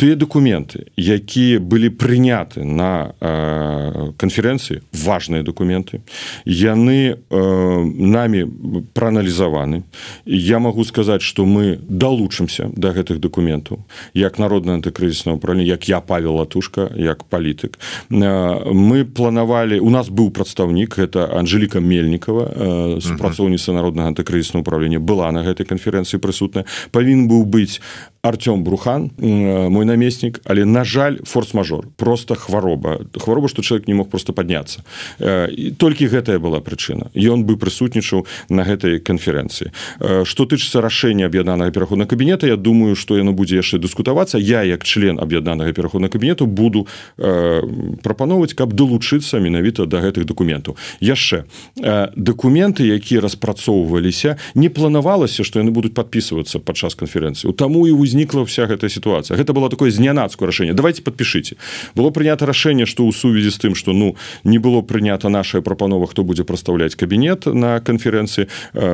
тыя 0.00 0.16
документы 0.16 0.88
якія 0.96 1.60
былі 1.60 1.92
прыняты 1.92 2.64
на 2.64 3.12
э, 3.20 4.12
канферэнцыі 4.16 4.80
важныя 4.96 5.44
документы 5.44 6.00
яны 6.48 7.20
э, 7.20 7.40
нами 7.84 8.48
прааналізаваны. 8.96 9.84
Я 10.24 10.58
могу 10.58 10.84
сказаць 10.84 11.20
что 11.20 11.44
мы 11.44 11.76
далучымся 11.84 12.72
до 12.72 12.88
да 12.88 12.96
гэтых 12.96 13.20
документаў 13.20 13.84
як 14.14 14.38
народна 14.38 14.80
антыкрызіснае 14.80 15.36
управление 15.36 15.68
як 15.68 15.88
я 15.88 16.00
павел 16.00 16.40
латушка 16.40 16.88
як 16.96 17.24
палітык. 17.24 17.76
Э, 18.10 18.72
мы 18.72 19.04
планавалі 19.04 19.78
у 19.84 19.90
нас 19.90 20.08
быў 20.08 20.30
прадстаўнік 20.30 20.98
это 20.98 21.28
Анжеліка 21.28 21.80
мельнікова 21.80 22.44
э, 22.48 23.00
супрацоўніца 23.04 23.72
народнага 24.00 24.08
антыкрызіснага 24.08 24.62
управления 24.62 24.98
была 24.98 25.30
на 25.32 25.42
гэтай 25.44 25.66
канферэнцыі 25.66 26.20
прысутная. 26.20 26.64
Павінен 26.92 27.28
быў 27.28 27.44
быць 27.44 27.80
Артём 28.22 28.64
брухан 28.64 29.10
мой 29.18 29.84
намеснік 29.84 30.40
але 30.44 30.64
на 30.64 30.84
жаль 30.84 31.20
форс-мажор 31.24 31.88
просто 31.96 32.34
хвароба. 32.34 33.00
Хвароба 33.16 33.48
что 33.48 33.62
человек 33.62 33.88
не 33.88 33.94
мог 33.94 34.10
просто 34.10 34.32
подняться 34.32 34.82
і 35.20 35.72
толькі 35.78 36.08
гэтая 36.08 36.38
была 36.38 36.60
прычына. 36.60 37.10
Ён 37.14 37.44
бы 37.44 37.56
прысутнічаў 37.56 38.26
на 38.50 38.64
гэтай 38.64 39.00
канферэнцыі. 39.00 39.72
Что 40.24 40.44
тычыцца 40.44 40.80
рашэння 40.80 41.26
аб'яднанага 41.26 41.70
пераходна 41.70 42.06
кабінета 42.06 42.46
Я 42.46 42.56
думаю 42.56 42.96
что 42.96 43.16
яно 43.16 43.32
будзе 43.32 43.56
яшчэ 43.56 43.78
дыскутавацца. 43.78 44.38
Я 44.38 44.62
як 44.62 44.84
член 44.84 45.18
аб'яднанага 45.20 45.72
пераходна 45.72 46.08
кабінету 46.08 46.46
буду 46.46 46.86
прапановваць 47.16 48.54
каб 48.54 48.72
далучыцца 48.72 49.40
менавіта 49.40 49.86
до 49.86 49.96
гэтых 50.00 50.24
документаў 50.24 50.76
яшчэ 51.00 51.44
документы 52.16 52.84
якія 52.84 53.20
распрацоўваліся 53.90 54.36
не 54.54 54.68
планавалася 54.68 55.44
что 55.44 55.58
яны 55.58 55.70
будуць 55.70 55.94
подписываться 55.94 56.58
падчас 56.58 56.94
канферэнцыі. 56.94 57.52
Таму 57.52 57.86
і 57.86 57.92
у 57.92 58.00
узнікла 58.00 58.42
вся 58.42 58.66
гэтая 58.66 58.90
сітуацыя. 58.90 59.36
Гэта 59.36 59.52
было 59.52 59.68
такое 59.68 59.90
знянацкое 59.90 60.46
рашэнне. 60.46 60.74
Давайте 60.74 61.02
подпішыце 61.02 61.56
было 61.94 62.10
прынята 62.10 62.46
рашэнне 62.46 62.86
што 62.86 63.04
ў 63.04 63.12
сувязі 63.12 63.50
з 63.50 63.58
тым 63.58 63.74
што 63.74 63.92
ну 63.92 64.16
не 64.44 64.58
было 64.58 64.82
прынята 64.82 65.28
наша 65.28 65.60
прапанова 65.60 66.06
хто 66.06 66.22
будзе 66.22 66.44
прадстаўляць 66.44 66.94
кабінет 66.94 67.46
на 67.46 67.80
канферэнцыі 67.80 68.46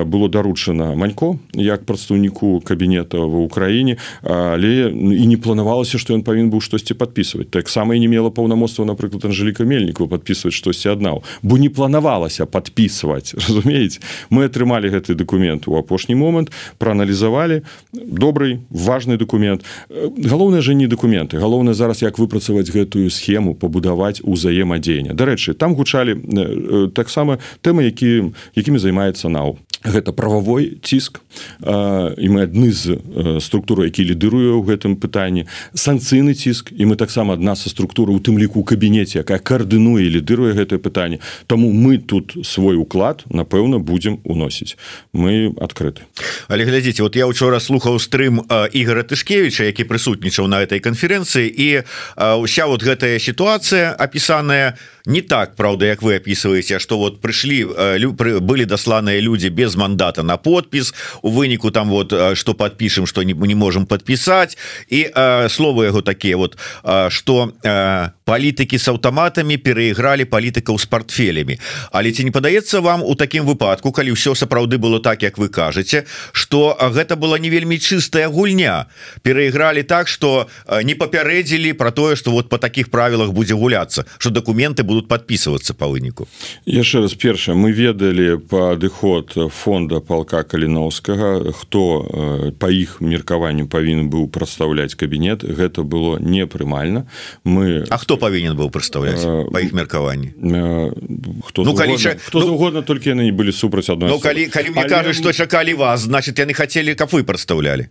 было 0.04 0.28
даручана 0.28 0.94
манько 0.96 1.38
як 1.54 1.84
прадстаўніку 1.84 2.60
кабінета 2.60 3.18
ва 3.18 3.46
ўкраіне 3.46 3.96
але 4.22 4.90
і 4.90 5.24
не 5.26 5.36
планавалася 5.36 5.98
што 5.98 6.14
ён 6.14 6.22
павін 6.22 6.50
быў 6.50 6.60
штосьці 6.60 6.94
подписывать 6.94 7.50
таксама 7.50 7.94
і 7.94 8.00
не 8.00 8.08
мела 8.08 8.30
паўнамоцтва 8.30 8.84
напрыклад 8.84 9.24
Анжеліка 9.24 9.64
мельніку 9.64 10.08
подписывать 10.08 10.54
штосьці 10.54 10.96
аднаў 10.96 11.22
бо 11.42 11.58
не 11.58 11.68
планавалася 11.68 12.46
подписывать 12.46 13.34
разумееце? 13.46 14.00
Мы 14.30 14.46
атрымалі 14.46 14.85
гэты 14.88 15.14
документ 15.14 15.68
у 15.68 15.76
апошні 15.76 16.14
момант 16.14 16.50
прааналізавалі 16.78 17.62
добрый 17.92 18.60
важный 18.70 19.16
документ. 19.16 19.64
Галоўнае 20.24 20.60
же 20.60 20.74
не 20.74 20.86
документы. 20.86 21.38
Галоўна 21.38 21.74
зараз 21.74 22.02
як 22.02 22.18
выпрацаваць 22.18 22.70
гэтую 22.70 23.10
схему 23.10 23.54
пабудаваць 23.54 24.20
узаемадзеяння 24.22 25.14
дарэчы 25.14 25.54
там 25.54 25.74
гучалі 25.74 26.16
таксама 26.94 27.38
тэмы 27.62 27.88
які 27.88 28.32
якімі 28.54 28.78
займаецца 28.78 29.28
нау 29.28 29.58
гэта 29.84 30.12
прававой 30.12 30.78
ціск 30.82 31.20
і 31.60 32.26
мы 32.32 32.48
адны 32.48 32.72
з 32.72 32.96
структуры 33.42 33.86
які 33.90 34.06
лідыруе 34.08 34.56
ў 34.56 34.62
гэтым 34.64 34.96
пытанні. 34.96 35.46
Санкцыйны 35.74 36.34
ціск 36.34 36.72
і 36.72 36.82
мы 36.86 36.96
таксама 36.96 37.34
адна 37.34 37.56
са 37.56 37.68
структуры 37.68 38.12
у 38.14 38.20
тым 38.20 38.38
ліку 38.38 38.64
кабінеце 38.64 39.20
якая 39.20 39.38
каардынуе 39.38 40.08
лідыруе 40.08 40.56
гэтае 40.56 40.78
пытанне. 40.78 41.20
Таму 41.46 41.72
мы 41.72 41.98
тут 41.98 42.36
свой 42.46 42.76
уклад 42.76 43.24
напэўна 43.28 43.78
будзем 43.78 44.18
уносіць. 44.24 44.76
Мы 45.12 45.52
адкрыты. 45.60 46.08
Але 46.48 46.64
глядзіце 46.64 47.02
вот 47.02 47.16
я 47.16 47.26
учора 47.26 47.60
слухаў 47.60 47.98
стрым 47.98 48.42
ігора 48.72 49.02
тышкевича 49.02 49.64
які 49.64 49.84
прысутнічаў 49.84 50.46
на 50.48 50.62
этой 50.62 50.80
канферэнцыі 50.80 51.46
і 51.46 51.68
ўся 52.16 52.66
вот 52.66 52.82
гэтая 52.82 53.18
сітуацыя 53.18 53.92
апісаная 53.92 54.78
не 55.06 55.22
так 55.22 55.56
Праўда 55.56 55.86
як 55.86 56.02
вы 56.02 56.16
опісваеце 56.16 56.78
что 56.78 56.98
вот 56.98 57.20
прыйшлі 57.22 57.64
былі 58.40 58.64
дасланыя 58.66 59.20
людзі 59.20 59.50
без 59.50 59.76
мандата 59.76 60.22
на 60.22 60.36
подпіс 60.36 60.94
у 61.22 61.30
выніку 61.30 61.70
там 61.70 61.88
вот 61.88 62.12
что 62.34 62.54
подпішем 62.54 63.06
что 63.06 63.22
не 63.22 63.34
мы 63.34 63.46
не 63.46 63.54
можем 63.54 63.86
подпісаць 63.86 64.58
і 64.88 65.08
словы 65.48 65.86
яго 65.86 66.02
такія 66.02 66.36
вот 66.36 66.58
что 67.08 67.52
палітыкі 68.26 68.74
с 68.74 68.90
аўтаматамі 68.90 69.54
перайгралі 69.62 70.26
палітыкаў 70.26 70.82
с 70.82 70.86
портфелямі 70.90 71.62
але 71.94 72.10
ці 72.10 72.26
не 72.26 72.34
падаецца 72.34 72.82
вам 72.82 73.06
у 73.06 73.14
такім 73.14 73.46
выпадку 73.46 73.94
калі 73.94 74.18
ўсё 74.18 74.34
сапраўды 74.34 74.82
было 74.82 74.98
так 74.98 75.22
як 75.22 75.38
вы 75.38 75.46
кажаце 75.48 76.04
что 76.34 76.74
гэта 76.74 77.14
была 77.14 77.38
не 77.38 77.48
вельмі 77.50 77.78
чыстая 77.78 78.26
гульня? 78.26 78.90
Перайгралі 79.22 79.86
так 79.86 80.08
что 80.08 80.50
не 80.82 80.98
папярэдзілі 80.98 81.72
про 81.78 81.94
тое 81.94 82.16
что 82.16 82.34
вот 82.34 82.48
по 82.48 82.58
таких 82.58 82.90
правілах 82.90 83.30
будзе 83.30 83.54
гуляться 83.54 84.04
что 84.18 84.30
документы 84.30 84.82
будут 84.82 85.06
подписываться 85.06 85.74
по 85.74 85.86
выніку. 85.86 86.26
Яшчэ 86.66 87.06
раз 87.06 87.14
першае 87.14 87.54
мы 87.54 87.70
ведалі 87.70 88.42
падыход 88.42 89.38
фонда 89.54 90.00
полка 90.00 90.42
каліновскага 90.42 91.52
хто 91.52 92.50
по 92.58 92.66
іх 92.66 93.00
меркаванню 93.00 93.70
павінен 93.70 94.10
быў 94.10 94.26
прадстаўляць 94.26 94.98
кабінет 94.98 95.46
гэта 95.46 95.86
было 95.86 96.18
непрымальна. 96.18 97.06
Мы 97.44 97.86
А 97.88 97.98
хто 97.98 98.15
павінен 98.16 98.56
быў 98.56 98.70
прадстаўляць 98.70 99.22
по 99.22 99.58
іх 99.60 99.72
меркаванні 99.72 100.32
э, 100.36 100.90
хто 101.46 101.64
ну, 101.64 101.74
калі 101.74 101.96
хто 101.96 102.40
ну, 102.40 102.54
угодно 102.54 102.82
только 102.82 103.10
яны 103.10 103.24
не 103.24 103.32
былі 103.32 103.52
супраць 103.52 103.90
адной 103.90 104.10
ну, 104.10 104.18
калі, 104.18 104.46
калі 104.46 104.70
мне 104.70 104.84
кажуць 104.84 105.16
что 105.16 105.32
чакалі 105.32 105.74
вас 105.74 106.00
значит 106.08 106.38
яны 106.38 106.54
хотели 106.54 106.94
каб 106.94 107.10
вы 107.12 107.24
прадстаўлялі 107.24 107.88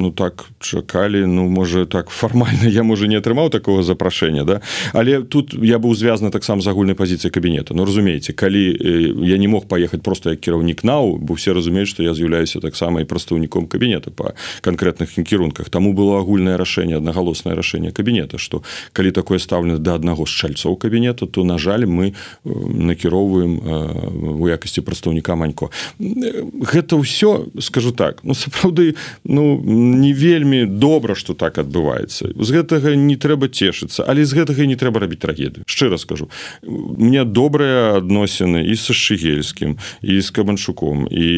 Ну 0.00 0.10
так 0.10 0.46
чакалі 0.60 1.26
ну 1.26 1.48
можа 1.48 1.84
так 1.84 2.08
фармальна 2.08 2.68
я 2.68 2.82
можа 2.82 3.06
не 3.06 3.16
атрымаў 3.16 3.50
такого 3.50 3.82
запрашэння 3.82 4.44
да? 4.44 4.60
Але 4.92 5.22
тут 5.22 5.54
я 5.54 5.78
быў 5.78 5.94
звязаны 5.94 6.30
таксама 6.30 6.62
з 6.62 6.68
агульнай 6.68 6.94
пазіцыі 6.94 7.30
кабінета 7.30 7.74
Ну 7.74 7.84
разумееце 7.84 8.32
калі 8.32 8.76
я 9.28 9.36
не 9.36 9.48
мог 9.48 9.68
паехаць 9.68 10.00
просто 10.00 10.30
як 10.30 10.40
кіраўнік 10.40 10.84
нау 10.84 11.16
бо 11.16 11.34
все 11.34 11.52
разумеюць 11.52 11.88
што 11.88 12.02
я 12.02 12.14
з'яўляюся 12.14 12.60
таксама 12.60 13.00
і 13.00 13.04
прадстаўніком 13.04 13.66
кабінета 13.66 14.10
по 14.10 14.32
конкретных 14.62 15.12
кірунках 15.24 15.68
таму 15.68 15.92
было 15.92 16.18
агульнае 16.18 16.56
рашэнне 16.56 16.96
аднагалоснае 16.96 17.54
рашэнне 17.56 17.92
кабінета 17.92 18.38
что 18.38 18.62
калі 18.92 19.10
такое 19.20 19.38
стаўлена 19.38 19.78
да 19.78 20.00
аднаго 20.00 20.24
з 20.24 20.32
чальцоў 20.32 20.80
кабінета 20.80 21.28
то 21.28 21.44
на 21.44 21.60
жаль 21.60 21.84
мы 21.84 22.16
накіроўваем 22.44 23.60
у 24.40 24.48
якасці 24.48 24.80
прадстаўніка 24.80 25.36
манько. 25.36 25.68
Гэта 26.00 26.96
ўсё 26.96 27.52
скажу 27.60 27.92
так 27.92 28.24
ну 28.24 28.32
сапраўды 28.32 28.96
ну 29.28 29.60
не 29.60 30.12
вельмі 30.16 30.64
добра 30.64 31.14
что 31.14 31.36
так 31.36 31.60
адбываецца 31.60 32.32
з 32.32 32.48
гэтага 32.48 32.96
не 32.96 33.20
трэба 33.20 33.52
цешыцца 33.52 34.08
але 34.08 34.24
з 34.24 34.32
гэтага 34.32 34.64
не 34.64 34.80
трэба 34.80 35.04
рабіць 35.04 35.20
трагедыю. 35.20 35.68
Шчыра 35.68 36.00
скажу 36.00 36.32
мне 36.64 37.24
добрыя 37.28 38.00
адносіны 38.00 38.64
і 38.64 38.74
са 38.80 38.96
шыгельскім 38.96 39.76
і 40.00 40.20
з 40.20 40.28
кабанчуком 40.32 41.04
і 41.12 41.28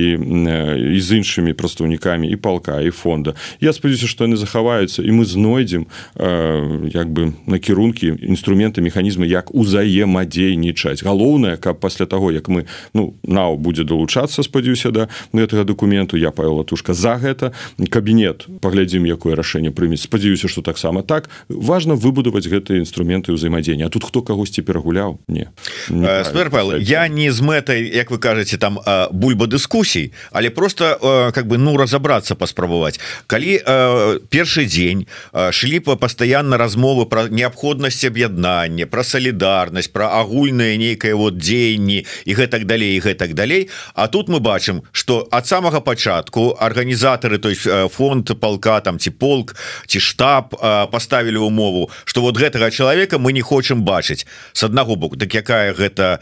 і 0.95 0.99
з 1.03 1.09
іншымі 1.19 1.53
прадстаўнікамі 1.59 2.31
і 2.31 2.37
палка 2.39 2.79
і 2.79 2.95
фонда. 2.95 3.35
Я 3.59 3.75
спадзяюся 3.75 4.07
што 4.07 4.31
яны 4.31 4.39
захаваюцца 4.39 5.03
і 5.03 5.11
мы 5.11 5.27
знойдзем 5.27 5.91
як 6.15 7.11
бы 7.11 7.35
накірункі 7.73 8.21
інструменты 8.21 8.81
механізмы 8.81 9.27
як 9.27 9.55
узаемадзейнічаць. 9.55 11.03
Галоўнае 11.03 11.57
каб 11.57 11.81
пасля 11.81 12.07
таго 12.07 12.31
як 12.33 12.49
мы 12.49 12.67
ну 12.95 13.15
нау 13.25 13.57
будзе 13.57 13.85
далучацца 13.85 14.43
спадзяюся 14.43 14.91
да 14.91 15.09
гэтага 15.33 15.65
документу 15.65 16.17
я 16.17 16.31
павел 16.31 16.61
латушка 16.61 16.95
за 16.95 17.17
гэта. 17.17 17.53
Кабінет 17.89 18.47
паглядзім 18.61 19.05
якое 19.07 19.35
рашэнне 19.35 19.71
прымець 19.71 20.05
спадзяюся 20.05 20.49
что 20.49 20.63
таксама 20.63 21.03
так. 21.03 21.31
Важно 21.49 21.95
выбудаваць 21.95 22.47
гэтыя 22.47 22.79
інструменты 22.79 23.33
ўзаемадзення. 23.33 23.89
Тут 23.89 24.05
хто 24.05 24.23
кагосьці 24.23 24.63
перагуляў? 24.63 25.19
Не, 25.29 25.49
не 25.89 26.07
э, 26.07 26.51
Павел, 26.51 26.77
я 26.77 27.09
не 27.09 27.33
з 27.33 27.41
мэтай 27.41 27.89
як 27.89 28.11
вы 28.11 28.19
кажаце 28.19 28.59
там 28.59 28.79
бульба 29.13 29.47
дыскусій 29.47 30.13
але 30.33 30.51
просто 30.51 31.33
как 31.35 31.47
бы 31.47 31.57
ну 31.57 31.77
разобрацца 31.77 32.35
паспрабаваць. 32.35 33.01
Калі 33.27 33.59
першы 34.29 34.67
дзень 34.69 35.07
шліпа 35.33 35.97
постоянно 35.97 36.57
размовы 36.57 37.07
про 37.07 37.29
неабходнасць 37.63 38.05
аб'яднання 38.05 38.87
про 38.87 39.05
солідарнасць 39.05 39.89
про 39.89 40.07
агульнае 40.07 40.77
нейкае 40.77 41.15
вот 41.15 41.39
дзеянні 41.39 42.05
і 42.27 42.35
гэтак 42.35 42.65
далей 42.67 42.97
і 42.97 43.01
гэтак 43.01 43.35
далей. 43.35 43.71
А 43.95 44.09
тут 44.09 44.29
мы 44.29 44.41
бачым 44.41 44.83
что 44.93 45.29
от 45.31 45.47
самага 45.47 45.81
пачатку 45.81 46.57
арганізатары 46.59 47.39
то 47.39 47.49
есть 47.49 47.63
фонд 47.95 48.41
полка 48.41 48.81
там 48.81 48.99
ці 48.99 49.11
полк 49.11 49.55
ці 49.87 50.01
штаб 50.01 50.55
поставілі 50.91 51.37
умову 51.37 51.91
что 52.05 52.21
вот 52.23 52.37
гэтага 52.37 52.71
человека 52.71 53.19
мы 53.19 53.33
не 53.33 53.43
хочам 53.43 53.85
бачыць. 53.85 54.27
С 54.53 54.65
аднаго 54.65 54.97
боку 54.97 55.17
так 55.17 55.35
якая 55.35 55.73
гэта 55.73 56.19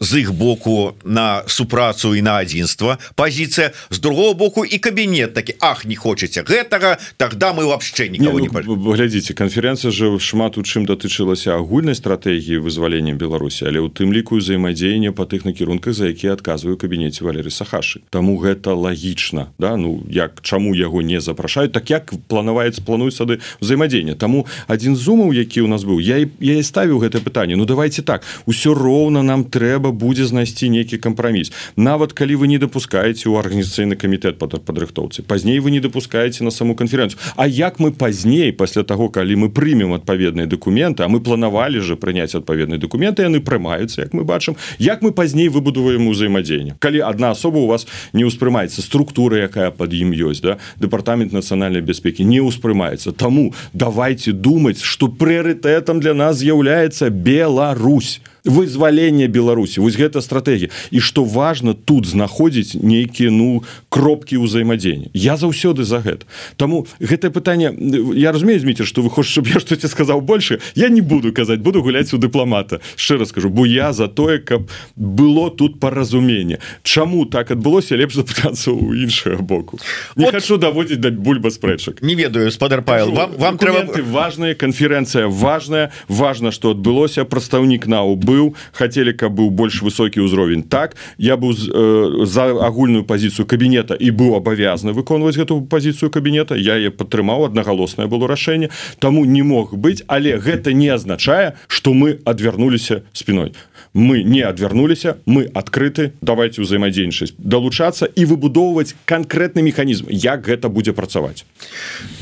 з 0.00 0.10
іх 0.18 0.32
боку 0.32 0.96
на 1.04 1.42
супрацу 1.46 2.14
і 2.14 2.22
на 2.22 2.42
адзінства 2.42 2.98
позіцыя 3.14 3.70
з 3.90 3.98
другого 3.98 4.34
боку 4.34 4.64
і 4.64 4.78
кабінет 4.78 5.34
такі 5.34 5.54
Ах 5.60 5.84
не 5.84 5.94
хочаце 5.94 6.42
гэтага 6.42 6.98
тогда 7.16 7.52
мы 7.52 7.66
вообще 7.66 8.08
никого 8.08 8.40
не, 8.40 8.48
ну, 8.48 8.76
не 8.76 8.96
глядзіце 8.96 9.34
конференцэнцыя 9.34 9.90
же 9.90 10.18
шмат 10.18 10.39
у 10.40 10.62
чым 10.64 10.86
датычылася 10.88 11.52
агульнай 11.52 11.94
стратегії 11.94 12.64
вызвалення 12.64 13.12
Беларусі 13.12 13.68
але 13.68 13.84
у 13.84 13.92
тым 13.92 14.08
ліку 14.08 14.40
ўзаемадзеяння 14.40 15.12
по 15.12 15.28
тых 15.28 15.44
накірунках 15.44 15.92
за 15.92 16.08
які 16.08 16.32
адказваю 16.32 16.80
кабінеце 16.80 17.24
Валеры 17.24 17.52
сахашы. 17.52 18.00
Таму 18.08 18.40
гэта 18.40 18.72
лагічна 18.72 19.52
да? 19.60 19.76
Ну 19.76 20.00
як 20.08 20.40
чаму 20.40 20.72
яго 20.72 21.02
не 21.04 21.20
запрашаюць 21.20 21.76
так 21.76 21.90
як 21.90 22.16
планаваецца 22.32 22.80
плануюць 22.80 23.20
сады 23.20 23.44
ўзаемадзеяння 23.60 24.16
Таму 24.16 24.46
адзін 24.64 24.96
з 24.96 25.04
умаў 25.12 25.36
які 25.36 25.60
у 25.60 25.68
нас 25.68 25.84
быў 25.84 26.00
я 26.00 26.24
я 26.40 26.62
ставіў 26.64 27.04
гэта 27.04 27.20
пытанне 27.20 27.60
Ну 27.60 27.68
давайте 27.68 28.00
так 28.00 28.24
усё 28.46 28.72
роўна 28.72 29.20
нам 29.22 29.44
трэба 29.44 29.92
будзе 29.92 30.24
знайсці 30.24 30.72
нейкі 30.72 30.96
кампраміс. 30.96 31.52
Нават 31.76 32.16
калі 32.16 32.40
вы 32.40 32.48
не 32.48 32.56
допускаеце 32.56 33.28
у 33.28 33.36
арганізацыйны 33.36 34.00
камітэт 34.00 34.40
под 34.40 34.64
падрыхтоўцы 34.64 35.20
пазней 35.20 35.60
вы 35.60 35.70
не 35.70 35.80
допускаеце 35.80 36.44
на 36.44 36.50
саму 36.50 36.74
канференцию 36.74 37.20
А 37.36 37.46
як 37.46 37.78
мы 37.78 37.92
пазней 37.92 38.52
пасля 38.52 38.82
того 38.82 39.12
калі 39.12 39.36
мы 39.36 39.50
прымем 39.50 39.92
адпаведныя 40.30 40.46
документы 40.46 41.02
А 41.02 41.08
мы 41.08 41.20
планавалі 41.20 41.80
же 41.80 41.96
прыняць 41.96 42.34
адпаведныя 42.34 42.78
документы 42.78 43.22
яны 43.22 43.40
прымаюцца 43.40 44.02
як 44.02 44.14
мы 44.14 44.24
бачым. 44.24 44.56
Як 44.78 45.02
мы 45.02 45.12
пазней 45.12 45.48
выбудуваем 45.48 46.08
узаемадзеянне? 46.08 46.76
Калі 46.78 47.00
одна 47.00 47.30
асоба 47.30 47.58
у 47.58 47.66
вас 47.66 47.86
не 48.12 48.24
ўспрымаецца 48.24 48.82
структура 48.82 49.36
якая 49.36 49.70
под 49.70 49.92
ім 49.92 50.12
ёсць 50.12 50.40
да 50.40 50.58
дэпартамент 50.78 51.32
нацыянальнай 51.32 51.82
бяспекі 51.82 52.24
не 52.24 52.40
ўспрымаецца. 52.40 53.12
Таму 53.12 53.54
давайте 53.72 54.32
думаць 54.32 54.82
что 54.82 55.08
прыярытэтам 55.08 56.00
для 56.00 56.14
нас 56.14 56.38
з'яўляецца 56.38 57.10
Беларусь 57.10 58.20
вызвалення 58.44 59.28
Беларусі 59.28 59.80
вось 59.80 59.96
гэта 59.96 60.20
стратегія 60.20 60.70
і 60.90 61.00
что 61.00 61.24
важно 61.24 61.74
тут 61.74 62.06
знаходзіць 62.06 62.74
нейкіе 62.74 63.30
ну 63.30 63.62
кропкі 63.88 64.40
ўзаемадзення 64.40 65.10
я 65.14 65.36
заўсёды 65.36 65.84
за 65.84 66.00
гэта. 66.00 66.26
Таму 66.56 66.86
гэтае 67.00 67.30
пытанне 67.30 67.72
я 68.16 68.32
разумею 68.32 68.60
зміце 68.60 68.84
что 68.84 69.02
вы 69.02 69.10
хочешь 69.10 69.38
я 69.54 69.60
что 69.60 69.76
сказаў 69.76 70.20
больше. 70.20 70.60
Я 70.74 70.88
не 70.88 71.00
буду 71.00 71.32
казаць 71.32 71.60
буду 71.60 71.82
гуляць 71.82 72.12
у 72.14 72.18
дыпламата. 72.18 72.80
Шчыра 72.96 73.24
скажу 73.24 73.50
бо 73.50 73.66
я 73.66 73.92
за 73.92 74.08
тое 74.08 74.38
каб 74.38 74.70
было 74.96 75.50
тут 75.50 75.80
паразумение 75.80 76.58
Чаму 76.82 77.26
так 77.26 77.50
адбылося 77.50 77.96
лепш 77.96 78.14
запытацца 78.14 78.72
у 78.72 78.94
іншага 78.94 79.42
боку. 79.42 79.78
Не 80.16 80.24
вот, 80.24 80.34
хочу 80.34 80.56
даводзіць 80.56 81.00
да 81.00 81.10
бульба 81.10 81.50
спрэчак. 81.50 82.02
Не 82.02 82.14
ведаю 82.14 82.50
спадар 82.50 82.82
павел 82.82 83.12
вам 83.12 83.32
вам 83.36 83.58
трэба 83.58 84.02
важная 84.02 84.54
канферэнцыя 84.54 85.28
важная 85.28 85.92
важно 86.08 86.50
что 86.50 86.70
адбылося 86.70 87.24
прадстаўнік 87.24 87.86
нау 87.86 88.16
быў 88.16 88.29
хотели 88.72 89.12
каб 89.12 89.34
быў 89.38 89.50
больш 89.50 89.82
высокі 89.82 90.24
ўзровень 90.26 90.62
так 90.62 90.96
я 91.18 91.36
быў 91.36 91.52
э, 91.52 92.26
за 92.26 92.50
агульную 92.66 93.04
пазіцыю 93.04 93.46
кабінета 93.46 93.94
і 93.94 94.10
быў 94.10 94.36
абавязаны 94.36 94.92
выконваць 94.92 95.36
гэту 95.36 95.60
пазіцыю 95.66 96.10
кабінета 96.10 96.56
я 96.56 96.78
е 96.78 96.90
падтрымаў 96.90 97.50
аднагалоснае 97.50 98.08
было 98.08 98.28
рашэнне 98.28 98.70
таму 98.98 99.24
не 99.24 99.42
мог 99.42 99.74
быць 99.74 100.02
але 100.06 100.36
гэта 100.38 100.72
не 100.72 100.88
азначае 100.88 101.56
что 101.66 101.94
мы 101.94 102.18
адвярнуліся 102.24 103.02
спиной. 103.12 103.52
Мы 103.92 104.22
не 104.22 104.42
адвярнуліся 104.42 105.16
мы 105.26 105.50
адкрыты 105.50 106.12
давайте 106.22 106.62
ўзаемадзейнічаць 106.62 107.34
далучацца 107.38 108.06
і 108.06 108.22
выбудоўваць 108.30 108.94
канкрэтны 109.04 109.66
механізм 109.66 110.06
як 110.14 110.46
гэта 110.46 110.70
будзе 110.70 110.92
працаваць 110.94 111.42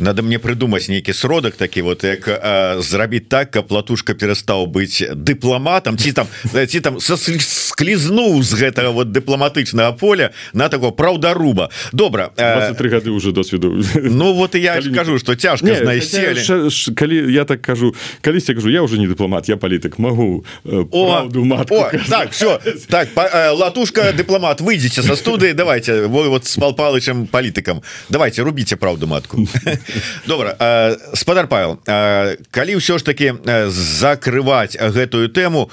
надо 0.01 0.23
мне 0.23 0.39
прыдумаць 0.39 0.89
нейкі 0.89 1.13
сродак 1.13 1.61
такі 1.61 1.83
вот 1.83 2.05
як 2.05 2.25
э, 2.25 2.81
зрабіць 2.81 3.29
так 3.29 3.51
каб 3.53 3.69
платушка 3.69 4.15
перастаў 4.15 4.65
быць 4.65 5.05
дыпламатам 5.13 5.98
ці 5.99 6.13
там 6.13 6.27
ці 6.69 6.81
там 6.81 7.01
склізнуў 7.01 8.43
з 8.43 8.55
гэтага 8.55 8.91
вот 8.91 9.13
дыпламатычнага 9.13 9.93
поля 9.99 10.31
на 10.53 10.69
такого 10.69 10.93
праўдаруба. 10.93 11.71
Добра 11.93 12.31
три 12.79 12.89
гады 12.89 13.11
уже 13.11 13.33
досведу. 13.33 13.83
Ну 13.95 14.33
вот 14.33 14.55
і 14.55 14.61
я 14.61 14.75
калі... 14.75 14.95
кажу 14.95 15.19
что 15.19 15.35
цяжка 15.35 15.75
знайсці 15.75 16.35
калі 16.95 17.33
я 17.33 17.45
так 17.45 17.63
кажу 17.63 17.95
калісьці 18.21 18.55
кажу 18.55 18.71
я 18.71 18.83
уже 18.83 18.99
не 18.99 19.07
дыпламат 19.07 19.49
я 19.49 19.57
палітык 19.57 19.99
могу 19.99 20.45
э, 20.65 21.29
думать 21.29 21.71
О, 21.71 21.91
так 22.09 22.33
все 22.33 22.61
так 22.89 23.09
по, 23.15 23.23
э, 23.23 23.51
латушка 23.51 24.13
дипломат 24.13 24.61
выйдите 24.61 25.03
со 25.03 25.17
студии 25.17 25.53
давайте 25.53 26.07
вы 26.07 26.29
вот 26.29 26.47
с 26.47 26.57
пал 26.57 26.75
палычем 26.75 27.27
политикам 27.27 27.83
давайте 28.09 28.43
рубите 28.43 28.77
правду 28.77 29.07
матку. 29.07 29.47
Добра 30.27 30.57
э, 30.59 30.97
спадар 31.15 31.47
Павел 31.49 31.81
э, 31.87 32.37
калі 32.51 32.77
ўсё 32.77 32.99
ж 32.99 33.03
таки 33.03 33.35
закрывать 33.69 34.77
гэтую 34.79 35.29
тэму 35.29 35.71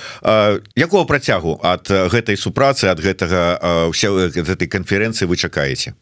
якого 0.76 1.06
працягу 1.06 1.60
от 1.64 1.90
гэтай 1.90 2.38
супрацы 2.38 2.86
от 2.86 3.00
гэтага 3.00 3.60
э, 3.62 3.92
вся 3.92 4.10
этой 4.10 4.68
конференции 4.68 5.26
вы 5.26 5.36
чакаеце 5.38 5.94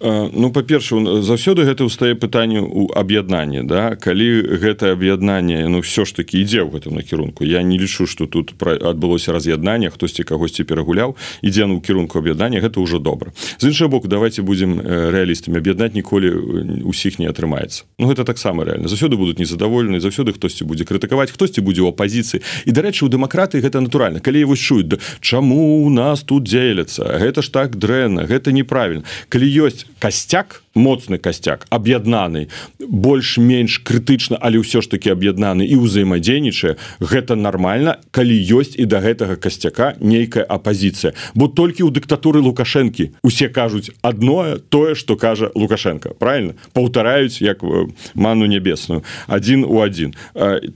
ну 0.00 0.50
па-перша 0.52 1.00
заўсёды 1.24 1.64
гэта 1.64 1.88
ўстае 1.88 2.12
пытанне 2.20 2.60
у 2.60 2.92
аб'яднанні 2.92 3.64
да? 3.64 3.96
Калі 3.96 4.44
гэта 4.60 4.92
аб'яднанне 4.92 5.64
ну 5.72 5.80
все 5.80 6.04
ж 6.04 6.12
таки 6.12 6.36
ідзе 6.44 6.68
ў 6.68 6.76
гэтым 6.76 7.00
накірунку. 7.00 7.44
Я 7.48 7.62
не 7.62 7.80
лічу 7.80 8.04
что 8.04 8.26
тут 8.26 8.52
адбылося 8.60 9.32
раз'яднанне 9.32 9.88
хтосьці 9.88 10.22
кагосьці 10.28 10.68
перагуляў 10.68 11.16
ідзе 11.40 11.64
ну 11.64 11.80
кірунку 11.80 12.20
аб'яднання 12.20 12.60
гэта 12.60 12.76
ўжо 12.76 13.00
добра. 13.00 13.32
З 13.56 13.72
іншага 13.72 13.88
боку 13.88 14.08
давайте 14.08 14.42
будем 14.42 14.80
рэалістамі. 14.84 15.56
Аб'яднаць 15.64 15.96
ніколі 15.96 16.84
усіх 16.84 17.18
не 17.18 17.32
атрымаецца. 17.32 17.88
Ну 17.98 18.12
гэта 18.12 18.28
таксама 18.28 18.68
реально 18.68 18.92
заўсёды 18.92 19.16
будуць 19.16 19.40
незадаволены 19.40 19.96
заўсёды 20.00 20.36
хтосьці 20.36 20.68
будзе 20.68 20.84
крытыкаваць 20.84 21.32
хтосьці 21.32 21.64
будзе 21.64 21.80
ў 21.80 21.96
апозіцыі 21.96 22.44
і 22.68 22.70
дарэчы 22.70 23.04
у 23.04 23.08
дэмакраты 23.08 23.64
гэта 23.64 23.80
натуральна. 23.80 24.20
Калі 24.20 24.44
вось 24.44 24.60
чуюць 24.60 24.92
да, 24.92 24.96
чаму 25.24 25.80
у 25.80 25.88
нас 25.88 26.20
тут 26.20 26.44
дзеляцца? 26.44 27.16
Гэта 27.16 27.40
ж 27.40 27.48
так 27.48 27.80
дрэнна 27.80 28.28
гэта 28.28 28.52
неправільна 28.52 29.08
калі 29.28 29.46
ёсць 29.64 29.86
касцяк 29.98 30.62
моцны 30.76 31.18
касцяк 31.18 31.66
аб'яднаны 31.70 32.48
больш-менш 32.78 33.80
крытычна 33.80 34.36
але 34.40 34.60
ўсё 34.60 34.84
ж 34.84 34.92
таки 34.92 35.08
аб'яднаны 35.10 35.64
і 35.64 35.80
ўзаемадзейнічае 35.80 36.76
гэта 37.00 37.34
нормально 37.34 37.96
калі 38.12 38.36
ёсць 38.36 38.76
і 38.76 38.84
да 38.84 39.00
гэтага 39.00 39.40
касцяка 39.40 39.96
нейкая 40.00 40.44
апозіцыя 40.44 41.16
бо 41.32 41.48
толькі 41.48 41.88
ў 41.88 41.90
дыктатуры 41.96 42.44
лукашэнкі 42.44 43.16
усе 43.24 43.48
кажуць 43.48 43.90
адное 44.02 44.60
тое 44.60 44.94
что 44.94 45.16
кажа 45.16 45.50
лукашенко 45.56 46.12
правильно 46.12 46.54
паўтараюць 46.76 47.40
як 47.40 47.64
ману 48.14 48.46
нябесную 48.46 49.02
один 49.26 49.64
у 49.64 49.80
один 49.80 50.14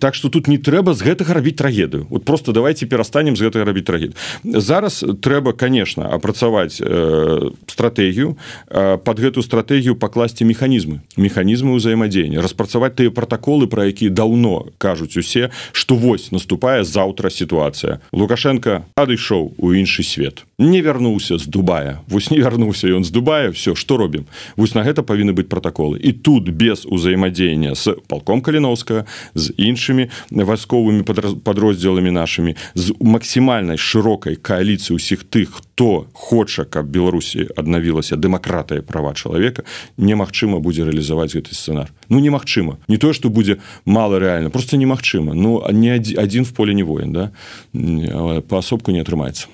так 0.00 0.14
что 0.14 0.28
тут 0.28 0.48
не 0.48 0.56
трэба 0.58 0.94
з 0.94 1.04
гэтага 1.04 1.34
рабіць 1.34 1.60
трагедыю. 1.60 2.06
Вот 2.08 2.24
просто 2.24 2.52
давайте 2.52 2.86
перастанем 2.86 3.36
з 3.36 3.44
гэтага 3.44 3.64
рабіць 3.64 3.84
трагед 3.84 4.16
зараз 4.44 5.04
трэба 5.20 5.52
конечно 5.52 6.08
апрацаваць 6.08 6.80
э, 6.80 7.50
стратегію 7.66 8.36
э, 8.68 8.98
под 9.10 9.18
гэту 9.18 9.42
стратегію 9.42 9.98
пакласці 9.98 10.46
механізмы 10.46 11.02
механізмы 11.18 11.74
ўзаемадзеяння 11.74 12.38
распрацаваць 12.38 12.94
тыя 12.94 13.10
протаколы 13.10 13.66
про 13.66 13.90
якія 13.90 14.06
даўно 14.06 14.70
кажуць 14.78 15.18
усе 15.18 15.50
что 15.74 15.98
вось 15.98 16.30
наступае 16.30 16.86
заўтра 16.86 17.26
сітуацыя 17.26 17.98
лукашенко 18.14 18.86
адышоў 18.94 19.58
у 19.58 19.72
іншы 19.74 20.06
свет. 20.06 20.46
Не 20.62 20.78
вярнуўся 20.78 21.38
з 21.42 21.46
дубая. 21.50 21.98
Вось 22.06 22.30
не 22.30 22.38
вярнуўся 22.38 22.86
ён 22.86 23.02
з 23.02 23.10
дубая. 23.10 23.50
Все 23.50 23.74
что 23.74 23.96
робім 23.96 24.30
вось 24.54 24.78
на 24.78 24.86
гэта 24.86 25.02
павінны 25.02 25.34
быць 25.34 25.50
протаколы 25.50 25.98
і 25.98 26.12
тут 26.12 26.46
без 26.54 26.86
узаемадзеяння 26.86 27.74
с 27.74 27.90
палком 28.06 28.46
каліновска 28.46 29.10
з 29.34 29.50
іншымі 29.58 30.06
вайсковымі 30.30 31.02
подроздзеламі 31.42 32.14
нашими 32.14 32.54
з 32.78 32.94
максімальнай 33.02 33.74
шырокай 33.74 34.38
кааліцыі 34.38 34.94
усіх 34.94 35.26
тых 35.26 35.50
хто 35.50 35.69
хоча 36.12 36.64
каб 36.64 36.92
беларусі 36.92 37.48
аднавілася 37.56 38.16
дэмакратыя 38.20 38.82
права 38.84 39.14
чалавека 39.14 39.64
немагчыма 39.96 40.60
будзе 40.60 40.84
рэалізаваць 40.84 41.32
гэты 41.32 41.56
сцэнар. 41.56 41.88
Ну 42.08 42.20
немагчыма. 42.20 42.76
Не 42.88 42.98
тое 42.98 43.12
что 43.12 43.30
будзе 43.30 43.58
мало 43.84 44.18
реально 44.18 44.50
просто 44.50 44.76
немагчыма. 44.76 45.32
Ну 45.34 45.64
не 45.72 45.96
адзін 45.96 46.44
в 46.44 46.52
поле 46.52 46.74
не 46.74 46.82
воин 46.82 47.12
да? 47.12 47.30
Паасобку 47.72 48.90
не 48.90 49.00
атрымаецца. 49.00 49.48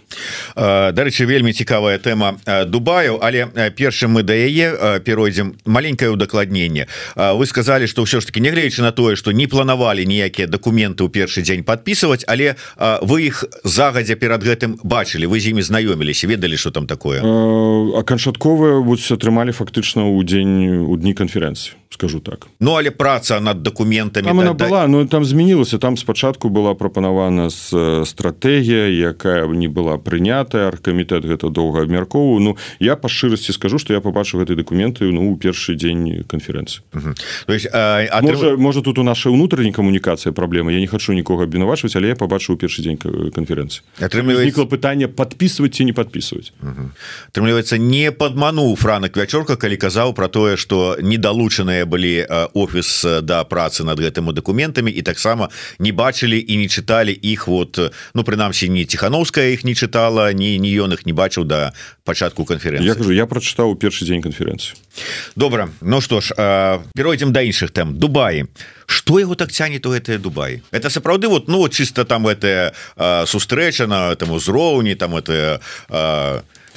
Дарэчы 0.57 1.27
вельмі 1.27 1.53
цікавая 1.53 1.99
тэма 1.99 2.37
дубаю 2.67 3.23
але 3.23 3.47
першым 3.77 4.19
мы 4.19 4.23
да 4.23 4.35
яе 4.35 5.01
перайдзем 5.05 5.55
маленькое 5.65 6.11
удакладненне 6.11 6.87
вы 7.15 7.47
сказали 7.47 7.87
что 7.87 8.03
ўсё 8.03 8.21
ж 8.21 8.27
таки 8.27 8.41
нягледзячы 8.41 8.83
на 8.83 8.91
тое 8.93 9.15
что 9.17 9.31
не 9.31 9.47
планавалі 9.47 10.07
ніякія 10.07 10.47
документы 10.51 11.05
ў 11.05 11.11
першы 11.11 11.43
дзень 11.43 11.63
подписывать 11.63 12.25
але 12.27 12.57
вы 13.03 13.31
іх 13.31 13.45
загадзя 13.65 14.17
перад 14.17 14.43
гэтым 14.43 14.79
бачылі 14.83 15.27
вы 15.27 15.39
з 15.39 15.55
імі 15.55 15.63
знаёміліся 16.17 16.27
ведалі 16.27 16.57
что 16.57 16.71
там 16.71 16.87
такое? 16.87 17.21
Канчатковыя 18.05 18.81
будзе 18.81 19.15
атрымалі 19.15 19.53
фактычна 19.53 20.09
ў 20.09 20.25
дзень 20.25 20.89
у 20.89 20.97
дні 20.97 21.13
канферэнцыі 21.13 21.77
скажу 21.97 22.21
так. 22.21 22.47
Ну 22.61 22.77
але 22.77 22.91
праца 22.91 23.41
над 23.41 23.63
документами 23.63 24.27
там 24.27 24.37
да, 24.37 24.53
была 24.53 24.83
да... 24.83 24.87
Ну 24.87 25.07
там 25.07 25.25
змянілася 25.25 25.79
там 25.79 25.97
спачатку 25.97 26.49
была 26.49 26.75
прапанавана 26.75 27.49
з 27.51 28.05
стратегія 28.05 28.89
якая 28.89 29.49
не 29.49 29.69
была 29.69 29.97
прынятая. 29.97 30.69
Аргкамітэт 30.69 31.25
гэта 31.25 31.49
доўга 31.49 31.83
абмяркову 31.83 32.41
Ну 32.41 32.57
я 32.81 32.97
па 32.97 33.09
шчырасці 33.09 33.53
скажу 33.53 33.79
что 33.79 33.95
я 33.95 34.01
побачу 34.01 34.39
гэтай 34.39 34.57
документы 34.57 35.09
ну 35.09 35.33
у 35.33 35.37
першы 35.37 35.75
дзень 35.75 36.25
канферэнцыі. 36.29 36.85
А 37.73 38.21
можа, 38.23 38.57
можа 38.57 38.83
тут 38.83 38.99
у 38.99 39.03
нашай 39.03 39.33
унутранай 39.33 39.73
камунікацыі 39.73 40.33
праблема. 40.33 40.73
Я 40.73 40.81
не 40.81 40.87
хочу 40.87 41.13
нікога 41.13 41.45
абвінавачваць 41.45 41.97
але 41.97 42.13
я 42.13 42.15
побачыў 42.15 42.61
першы 42.61 42.83
дзень 42.85 43.01
канферэнцыі. 43.01 43.81
Атрымліваецца 44.05 44.69
пытанне 44.69 45.09
подписывать 45.09 45.75
ці 45.75 45.85
не 45.89 45.93
подписывать 45.97 46.53
атрымліваецца 47.33 47.79
не 47.79 48.13
падмануў 48.13 48.77
франак 48.77 49.17
вячорка 49.17 49.57
калі 49.57 49.77
казаў 49.77 50.13
про 50.13 50.29
тое 50.29 50.57
что 50.57 50.97
недалучаныя 51.01 51.86
былі 51.87 52.27
офіс 52.55 53.23
да 53.23 53.45
працы 53.45 53.85
над 53.87 54.01
гэтымі 54.03 54.35
документамі 54.35 54.91
і 54.91 55.03
таксама 55.03 55.49
не 55.79 55.93
бачылі 55.93 56.37
і 56.37 56.57
не 56.59 56.69
чыталі 56.69 57.15
іх 57.15 57.49
вот 57.49 57.79
ну 58.15 58.21
прынамсі 58.23 58.69
не 58.69 58.85
ціхановская 58.85 59.55
іх 59.55 59.65
не 59.65 59.75
чытала 59.75 60.33
ні 60.33 60.59
не 60.59 60.71
ён 60.77 60.93
их 60.93 61.07
не 61.07 61.13
бачыў 61.13 61.45
да 61.45 61.73
пачатку 62.05 62.45
канференцыі 62.45 62.87
я 62.87 62.95
кажу 62.95 63.13
я 63.13 63.27
прачытаў 63.27 63.79
першы 63.79 64.05
дзень 64.05 64.23
канферэнцыі 64.23 64.75
добра 65.37 65.71
Ну 65.81 66.01
что 66.01 66.21
ж 66.21 66.35
перайдзем 66.95 67.33
да 67.33 67.43
іншых 67.43 67.71
тэм 67.71 67.95
Дубаі 67.95 68.47
что 68.87 69.19
его 69.19 69.35
так 69.35 69.53
цянет 69.53 69.87
у 69.87 69.91
гэтыя 69.95 70.19
Дубай 70.19 70.63
это 70.71 70.91
сапраўды 70.91 71.29
вот 71.29 71.49
ну 71.49 71.69
чисто 71.69 72.05
там 72.05 72.27
это 72.27 72.75
сустрэча 73.27 73.87
на 73.87 74.13
этом 74.13 74.33
узроўні 74.33 74.95
там 74.95 75.17
это 75.17 75.61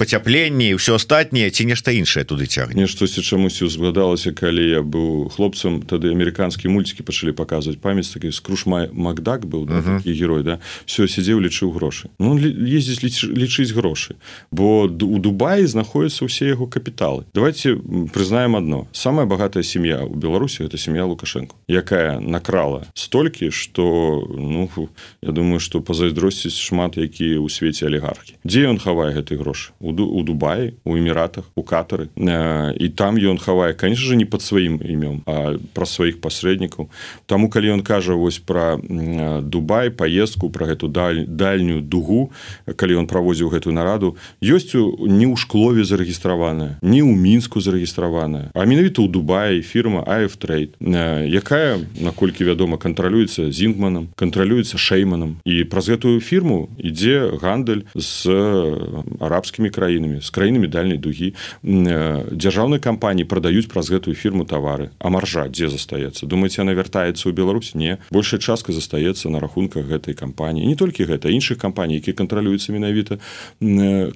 пацяпленні 0.00 0.74
все 0.80 0.96
астатніе 0.96 1.50
ці 1.52 1.68
нешта 1.68 1.92
іншае 1.92 2.24
туды 2.24 2.48
цягне. 2.48 2.88
Штосьці 2.88 3.20
чамусьці 3.20 3.68
узгадалася 3.68 4.32
калі 4.32 4.64
я 4.64 4.80
быў 4.80 5.28
хлопцам 5.28 5.84
тады 5.84 6.08
амерыканскія 6.16 6.72
мульцікі 6.72 7.04
пачалі 7.04 7.36
паказваць. 7.36 7.76
Памяць 7.76 8.08
такі 8.08 8.32
скрушмай 8.32 8.88
Макдак 8.96 9.44
быў 9.44 9.68
да, 9.68 9.84
uh 9.84 10.00
-huh. 10.00 10.00
герой 10.08 10.42
да? 10.42 10.58
Все 10.88 11.04
сядзеў 11.04 11.44
лічыў 11.44 11.76
грошы. 11.76 12.08
Ну 12.18 12.40
ездзіць 12.40 13.04
ліч, 13.04 13.24
лічыць 13.28 13.76
грошы. 13.76 14.16
Бо 14.50 14.88
у 14.88 15.18
Дубаі 15.18 15.66
знаходзяцца 15.66 16.24
ўсе 16.24 16.48
яго 16.48 16.66
капіталы. 16.66 17.24
Давайте 17.34 17.76
прызнаем 18.12 18.56
одно 18.56 18.86
самая 18.92 19.26
багатая 19.26 19.62
сям'я 19.62 20.04
у 20.04 20.14
Беларусі 20.14 20.64
это 20.64 20.78
сям'я 20.78 21.04
лукашенко 21.04 21.56
якая 21.68 22.20
накрала 22.20 22.86
столькі 22.94 23.50
что 23.50 24.24
ну 24.38 24.88
я 25.22 25.32
думаю 25.32 25.60
что 25.60 25.80
пазайздросціць 25.80 26.56
шмат 26.56 26.96
якія 26.96 27.36
ў 27.36 27.48
свеце 27.48 27.86
алігархі. 27.86 28.34
Дзе 28.44 28.68
ён 28.70 28.78
хавае 28.78 29.12
гэтай 29.12 29.36
грошы? 29.36 29.72
У 29.80 29.89
у 29.98 30.22
Дубаі 30.22 30.74
у 30.84 30.96
эміратах 30.96 31.44
у 31.54 31.62
катары 31.62 32.08
і 32.16 32.88
там 32.96 33.16
ён 33.16 33.38
хавае 33.38 33.74
конечно 33.74 34.06
же 34.06 34.16
не 34.16 34.24
под 34.24 34.42
сваім 34.42 34.80
імём 34.80 35.22
а 35.26 35.58
пра 35.74 35.86
сваіх 35.86 36.20
пасрэднікаў 36.20 36.88
Таму 37.26 37.50
калі 37.50 37.80
ён 37.80 37.82
кажа 37.82 38.14
вось 38.14 38.38
пра 38.38 38.78
Дубай 39.42 39.90
поездку 39.90 40.50
про 40.50 40.66
гэту 40.66 40.88
даль 40.88 41.26
дальнюю 41.26 41.82
дугу 41.82 42.32
калі 42.66 43.04
ён 43.04 43.06
праводзіў 43.06 43.50
гэтую 43.50 43.74
нараду 43.74 44.16
ёсць 44.42 44.74
не 44.74 45.26
ў 45.26 45.36
шклове 45.36 45.84
зарэгістраваная 45.84 46.78
не 46.82 47.02
ў 47.02 47.12
мінску 47.14 47.60
зарэгістраваная 47.60 48.50
а 48.54 48.64
менавіта 48.64 49.02
ў 49.02 49.08
Дубаі 49.10 49.62
фірма 49.62 50.04
афтрейд 50.06 50.76
якая 50.80 51.80
наколькі 52.00 52.44
вядома 52.44 52.78
кантралюецца 52.78 53.50
зінгманам 53.50 54.08
кантралюецца 54.16 54.78
шейманам 54.78 55.38
і 55.44 55.64
праз 55.64 55.90
гэтую 55.90 56.20
фірму 56.20 56.68
ідзе 56.78 57.36
гандаль 57.40 57.86
з 57.94 58.30
арабскімі 59.20 59.70
краінамі 59.80 60.20
з 60.20 60.28
краінамі 60.28 60.68
дальняй 60.68 61.00
дугі. 61.00 61.32
Дзяржаўнай 61.64 62.80
кампаніі 62.84 63.24
прадаюць 63.24 63.64
праз 63.72 63.88
гэтую 63.88 64.12
фірму 64.12 64.44
тавары. 64.44 64.92
А 65.00 65.08
маржа 65.08 65.48
дзе 65.48 65.72
застаецца? 65.72 66.28
Думаце 66.28 66.60
она 66.60 66.76
вяртаецца 66.76 67.24
ў 67.24 67.32
Беларусь? 67.32 67.72
Не. 67.72 67.96
Большая 68.12 68.40
частка 68.44 68.76
застаецца 68.76 69.32
на 69.32 69.40
рахунках 69.40 69.88
гэтай 69.88 70.12
кампаніі. 70.12 70.68
Не 70.68 70.76
толькі 70.76 71.08
гэта 71.08 71.32
іншых 71.32 71.56
кампаній 71.56 71.96
які 71.96 72.12
кантралююцца 72.12 72.76
менавіта 72.76 73.16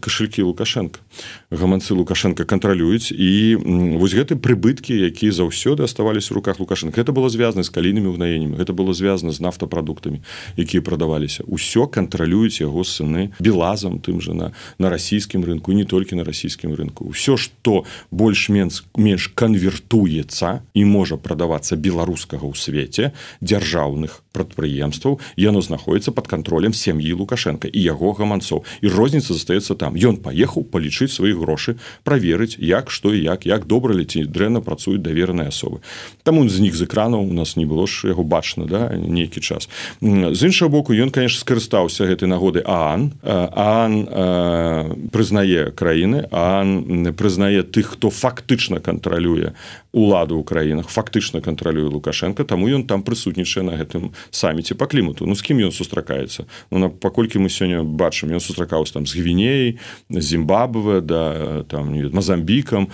кашелькі 0.04 0.44
лукашенко 0.44 1.00
гаманцы 1.48 1.94
лукашенко 1.94 2.44
кантралююць. 2.44 3.08
І 3.14 3.56
вось 3.96 4.12
гэты 4.12 4.36
прыбыткі 4.36 4.92
якія 4.92 5.32
заўсёды 5.32 5.84
аставаліся 5.84 6.34
у 6.34 6.36
руках 6.36 6.60
лукашенко. 6.60 7.00
Это 7.00 7.12
было 7.12 7.30
звязана 7.30 7.64
з 7.64 7.70
калійнымі 7.70 8.12
ўгнаеннямі. 8.12 8.58
Гэта 8.60 8.76
было 8.76 8.92
звязана 8.92 9.32
з 9.32 9.40
нафтапрадуктамі 9.40 10.20
якія 10.60 10.82
прадаваліся. 10.82 11.46
Ўсё 11.48 11.86
кантралююць 11.88 12.60
яго 12.60 12.84
сыны 12.84 13.32
белазам 13.40 14.00
тым 14.02 14.20
же 14.20 14.34
на 14.34 14.52
на 14.78 14.90
расійскім 14.90 15.43
рынку 15.44 15.54
рынку 15.54 15.72
не 15.72 15.84
толькі 15.84 16.16
на 16.16 16.24
расійскім 16.24 16.74
рынку. 16.74 17.08
Все 17.10 17.36
что 17.36 17.84
больш-менш 18.10 18.84
менш 18.96 19.28
канвертуецца 19.34 20.64
і 20.74 20.84
можа 20.84 21.16
прадавацца 21.16 21.76
беларускага 21.76 22.48
ў 22.48 22.54
свеце 22.58 23.12
дзяржаўных 23.40 24.23
прадпрыемстваў 24.34 25.20
яно 25.38 25.62
знаходіцца 25.62 26.12
под 26.12 26.26
контролем 26.26 26.74
сям'і 26.74 27.14
лукашенко 27.14 27.70
і 27.70 27.80
яго 27.80 28.12
гаманцоў. 28.18 28.66
І 28.82 28.90
розніца 28.90 29.32
застаецца 29.32 29.78
там. 29.78 29.94
Ён 29.94 30.18
паехаў 30.18 30.66
палічыць 30.66 31.14
свае 31.14 31.32
грошы 31.38 31.78
праверыць 32.02 32.58
як 32.58 32.90
што 32.90 33.14
і 33.14 33.22
як 33.22 33.46
як 33.46 33.66
добра 33.70 33.94
ляці 33.94 34.26
дрэнна 34.26 34.60
працуюць 34.60 35.02
давераныя 35.02 35.54
асобы. 35.54 35.80
Там 36.26 36.38
он 36.42 36.50
знік 36.50 36.74
з 36.74 36.84
экранаў 36.84 37.22
у 37.22 37.32
нас 37.32 37.56
не 37.56 37.64
было 37.64 37.86
ж 37.86 38.10
яго 38.10 38.26
бачна 38.26 38.66
да 38.66 38.90
нейкі 38.98 39.40
час. 39.40 39.70
З 40.02 40.40
іншага 40.42 40.68
боку 40.68 40.92
ён 40.92 41.14
конечно 41.14 41.38
скарыстаўся 41.40 42.10
гэтай 42.10 42.28
нагоды 42.28 42.66
аан. 42.66 43.14
Аан 43.22 45.08
прызнае 45.14 45.70
краіны 45.70 46.26
а 46.34 46.66
прызнае 47.14 47.62
тых 47.62 47.94
хто 47.94 48.10
фактычна 48.10 48.80
кантралюе 48.80 49.54
уладу 49.94 50.42
ў 50.42 50.44
краінах 50.44 50.90
фактычна 50.90 51.38
кантралюе 51.40 51.86
лукашенко 51.86 52.42
таму 52.42 52.66
ён 52.66 52.82
там 52.84 53.06
прысутнічае 53.06 53.62
на 53.62 53.78
гэтым 53.78 54.10
саміце 54.34 54.74
по 54.74 54.90
клімату. 54.90 55.22
Ну 55.26 55.38
з 55.38 55.42
кім 55.46 55.62
ён 55.62 55.72
сустракаецца? 55.72 56.50
Ну 56.74 56.82
на 56.82 56.88
паколькі 56.90 57.38
мы 57.38 57.46
сёння 57.46 57.86
бачым 57.86 58.34
ён 58.34 58.42
сустракаўся 58.42 58.98
там 58.98 59.06
з 59.06 59.14
гвінеей 59.14 59.78
зімбабве 60.10 61.00
да 61.00 61.62
там 61.70 61.94
не 61.94 62.10
мазамбікам. 62.10 62.90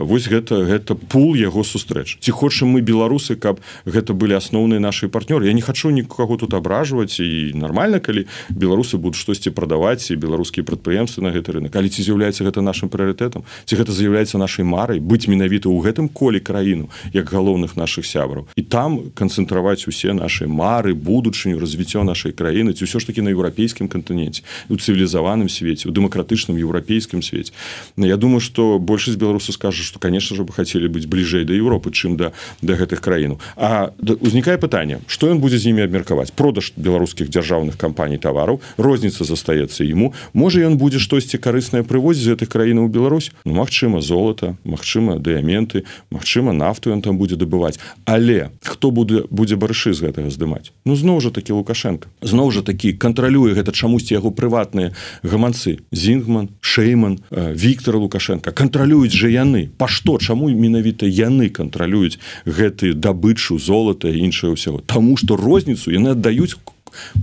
Вось 0.00 0.26
гэта 0.32 0.64
гэта 0.64 0.96
пул 0.96 1.36
яго 1.36 1.60
сустрэч. 1.60 2.16
Ці 2.24 2.30
хочам 2.32 2.72
мы 2.72 2.80
беларусы 2.80 3.36
каб 3.36 3.60
гэта 3.84 4.16
былі 4.16 4.40
асноўныя 4.40 4.80
наши 4.80 5.12
партнёры? 5.12 5.44
Я 5.44 5.52
не 5.52 5.62
хочу 5.62 5.92
нікого 5.92 6.40
тут 6.40 6.56
абражваць 6.56 7.20
і 7.20 7.52
нормально 7.52 8.00
калі 8.00 8.24
беларусы 8.48 8.96
будуць 8.96 9.20
штосьці 9.20 9.52
прадаваць 9.52 10.08
і 10.08 10.16
беларускія 10.16 10.64
прадпрыемствы 10.64 11.20
на 11.20 11.36
гэты 11.36 11.60
рынок 11.60 11.76
калі 11.76 11.92
ці 11.92 12.00
з'яўляецца 12.00 12.48
гэта 12.48 12.64
нашим 12.64 12.88
прыоритетом 12.88 13.44
ці 13.68 13.76
гэта 13.76 13.92
з'яўляецца 13.92 14.40
нашай 14.40 14.64
марай? 14.64 15.04
Быць 15.04 15.28
менавіта 15.28 15.68
ў 15.68 15.84
гэтым 15.84 16.08
коле 16.08 16.29
поле 16.30 16.40
краіну 16.40 16.88
як 17.12 17.26
галоўных 17.32 17.76
наших 17.76 18.06
сябраў. 18.06 18.46
І 18.54 18.62
там 18.62 19.10
канцэнтраваць 19.18 19.88
усе 19.90 20.12
наши 20.12 20.46
мары 20.46 20.94
будучыню 20.94 21.58
развіццё 21.58 22.06
нашай 22.06 22.30
краіны 22.30 22.70
ці 22.70 22.86
ўсё 22.86 23.02
ж 23.02 23.06
таки 23.10 23.18
на 23.18 23.34
еўрапейскім 23.34 23.90
кантыненце 23.90 24.46
у 24.70 24.78
цывілізаваным 24.78 25.50
свеце 25.50 25.90
у 25.90 25.92
дэмакратычным 25.92 26.54
еўрапейскім 26.54 27.18
свеце. 27.22 27.50
Я 27.96 28.16
думаю 28.16 28.38
что 28.38 28.78
большасць 28.78 29.18
беларусаў 29.18 29.58
скажа 29.58 29.82
что 29.82 29.98
конечно 29.98 30.36
же 30.36 30.46
бы 30.46 30.52
хотели 30.52 30.86
быць 30.86 31.10
бліжэй 31.10 31.42
да 31.42 31.54
Европы 31.54 31.90
чым 31.90 32.14
да 32.16 32.30
да 32.62 32.78
гэтых 32.78 33.02
краінаў. 33.02 33.42
А 33.56 33.90
узнікае 33.98 34.54
пытанне 34.54 35.02
что 35.10 35.26
ён 35.26 35.42
будзе 35.42 35.58
з 35.58 35.74
імі 35.74 35.82
абмеркаваць? 35.82 36.30
Продаж 36.30 36.70
беларускіх 36.78 37.26
дзяржаўных 37.26 37.74
кампаній 37.74 38.22
тавараў? 38.22 38.62
Розніца 38.78 39.26
застаецца 39.26 39.82
ему 39.82 40.14
можа 40.32 40.62
ён 40.62 40.78
будзе 40.78 41.02
штосьці 41.02 41.42
карыснае 41.42 41.82
прывозіць 41.82 42.22
з 42.22 42.30
гэтых 42.38 42.54
краінаў 42.54 42.86
Беларусь? 42.86 43.34
Ну 43.44 43.58
Мачыма 43.58 43.98
золото 43.98 44.54
Мачыма 44.62 45.18
дыяменты 45.18 45.82
Магчыма 46.20 46.52
нафту 46.52 46.92
ён 46.92 47.00
там 47.00 47.16
будзе 47.16 47.40
дабываць. 47.40 47.80
Але 48.04 48.52
хто 48.60 48.92
будзе 48.92 49.24
будзе 49.32 49.56
барышы 49.56 49.96
з 49.96 50.04
гэтага 50.04 50.28
здымаць? 50.28 50.68
Ну 50.84 50.92
зноў 50.92 51.24
жа 51.24 51.32
такі 51.32 51.56
лукашенко. 51.56 52.12
Зноў 52.20 52.52
жа 52.52 52.60
такі 52.60 52.92
кантралюе 52.92 53.56
гэта 53.56 53.72
чамусьці 53.72 54.20
яго 54.20 54.28
прыватныя 54.28 54.92
гаманцы. 55.24 55.80
Зінгман 55.88 56.52
шейман 56.60 57.24
Віктор 57.32 57.96
лукашенко. 57.96 58.52
Кантралююць 58.52 59.16
жа 59.16 59.32
яны. 59.32 59.72
Па 59.80 59.88
што 59.88 60.20
чаму 60.20 60.52
менавіта 60.52 61.08
яны 61.08 61.48
кантралююць 61.48 62.20
гэты 62.44 62.92
дабычу 62.92 63.56
золата 63.56 64.12
іншае 64.12 64.52
ўсяго? 64.52 64.84
Таму 64.84 65.16
што 65.16 65.40
розніцу 65.40 65.88
яны 65.88 66.12
аддаюць 66.12 66.60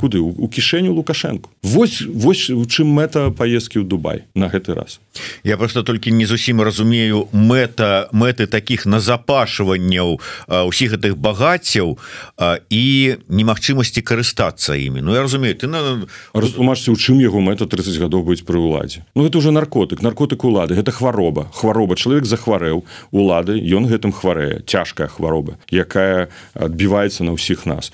куды? 0.01 0.17
У 0.25 0.47
кішэню 0.49 0.89
лукашенко 0.97 1.53
вось 1.61 2.01
вось 2.01 2.49
у 2.49 2.65
чым 2.65 2.97
мэта 2.97 3.29
поездкі 3.29 3.83
ў 3.83 3.85
Дубай 3.85 4.23
на 4.33 4.47
гэты 4.49 4.73
раз 4.73 4.99
я 5.43 5.57
просто 5.57 5.83
толькі 5.83 6.11
не 6.11 6.25
зусім 6.25 6.61
разумею 6.61 7.27
мэта 7.31 8.09
мэты 8.11 8.47
таких 8.47 8.85
назапашванняў 8.85 10.19
усіх 10.47 10.97
гэтых 10.97 11.17
багаццяў 11.17 11.97
і 12.69 12.83
немагчымасці 13.29 14.01
карыстацца 14.01 14.75
імі. 14.75 15.01
Ну 15.01 15.13
я 15.13 15.21
разумею 15.21 15.55
ты 15.55 15.67
на 15.67 16.07
растлумачце 16.33 16.91
у 16.91 16.97
чым 16.97 17.19
яго 17.19 17.39
мэта 17.39 17.65
30 17.65 17.97
гадоў 17.97 18.23
быць 18.27 18.43
пры 18.43 18.59
ўладзе? 18.59 19.05
Ну 19.15 19.25
это 19.25 19.37
уже 19.37 19.51
наркотык 19.51 20.01
наркотык 20.01 20.43
улады 20.43 20.75
гэта 20.75 20.91
хвароба. 20.91 21.49
Хвароба 21.53 21.95
чалавек 21.95 22.25
захварэў 22.25 22.83
улады 23.11 23.57
ён 23.57 23.87
гэтым 23.87 24.11
хварэе. 24.11 24.61
Цяжкая 24.67 25.07
хвароба 25.07 25.57
якая 25.71 26.29
адбіваецца 26.53 27.23
на 27.23 27.33
ўсіх 27.33 27.65
нас. 27.65 27.91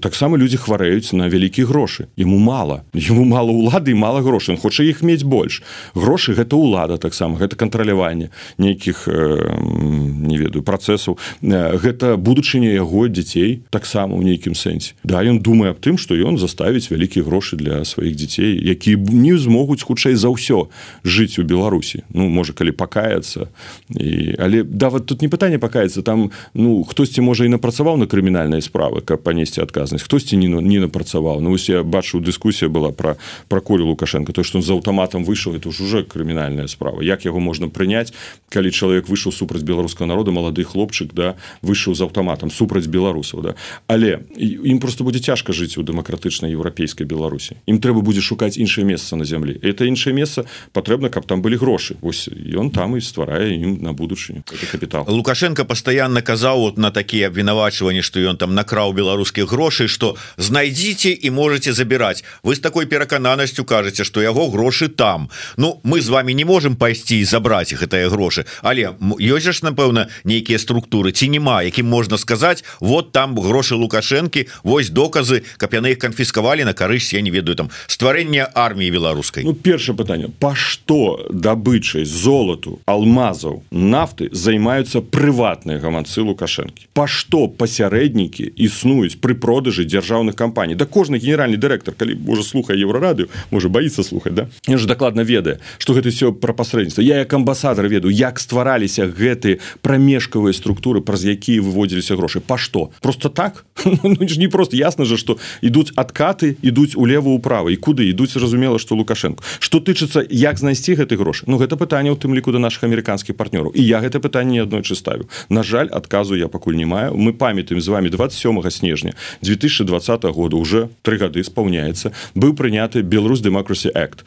Таксама 0.00 0.36
людзі 0.36 0.60
хварэюць 0.60 1.12
на 1.16 1.28
вялікія 1.28 1.66
грошы. 1.66 2.08
Ему 2.16 2.38
мало 2.38 2.84
ему 2.94 3.24
мало 3.24 3.50
улады 3.50 3.94
мало 3.94 4.20
грошай. 4.20 4.54
Он 4.54 4.60
хоча 4.60 4.84
іх 4.84 5.02
мець 5.02 5.22
больш. 5.22 5.62
Грошы 5.94 6.34
гэта 6.34 6.56
ўлада 6.60 6.96
таксама 6.96 7.36
гэта 7.40 7.56
кантраляванне 7.56 8.30
нейкіх 8.58 9.08
э, 9.08 9.56
не 9.60 10.36
ведаю 10.38 10.62
працэсаў. 10.62 11.18
Э, 11.42 11.76
гэта 11.76 12.16
будучыня 12.16 12.70
яго 12.72 13.08
дзяцей 13.08 13.62
таксама 13.70 14.14
у 14.16 14.22
нейкім 14.22 14.54
сэнсе. 14.54 14.94
Да 15.04 15.24
ён 15.24 15.40
думае 15.40 15.72
аб 15.72 15.80
тым 15.80 15.98
что 15.98 16.14
ён 16.14 16.38
заставіць 16.38 16.90
вялікія 16.90 17.24
грошы 17.24 17.56
для 17.56 17.84
сваіх 17.84 18.16
дзяцей 18.16 18.56
які 18.60 18.96
не 18.96 19.36
змогуць 19.38 19.82
хутчэй 19.82 20.14
за 20.14 20.28
ўсё 20.28 20.68
жыць 21.04 21.40
у 21.40 21.44
беларусі. 21.44 22.04
Ну 22.14 22.28
можа 22.28 22.52
калі 22.52 22.72
пакаяцца. 22.72 23.48
І 23.90 24.36
але 24.38 24.62
да 24.62 24.88
вот 24.88 25.06
тут 25.06 25.22
не 25.22 25.28
пытанне 25.28 25.58
пакаецца 25.58 26.02
там 26.02 26.30
ну 26.54 26.84
хтосьці 26.84 27.20
можа 27.20 27.44
і 27.44 27.52
напрацаваў 27.56 27.96
на 27.96 28.06
крымінальныя 28.06 28.60
справы 28.60 29.00
каб 29.00 29.22
панесці 29.22 29.60
адказнасць 29.64 30.04
хтосьці 30.04 30.36
не 30.36 30.48
не 30.48 30.78
напрацаваў. 30.78 31.00
Працаваў 31.00 31.40
Ну 31.40 31.56
я 31.68 31.82
бачу 31.82 32.20
дыскусія 32.20 32.68
была 32.68 32.92
про 32.92 33.16
про 33.48 33.60
колю 33.60 33.86
лукашенко 33.86 34.32
то 34.32 34.42
он 34.54 34.62
за 34.62 34.72
аўтаматам 34.72 35.24
выйшаў 35.24 35.56
это 35.56 35.70
ж 35.70 35.82
уже 35.82 36.02
крымінальная 36.50 36.68
справа. 36.68 37.02
Як 37.02 37.24
яго 37.24 37.40
можна 37.40 37.68
прыняць 37.68 38.12
калі 38.50 38.70
чалавек 38.70 39.08
выйшаў 39.08 39.32
супраць 39.32 39.62
беларускага 39.62 40.08
народа 40.10 40.30
малады 40.30 40.64
хлопчык 40.64 41.14
да 41.14 41.36
выйшаў 41.62 41.94
з 41.94 42.02
аўтаматам 42.02 42.50
супраць 42.50 42.86
беларусаў 42.86 43.42
да. 43.42 43.54
Але 43.86 44.26
ім 44.36 44.80
просто 44.80 45.04
будзе 45.04 45.20
цяжка 45.20 45.52
жыць 45.52 45.78
у 45.78 45.82
дэмакратычнай 45.82 46.50
еўрапейскай 46.52 47.06
беларусі. 47.06 47.56
Ім 47.66 47.78
трэба 47.78 48.02
будзе 48.02 48.20
шукаць 48.20 48.58
іншае 48.58 48.84
месца 48.84 49.16
на 49.16 49.24
зямлі. 49.24 49.58
Это 49.62 49.86
іншае 49.86 50.14
месца 50.14 50.44
патрэбна 50.72 51.10
каб 51.10 51.26
там 51.26 51.42
былі 51.42 51.56
грошы. 51.56 51.96
Ось 52.02 52.28
ён 52.28 52.70
там 52.70 52.96
і 52.96 53.00
стварае 53.00 53.54
ім 53.54 53.78
на 53.82 53.92
будучыню 53.92 54.42
капітал. 54.72 55.06
Лукашенко 55.06 55.64
постоянно 55.64 56.22
казаў 56.22 56.60
вот 56.60 56.78
на 56.78 56.90
такія 56.90 57.28
абвінавачванні 57.28 58.02
что 58.02 58.20
ён 58.20 58.36
там 58.36 58.54
накраў 58.54 58.92
беларускіх 58.92 59.46
грошай 59.46 59.88
что 59.88 60.16
знайдзі 60.36 60.80
ідзіце 60.80 61.12
і 61.12 61.30
можете 61.30 61.72
забирать 61.72 62.24
вы 62.42 62.54
с 62.54 62.60
такой 62.60 62.86
перакананасцю 62.86 63.64
кажаце 63.64 64.04
что 64.04 64.22
яго 64.22 64.50
грошы 64.50 64.88
там. 64.88 65.30
Ну 65.56 65.80
мы 65.84 66.00
з 66.00 66.08
вами 66.08 66.32
не 66.32 66.39
можем 66.44 66.76
пайсці 66.76 67.20
і 67.20 67.24
забрать 67.24 67.72
их 67.72 67.82
гэтыя 67.82 68.08
грошы. 68.08 68.44
Але 68.62 68.94
ёсць 69.18 69.52
ж 69.52 69.62
напэўна 69.62 70.08
нейкія 70.24 70.58
структуры 70.58 71.12
ці 71.12 71.28
няма 71.28 71.62
якім 71.62 71.86
можна 71.86 72.16
сказать 72.16 72.64
вот 72.80 73.12
там 73.12 73.38
грошы 73.38 73.74
лукашэнкі 73.74 74.46
Вось 74.62 74.90
доказы 74.90 75.42
каб 75.56 75.74
яны 75.74 75.92
их 75.92 75.98
канфіскавалі 75.98 76.64
на 76.64 76.72
карысць 76.72 77.14
я 77.14 77.20
не 77.20 77.30
ведаю 77.30 77.56
там 77.56 77.70
стварэння 77.86 78.48
арміі 78.54 78.90
беларускай 78.90 79.44
ну, 79.44 79.54
першае 79.54 79.96
пытанне. 79.96 80.28
Па 80.38 80.54
што 80.54 81.26
дабычай 81.30 82.04
золату 82.04 82.80
алмазаў 82.86 83.62
нафты 83.70 84.28
займаюцца 84.32 85.00
прыватныя 85.00 85.78
гаманцы 85.78 86.22
лукашэнкі? 86.22 86.88
Па 86.94 87.06
што 87.06 87.48
пасярэднікі 87.48 88.52
існуюць 88.56 89.18
пры 89.20 89.34
продажы 89.34 89.84
дзяржаўных 89.84 90.36
кампаній? 90.36 90.74
Да 90.74 90.86
кожны 90.86 91.18
генеральны 91.18 91.56
дырэктар 91.56 91.94
калі 91.94 92.16
можа 92.20 92.42
слухае 92.42 92.78
еўрарадыю 92.80 93.28
можа 93.50 93.68
баіцца 93.68 94.02
слухаць 94.02 94.34
да? 94.34 94.48
Я 94.66 94.78
ж 94.78 94.86
дакладна 94.86 95.22
ведае 95.22 95.60
что 95.78 95.94
гэта 95.94 96.10
все 96.20 96.32
пра 96.36 96.52
пасрэдніцтва 96.52 97.00
я 97.00 97.24
як 97.24 97.32
амбасадар 97.32 97.88
веду 97.88 98.10
як 98.12 98.36
ствараліся 98.36 99.08
гэты 99.08 99.56
прамежкавыя 99.80 100.52
структуры 100.52 101.00
праз 101.00 101.24
якія 101.24 101.64
выводзіліся 101.64 102.12
грошы. 102.12 102.44
Па 102.44 102.60
што? 102.60 102.92
Просто 103.00 103.32
так? 103.32 103.64
Ну, 104.02 104.16
не 104.20 104.48
просто. 104.48 104.76
Ясна 104.76 105.04
же 105.04 105.16
что 105.16 105.38
ідуць 105.62 105.92
адкаты 105.96 106.56
ідуць 106.62 106.92
улева 106.96 107.32
ўправа. 107.32 107.72
І 107.72 107.76
куды? 107.76 108.04
Ідуць 108.12 108.36
зразумела 108.36 108.78
что 108.78 108.94
лукашенко 108.96 109.42
что 109.58 109.80
тычыцца 109.80 110.20
як 110.28 110.58
знайсці 110.58 110.94
гэты 111.00 111.16
грошы? 111.16 111.44
Ну 111.46 111.56
гэта 111.56 111.80
пытанне 111.80 112.12
у 112.12 112.16
тым 112.16 112.36
ліку 112.36 112.52
да 112.52 112.58
наших 112.58 112.84
амерыканскіх 112.84 113.36
партнёраў. 113.36 113.72
І 113.72 113.80
я 113.80 114.04
гэта 114.04 114.20
пытанне 114.20 114.60
аднойчы 114.60 114.94
ставлю 114.94 115.24
На 115.48 115.62
жаль 115.62 115.88
адказу 115.88 116.36
я 116.36 116.48
пакуль 116.48 116.76
не 116.76 116.84
маю. 116.84 117.16
Мы 117.16 117.32
памятаем 117.32 117.80
з 117.80 117.88
вами 117.88 118.08
27 118.08 118.70
снежня 118.70 119.14
2020 119.40 120.24
года. 120.24 120.56
Уже 120.56 120.88
три 121.02 121.16
гады 121.16 121.40
спаўняецца. 121.40 122.12
Быў 122.34 122.52
прыняты 122.52 123.00
Беларусь 123.00 123.40
демократсі 123.40 123.88
акт 123.94 124.24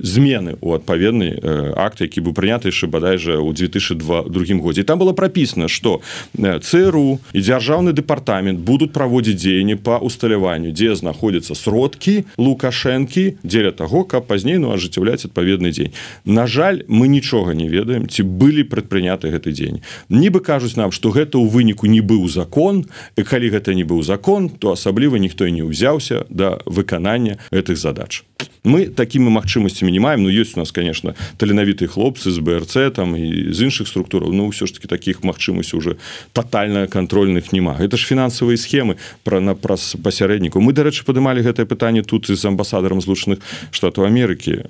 змены 0.00 0.56
у 0.60 0.72
адпаведны 1.18 1.72
акт 1.76 2.00
які 2.00 2.20
быў 2.20 2.34
прыняты 2.34 2.70
яшчэ 2.70 2.86
бадай 2.86 3.18
жа 3.18 3.38
у 3.38 3.52
2002 3.52 4.28
другім 4.28 4.60
годзе. 4.60 4.84
Там 4.84 4.98
было 4.98 5.12
пропісана 5.12 5.68
что 5.68 6.00
ЦРУ 6.36 7.20
і 7.32 7.40
дзяржаўны 7.40 7.92
дэпартамент 7.92 8.58
будуць 8.58 8.92
праводзіць 8.92 9.38
дзеянні 9.38 9.76
по 9.76 9.98
усталяванню 9.98 10.72
дзе 10.72 10.94
знаходзяцца 10.94 11.54
сродкі 11.54 12.24
лукашэнкі 12.38 13.38
дзеля 13.42 13.72
таго 13.72 14.04
каб 14.04 14.26
пазней 14.26 14.58
ну 14.58 14.72
ажыццяўляць 14.72 15.24
адпаведны 15.24 15.70
дзень. 15.70 15.92
На 16.24 16.46
жаль 16.46 16.84
мы 16.88 17.08
нічога 17.08 17.54
не 17.54 17.68
ведаем 17.68 18.08
ці 18.08 18.22
былі 18.22 18.64
прадпрыняты 18.64 19.30
гэты 19.30 19.52
дзень. 19.52 19.82
Нібы 20.08 20.40
кажуць 20.40 20.76
нам 20.76 20.92
что 20.92 21.10
гэта 21.10 21.38
ў 21.38 21.48
выніку 21.48 21.86
не 21.86 22.00
быў 22.00 22.28
закон 22.28 22.86
і 23.16 23.22
калі 23.22 23.50
гэта 23.50 23.74
не 23.74 23.84
быў 23.84 24.02
закон 24.02 24.48
то 24.48 24.72
асабліва 24.72 25.18
ніхто 25.18 25.48
не 25.48 25.62
ўзяўся 25.62 26.26
да 26.30 26.58
выканання 26.66 27.38
гэтых 27.50 27.76
задач. 27.76 28.24
Мы 28.64 28.86
такими 28.86 29.30
магчымасцямі 29.30 29.90
не 29.90 30.00
маем 30.00 30.22
Ну 30.22 30.28
есть 30.28 30.56
у 30.56 30.60
нас 30.60 30.72
конечно 30.72 31.07
таленавітыя 31.36 31.88
хлопцы 31.88 32.30
з 32.30 32.38
БРЦ 32.40 32.94
там 32.96 33.16
і 33.16 33.52
з 33.52 33.58
іншых 33.68 33.88
структураў 33.88 34.32
Ну 34.32 34.48
ўсё 34.48 34.66
ж 34.66 34.74
таки 34.74 34.88
таких 34.88 35.22
магчымасцей 35.22 35.78
уже 35.78 35.96
тотальна 36.32 36.86
контрольных 36.86 37.52
няма. 37.52 37.76
Это 37.80 37.96
ж 37.96 38.06
фінансавыя 38.06 38.56
схемы 38.56 38.96
про 39.24 39.40
на 39.40 39.54
праз 39.54 39.96
пасярэдніку 40.02 40.60
мы 40.60 40.72
дарэчы 40.72 41.04
падымалі 41.04 41.42
гэтае 41.42 41.66
пытанне 41.66 42.02
тут 42.02 42.26
з 42.28 42.44
амбасадарам 42.44 43.00
злучаных 43.00 43.38
штатаў 43.70 44.06
Амерыкі. 44.06 44.62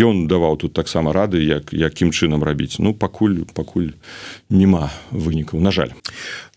Ён 0.00 0.26
даваў 0.26 0.56
тут 0.56 0.72
таксама 0.72 1.12
рады 1.12 1.42
як 1.44 1.72
якім 1.72 2.10
чынам 2.10 2.42
рабіць. 2.44 2.78
Ну 2.78 2.94
пакуль 2.94 3.44
пакуль 3.54 3.92
няма 4.50 4.90
вынікаў 5.10 5.60
на 5.60 5.70
жаль 5.70 5.92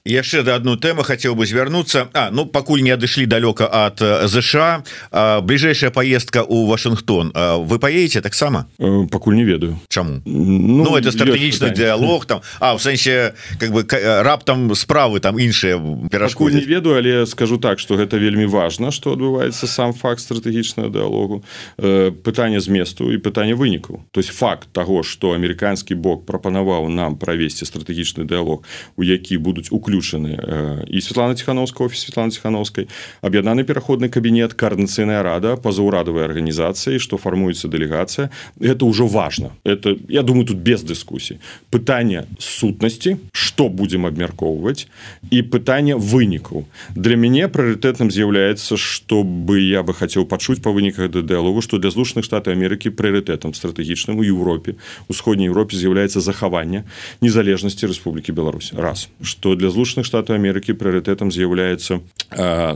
яшчэ 0.07 0.43
да 0.43 0.55
одну 0.55 0.77
тэму 0.77 1.03
хотел 1.03 1.35
бы 1.35 1.45
звярнуцца. 1.45 2.09
А 2.13 2.31
ну 2.31 2.45
пакуль 2.45 2.81
не 2.81 2.91
адышлі 2.91 3.25
далёка 3.27 3.67
от 3.67 3.99
ЗША 3.99 4.83
бліжэйшая 5.11 5.91
поездка 5.91 6.43
у 6.43 6.65
Вашингтон 6.65 7.31
вы 7.35 7.79
поедете 7.79 8.21
таксама? 8.21 8.67
Э, 8.79 9.07
пакуль 9.11 9.35
не 9.35 9.43
ведаю. 9.43 9.79
Чаму? 9.89 10.21
Ну, 10.25 10.83
ну 10.83 10.97
это 10.97 11.11
стратегічны 11.11 11.69
дыалог 11.71 12.25
там. 12.25 12.41
А 12.59 12.77
в 12.77 12.81
сэнсе 12.81 13.33
как 13.59 13.71
бы 13.71 13.85
раптам 14.23 14.73
справы 14.75 15.19
там 15.19 15.37
іншыя 15.37 15.77
перашкуль 16.09 16.53
не 16.53 16.61
ведаю 16.61 16.97
але 16.97 17.25
скажу 17.25 17.57
так 17.57 17.79
что 17.79 17.95
гэта 17.95 18.17
вельмі 18.17 18.45
важно 18.45 18.91
что 18.91 19.13
адбываецца 19.13 19.67
сам 19.67 19.93
факт 19.93 20.21
стратэгічнага 20.21 20.89
дыалогу 20.89 21.43
э, 21.77 22.11
пытанне 22.11 22.59
зместу 22.59 23.11
і 23.11 23.17
пытанне 23.17 23.55
вынікаў. 23.55 24.05
То 24.11 24.19
есть 24.19 24.29
факт 24.29 24.69
того 24.71 25.03
что 25.03 25.33
амерыканскі 25.33 25.95
бок 25.95 26.25
прапанаваў 26.25 26.87
нам 26.89 27.17
правесці 27.17 27.65
стратэгічны 27.65 28.23
дыалог 28.23 28.63
у 28.95 29.03
які 29.03 29.37
будуць 29.37 29.71
уключ 29.71 29.96
уключаны 29.97 30.85
і 30.87 31.01
Святлана 31.01 31.35
ціхановска 31.35 31.83
офіс 31.83 32.05
Святлана 32.05 32.31
ціхановскай 32.31 32.87
аб'яднаны 33.21 33.63
пераходны 33.63 34.09
кабінет 34.09 34.53
коорднацыйная 34.53 35.23
рада 35.23 35.57
пазаўрадавай 35.57 36.25
арганізацыі 36.25 36.99
што 36.99 37.17
фармуецца 37.17 37.67
дэлегацыя 37.67 38.29
это 38.61 38.85
ўжо 38.85 39.07
важно. 39.07 39.51
Это 39.63 39.97
я 40.09 40.21
думаю 40.21 40.45
тут 40.45 40.57
без 40.57 40.83
дыскусій 40.83 41.39
пытанне 41.71 42.25
сутнасці 42.39 43.17
что 43.31 43.69
будзем 43.69 44.05
абмяркоўваць 44.05 44.87
і 45.31 45.41
пытанне 45.41 45.95
вынікаў 45.95 46.65
для 46.95 47.15
мяне 47.15 47.47
прыоритетным 47.47 48.11
з'яўляецца 48.11 48.77
чтобы 48.77 49.59
я 49.59 49.83
бы 49.83 49.93
хацеў 49.93 50.25
пачуць 50.25 50.61
па 50.61 50.71
выніках 50.71 51.09
да 51.11 51.21
дыалогу 51.21 51.61
што 51.61 51.77
для 51.77 51.89
злучаных 51.89 52.25
штатаў 52.25 52.53
Амерыкі 52.53 52.89
прыоритетам 52.93 53.53
стратэгічным 53.53 54.19
у 54.19 54.23
Еўропе 54.23 54.75
усходняй 55.07 55.49
Еўропе 55.49 55.77
з'яўляецца 55.77 56.21
захаванне 56.21 56.83
незалежнасці 57.21 57.87
Рэспублікі 57.87 58.31
Беларусь. 58.31 58.73
Раз. 58.73 59.09
Что 59.21 59.55
для 59.55 59.69
злучаных 59.77 60.09
штатаў 60.09 60.41
Амерыкі 60.41 60.73
прыоритетам 60.73 61.29
з'яўляецца 61.29 62.01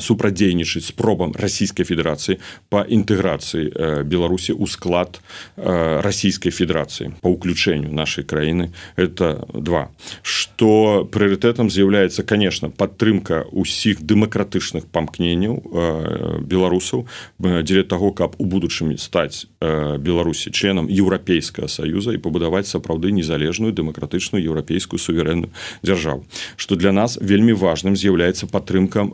супрадзейнічаць 0.06 0.86
спробам 0.94 1.34
расійскай 1.34 1.82
федэрацыі 1.82 2.38
по 2.70 2.86
інтэграцыі 2.86 4.06
беларусі 4.06 4.54
ў 4.54 4.70
склад 4.70 5.18
расійскай 5.58 6.54
федэрацыі 6.54 7.18
по 7.26 7.34
ўключэнню 7.34 7.90
нашай 7.90 8.22
краіны 8.22 8.70
это 8.96 9.50
два. 9.50 9.90
Что 10.22 11.10
прыоритетам 11.10 11.74
з'яўляецца 11.74 12.22
конечно 12.22 12.70
падтрымка 12.70 13.50
усіх 13.50 14.06
дэмакратычных 14.06 14.86
памкненняў 14.94 16.46
беларусаў 16.46 17.10
дзеля 17.42 17.84
того 17.84 18.14
каб 18.14 18.38
у 18.38 18.46
будучымі 18.46 19.02
стаць 19.02 19.50
беларусі 19.60 20.54
членам 20.54 20.86
еўрапейскага 20.86 21.66
саюза 21.66 22.14
і 22.14 22.22
пабудаваць 22.22 22.70
сапраўды 22.70 23.10
незалежную 23.10 23.74
дэмакратычную 23.74 24.46
еўрапейскую 24.46 25.02
суверенную 25.02 25.50
дзяржаву 25.82 26.30
что 26.56 26.76
для 26.76 26.91
нас 26.92 27.02
нас 27.02 27.18
вельмі 27.22 27.54
важным 27.54 27.96
з'яўляецца 27.96 28.48
падтрымка 28.48 29.06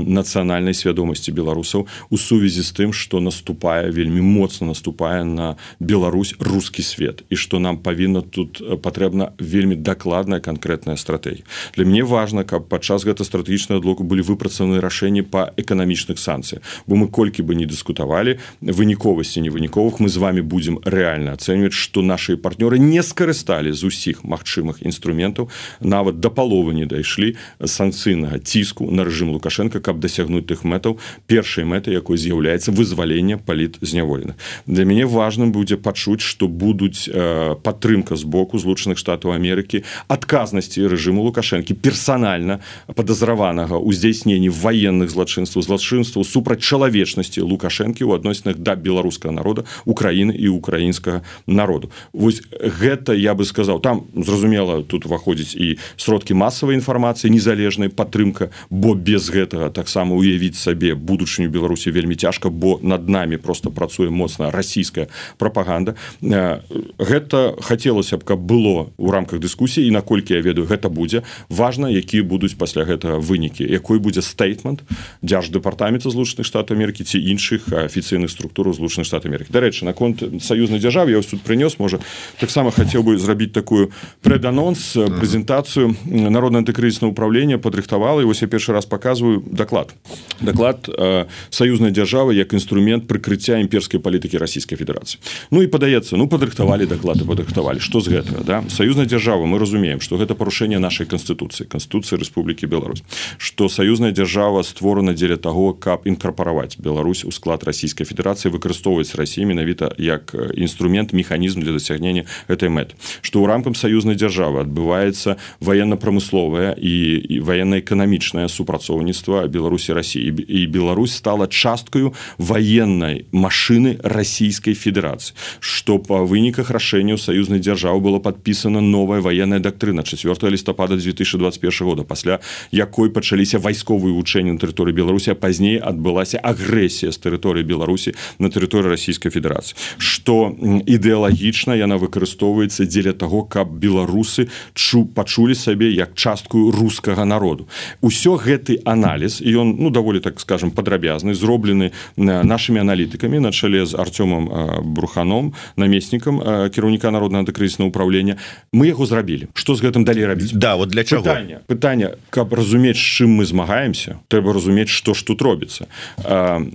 нацыянальнай 0.00 0.74
свядомасці 0.74 1.34
беларусаў 1.36 1.86
у 2.10 2.16
сувязі 2.16 2.62
з 2.64 2.70
тым 2.72 2.90
што 2.92 3.20
наступае 3.20 3.90
вельмі 3.90 4.22
моцна 4.24 4.72
наступае 4.72 5.24
на 5.24 5.56
Беларусь 5.80 6.34
рускі 6.40 6.82
свет. 6.82 7.24
І 7.30 7.36
што 7.36 7.60
нам 7.60 7.78
павінна 7.78 8.22
тут 8.22 8.62
патрэбна 8.82 9.32
вельмі 9.38 9.76
дакладная 9.76 10.40
канкрэтная 10.40 10.96
стратэгія. 10.96 11.44
Для 11.76 11.84
мяне 11.84 12.04
важна 12.04 12.44
каб 12.44 12.68
падчас 12.68 13.04
гэта 13.04 13.24
стратэгічнага 13.24 13.80
блоку 13.80 14.04
былі 14.04 14.22
выпрацаваны 14.22 14.80
рашэнні 14.80 15.22
па 15.22 15.52
эканамічных 15.56 16.18
санкцыях. 16.18 16.62
Бо 16.86 16.96
мы 16.96 17.08
колькі 17.08 17.42
бы 17.42 17.54
не 17.54 17.66
дыскутавалі 17.66 18.38
выніковасці 18.60 19.44
невыніковых 19.44 20.00
мы 20.00 20.08
з 20.08 20.16
вами 20.16 20.40
будзем 20.40 20.80
рэальна 20.84 21.36
ацэньваць 21.36 21.76
што 21.76 22.02
наши 22.02 22.36
партнёры 22.36 22.78
не 22.78 23.02
скарысталі 23.02 23.72
з 23.72 23.84
усіх 23.84 24.24
магчымых 24.24 24.82
інструментаў 24.82 25.50
нават 25.80 26.20
да 26.20 26.30
паловы 26.30 26.74
не 26.74 26.86
дайшлі 26.86 27.23
санкцыйнага 27.60 28.38
ціску 28.38 28.90
на 28.90 29.04
рэжым 29.06 29.32
лукашенко 29.34 29.80
каб 29.80 30.00
дасягнуць 30.04 30.44
тых 30.50 30.64
мэтаў 30.64 30.98
першай 31.26 31.64
мэты 31.64 31.94
якой 31.94 32.18
з'яўляецца 32.20 32.74
вызвалення 32.74 33.38
паліт 33.38 33.78
зняволеных 33.80 34.36
для 34.66 34.84
мяне 34.84 35.06
важным 35.06 35.52
будзе 35.52 35.76
пачуць 35.76 36.20
што 36.20 36.48
будуць 36.48 37.08
э, 37.08 37.54
падтрымка 37.62 38.16
з 38.16 38.24
боку 38.24 38.58
злучаных 38.58 38.98
штатаў 38.98 39.32
Амерыкі 39.38 39.84
адказнасці 40.08 40.84
рэжыму 40.90 41.24
лукашэнкі 41.30 41.78
персанальна 41.78 42.60
падазраванага 42.92 43.78
ў 43.78 43.94
здзяйсненні 43.94 44.50
военных 44.50 45.14
злачынстваў 45.14 45.62
злачынстваў 45.62 46.26
супраць 46.26 46.60
чалавечнасці 46.60 47.46
лукашэнкі 47.46 48.04
ў 48.04 48.18
адносінах 48.18 48.58
да 48.58 48.74
беларускага 48.74 49.32
народа 49.34 49.64
Украіны 49.84 50.34
і 50.34 50.48
украінскага 50.48 51.22
народу. 51.46 51.90
Вось 52.12 52.42
гэта 52.50 53.14
я 53.14 53.34
бы 53.34 53.44
сказаў 53.44 53.80
там 53.80 54.04
зразумела 54.14 54.82
тут 54.82 55.06
уваходзіць 55.06 55.54
і 55.54 55.78
сродкі 55.96 56.34
масавай 56.34 56.74
інфармацыі 56.74 57.13
адбываецца 57.14 57.28
незалежная 57.30 57.88
падтрымка 57.88 58.50
бо 58.70 58.94
без 58.94 59.30
гэтага 59.30 59.70
таксама 59.70 60.14
уявіць 60.14 60.58
сабе 60.58 60.94
будучыню 60.94 61.48
беларусі 61.48 61.90
вельмі 61.90 62.14
цяжка 62.14 62.50
бо 62.50 62.78
над 62.82 63.08
нами 63.08 63.36
просто 63.36 63.70
працуе 63.70 64.10
моцна 64.10 64.50
расійская 64.50 65.08
пропаганда 65.38 65.94
э, 66.22 66.60
гэта 66.98 67.54
хацелася 67.62 68.18
б 68.18 68.24
каб 68.24 68.40
было 68.40 68.90
у 68.96 69.10
рамках 69.10 69.40
дыскусіі 69.40 69.86
і 69.86 69.90
наколькі 69.90 70.34
я 70.34 70.40
ведаю 70.40 70.66
гэта 70.66 70.88
будзе 70.88 71.22
важна 71.48 71.88
якія 71.88 72.22
будуць 72.22 72.54
пасля 72.54 72.84
гэтага 72.84 73.18
вынікі. 73.18 73.64
Якой 73.64 73.98
будзе 73.98 74.22
стейтмент 74.22 74.82
дзярж 75.22 75.50
дэпартамента 75.50 76.10
злучаных 76.10 76.46
штат 76.46 76.70
Амерыкі 76.70 77.04
ці 77.04 77.18
іншых 77.18 77.70
афіцыйных 77.70 78.30
структур 78.30 78.74
злучаных 78.74 79.06
штат 79.06 79.26
Амерыкі. 79.26 79.52
Дарэчы 79.52 79.84
наконт 79.84 80.22
саюзнай 80.42 80.80
дзяржавы 80.80 81.14
я 81.14 81.22
тут 81.22 81.42
прынёс 81.42 81.78
можа 81.78 82.00
таксама 82.40 82.70
хацеў 82.70 83.02
бы 83.02 83.18
зрабіць 83.18 83.52
такую 83.52 83.90
преданонс 84.22 84.94
прэзентацыю 84.94 85.94
народна 86.04 86.64
антыкрызісна 87.04 87.08
управление 87.08 87.58
падрыхтавала 87.58 88.20
і 88.20 88.24
вось 88.24 88.42
я 88.42 88.48
першы 88.48 88.72
раз 88.72 88.86
показываю 88.86 89.42
доклад. 89.46 89.94
Доклад 90.40 90.88
э, 90.88 91.26
саюзная 91.50 91.90
дзяржава 91.90 92.32
як 92.32 92.52
інструмент 92.52 93.06
прыкрыцця 93.06 93.60
імперской 93.60 94.00
палітыкі 94.00 94.38
Российской 94.38 94.76
Федерации. 94.76 95.20
Ну 95.50 95.62
і 95.62 95.66
падаецца 95.66 96.16
ну 96.16 96.28
падрыхтавалі 96.28 96.86
доклады 96.86 97.24
падрыхтавалі 97.24 97.80
что 97.80 98.00
з 98.00 98.08
гэтага 98.08 98.44
да? 98.44 98.64
Саюзная 98.68 99.06
дзяржава 99.06 99.46
мы 99.46 99.58
разумеем 99.58 100.00
что 100.00 100.16
гэта 100.16 100.34
парушэнне 100.34 100.78
нашай 100.78 101.06
конституции 101.06 101.64
конституции 101.64 102.16
Республікі 102.16 102.66
Беларусь. 102.66 103.02
Что 103.38 103.68
саюзная 103.68 104.12
дзяржава 104.12 104.62
створана 104.62 105.14
дзеля 105.14 105.36
того 105.36 105.72
каб 105.74 106.06
інкарпараваць 106.06 106.78
Беларусь 106.78 107.24
у 107.24 107.30
склад 107.30 107.64
Российской 107.64 108.04
Федерации 108.04 108.50
выкарыстоўваць 108.50 109.14
России 109.14 109.44
менавіта 109.44 109.92
як 109.98 110.34
інструмент 110.54 111.12
механізм 111.12 111.60
для 111.60 111.72
дасягнення 111.72 112.24
этой 112.48 112.68
мэт 112.68 112.94
что 113.22 113.40
ў 113.40 113.46
рамкам 113.46 113.74
саюзнай 113.74 114.16
дзяржавы 114.16 114.60
адбываецца 114.64 115.36
военно-прамысловая 115.60 116.74
і 116.78 116.93
і 117.28 117.40
военно-эканамічнае 117.40 118.48
супрацоўніцтва 118.48 119.46
беларусі 119.48 119.92
россии 119.92 120.30
і 120.30 120.66
Беларусь 120.66 121.14
стала 121.14 121.46
часткаю 121.46 122.14
военной 122.38 123.26
машины 123.32 123.98
российской 124.02 124.74
федерации 124.74 125.34
что 125.60 125.98
по 125.98 126.24
выніках 126.24 126.70
рашэнняў 126.70 127.18
саюзнай 127.18 127.60
дзяржавы 127.60 128.00
было 128.00 128.18
подпісана 128.18 128.80
новая 128.80 129.20
военная 129.20 129.60
доктрына 129.60 130.02
4 130.02 130.50
лістопада 130.50 130.96
2021 130.96 131.86
года 131.86 132.02
пасля 132.04 132.40
якой 132.70 133.10
пачаліся 133.10 133.58
вайсковыя 133.58 134.12
вучэнні 134.12 134.52
на 134.52 134.58
тэрыторыі 134.60 134.94
беларусі 134.94 135.34
пазней 135.34 135.78
адбылася 135.80 136.38
агрэсія 136.38 137.12
з 137.12 137.18
тэрыторыі 137.18 137.64
беларусі 137.64 138.14
на 138.38 138.48
тэрыторыі 138.48 138.92
российской 138.92 139.30
федерации. 139.30 139.76
Что 139.98 140.52
ідэалагічна 140.86 141.74
яна 141.74 141.96
выкарыстоўваецца 141.96 142.84
дзеля 142.84 143.12
того 143.12 143.42
каб 143.44 143.72
беларусы 143.72 144.48
чу 144.74 145.04
пачулі 145.04 145.54
сабе 145.54 145.90
як 145.90 146.14
частку 146.14 146.70
рус 146.70 146.83
рускага 146.84 147.24
народу. 147.24 147.64
Усё 148.04 148.36
гэты 148.36 148.76
аналіз 148.84 149.40
і 149.40 149.48
ён 149.56 149.76
ну 149.80 149.88
даволі 149.90 150.20
так 150.20 150.40
скажем 150.40 150.70
падрабязны 150.70 151.32
зроблены 151.32 151.92
нашими 152.16 152.80
аналітыкамі 152.84 153.40
на 153.40 153.52
чале 153.52 153.86
з 153.86 153.96
артёмом 153.96 154.52
бруханом 154.84 155.54
намеснікам 155.76 156.68
кіраўніка 156.68 157.10
народнага 157.10 157.44
антыкрызіснага 157.44 157.88
управлення 157.88 158.36
мы 158.72 158.92
яго 158.92 159.06
зрабілі. 159.06 159.48
Что 159.54 159.74
з 159.74 159.80
гэтым 159.80 160.04
далей 160.04 160.26
рабіць? 160.28 160.52
Да 160.52 160.76
вот 160.76 160.88
для 160.92 161.04
чаго? 161.04 161.24
Пытання, 161.24 161.64
пытання 161.66 162.08
каб 162.30 162.52
разумець 162.52 163.00
чым 163.00 163.40
мы 163.40 163.48
змагаемся 163.48 164.20
трэба 164.28 164.52
разумець 164.52 164.92
што 164.92 165.14
ж 165.14 165.24
тут 165.24 165.40
робіцца. 165.42 165.86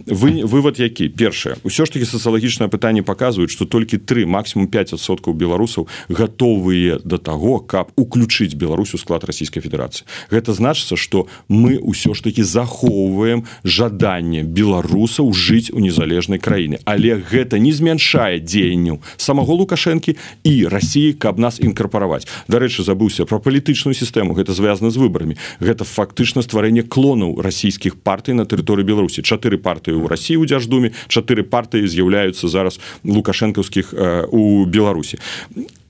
Вы 0.10 0.42
вывод 0.44 0.80
які? 0.80 1.10
Першае. 1.10 1.62
Ўсё 1.62 1.86
ж 1.86 1.94
таки 1.94 2.06
сацыялагічнае 2.10 2.70
пытанне 2.70 3.06
показваюць 3.06 3.54
что 3.54 3.66
толькі 3.66 4.02
три 4.02 4.26
максимум 4.26 4.66
5соткаў 4.68 5.38
беларусаў 5.38 5.88
готовыя 6.10 6.98
до 7.06 7.18
того 7.18 7.60
каб 7.60 7.94
уключыць 7.96 8.56
Беларусь 8.56 8.94
у 8.94 8.98
склад 8.98 9.24
Российской 9.24 9.62
Федерации 9.62 9.99
федерации 10.00 10.30
гэта 10.30 10.54
значится 10.54 10.96
что 10.96 11.28
мы 11.48 11.80
ўсё 11.80 12.14
ж 12.14 12.22
таки 12.22 12.44
захоўваем 12.44 13.46
жаданне 13.64 14.44
беларусаў 14.44 15.34
жыць 15.34 15.72
у 15.72 15.80
незалежнай 15.80 16.40
краіны 16.40 16.80
але 16.86 17.16
гэта 17.16 17.60
не 17.60 17.72
змяншае 17.72 18.40
дзеянню 18.40 19.02
самого 19.18 19.54
лукашэнкі 19.54 20.18
і 20.44 20.66
Росіі 20.68 21.14
каб 21.14 21.40
нас 21.40 21.60
інкарпараваць. 21.60 22.28
Дарэчы 22.48 22.84
забыўся 22.84 23.26
про 23.26 23.40
палітычную 23.40 23.94
сістэму. 23.94 24.34
Гэта 24.34 24.54
звязана 24.54 24.92
з 24.92 24.98
выбарамі. 24.98 25.36
Гэта 25.60 25.84
фактычна 25.84 26.42
стварэнне 26.42 26.84
клонаў 26.84 27.42
расійскіх 27.42 27.96
партый 28.00 28.34
на 28.34 28.46
тэрыторыі 28.46 28.86
беларусі. 28.86 29.22
Чатыры 29.22 29.58
партыі 29.58 29.98
ў 29.98 30.08
Росіі 30.08 30.38
у 30.38 30.46
дзяждуме 30.46 30.92
чатыры 31.08 31.44
партыі 31.44 31.88
з'яўляюцца 31.88 32.48
зараз 32.48 32.80
лукашэнкаўскіх 33.04 33.94
у 34.32 34.66
беларусі 34.66 35.20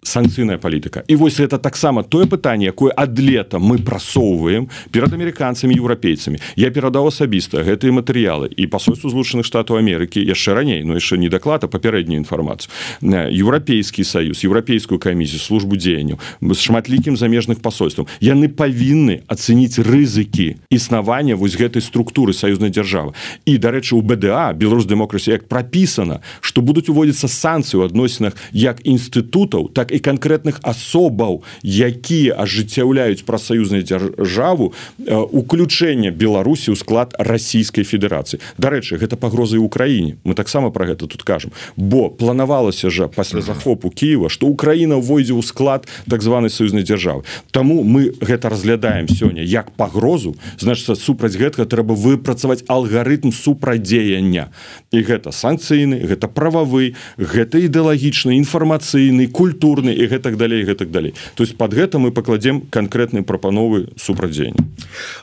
санкцыйная 0.04 0.58
палітыка 0.58 1.04
і 1.08 1.16
вось 1.16 1.40
это 1.40 1.58
таксама 1.58 2.04
тое 2.04 2.26
пытанне 2.26 2.66
якое 2.66 2.92
ад 2.96 3.20
лета 3.20 3.60
мы 3.60 3.78
прасоўваем 3.78 4.70
перад 4.92 5.14
амерыканцамі 5.14 5.76
еўрапейцамі. 5.76 6.40
Я 6.56 6.72
перадаў 6.72 7.08
асабіста 7.08 7.64
гэтыя 7.64 7.92
матэрыялы 7.92 8.50
і 8.56 8.68
пасольству 8.68 9.10
злучаных 9.10 9.46
штатаў 9.46 9.78
Амерыкі 9.78 10.24
яшчэ 10.24 10.54
раней 10.54 10.84
но 10.84 10.96
яшчэ 10.96 11.18
не 11.18 11.30
даклада 11.30 11.68
папярэднюю 11.68 12.24
інфармацыю. 12.24 12.72
Еўрапейскі 13.04 14.04
саюз 14.04 14.44
еўрапейскую 14.44 15.00
камісію 15.00 15.40
службу 15.40 15.76
дзеянню 15.76 16.20
з 16.42 16.60
шматлікім 16.60 17.18
замежных 17.18 17.62
пасольствам. 17.62 18.08
Яны 18.20 18.48
павінны 18.48 19.22
ацэніць 19.28 19.80
рызыкі 19.80 20.56
існавання 20.70 21.36
вось 21.36 21.58
гэтай 21.60 21.82
структуры 21.82 22.34
саюзнай 22.34 22.72
дзяржавы. 22.72 23.14
І 23.46 23.58
дарэчы 23.58 23.96
у 23.96 24.02
БДА 24.02 24.54
беларус 24.54 24.86
дэмокрасі 24.86 25.32
як 25.32 25.48
прапісана 25.48 26.22
што 26.42 26.62
будуць 26.62 26.90
уводзіцца 26.90 27.28
санкцыі 27.28 27.84
ў 27.84 27.86
адносінах 27.92 28.34
як 28.54 28.82
інстытутаў 28.86 29.70
так 29.74 29.89
і 29.92 30.00
канкрэтных 30.00 30.60
асобаў 30.64 31.44
якія 31.64 32.36
ажыццяўляюць 32.38 33.26
прафсаюзнай 33.26 33.84
дзяржаву 33.84 34.74
уключэння 35.08 36.12
беларусі 36.12 36.72
ў 36.72 36.78
склад 36.80 37.16
расійскай 37.18 37.84
федэрацыі. 37.84 38.40
Дарэчы 38.58 39.02
гэта 39.02 39.18
пагрозы 39.18 39.58
ўкраіне 39.60 40.18
мы 40.24 40.34
таксама 40.36 40.70
про 40.70 40.86
гэта 40.86 41.08
тут 41.08 41.24
кажам. 41.24 41.52
Бо 41.76 42.10
планавалася 42.10 42.90
жа 42.90 43.08
пасля 43.08 43.42
захопу 43.42 43.90
Киева 43.90 44.30
что 44.30 44.48
Украіна 44.48 45.02
войдзе 45.02 45.34
ў 45.34 45.44
склад 45.44 45.88
так 46.10 46.22
званой 46.22 46.50
саюзнай 46.50 46.84
дзяржавы. 46.84 47.24
Таму 47.52 47.84
мы 47.84 48.14
гэта 48.22 48.50
разглядаем 48.50 49.08
сёння 49.08 49.42
як 49.44 49.72
пагрозу. 49.72 50.36
Значится 50.60 50.96
супраць 50.96 51.36
гэтага 51.36 51.66
трэба 51.66 51.94
выпрацаваць 51.96 52.64
алгарытм 52.68 53.32
супрадзеяння. 53.32 54.50
І 54.92 55.02
гэта 55.02 55.32
санкцыйны 55.32 56.06
гэта 56.06 56.28
прававы 56.28 56.96
гэта 57.18 57.60
ідэалагічны 57.60 58.38
інфармацыйны 58.38 59.28
культуры 59.28 59.79
культурны 59.80 59.94
і 59.96 60.08
гэтак 60.08 60.38
далей 60.38 60.64
гэтак 60.64 60.92
далей. 60.92 61.14
То 61.36 61.44
есть 61.44 61.58
под 61.58 61.74
гэта 61.74 62.00
мы 62.00 62.12
пакладзем 62.12 62.62
канкрэтныя 62.62 63.24
прапановы 63.24 63.88
супрадзення 63.98 64.56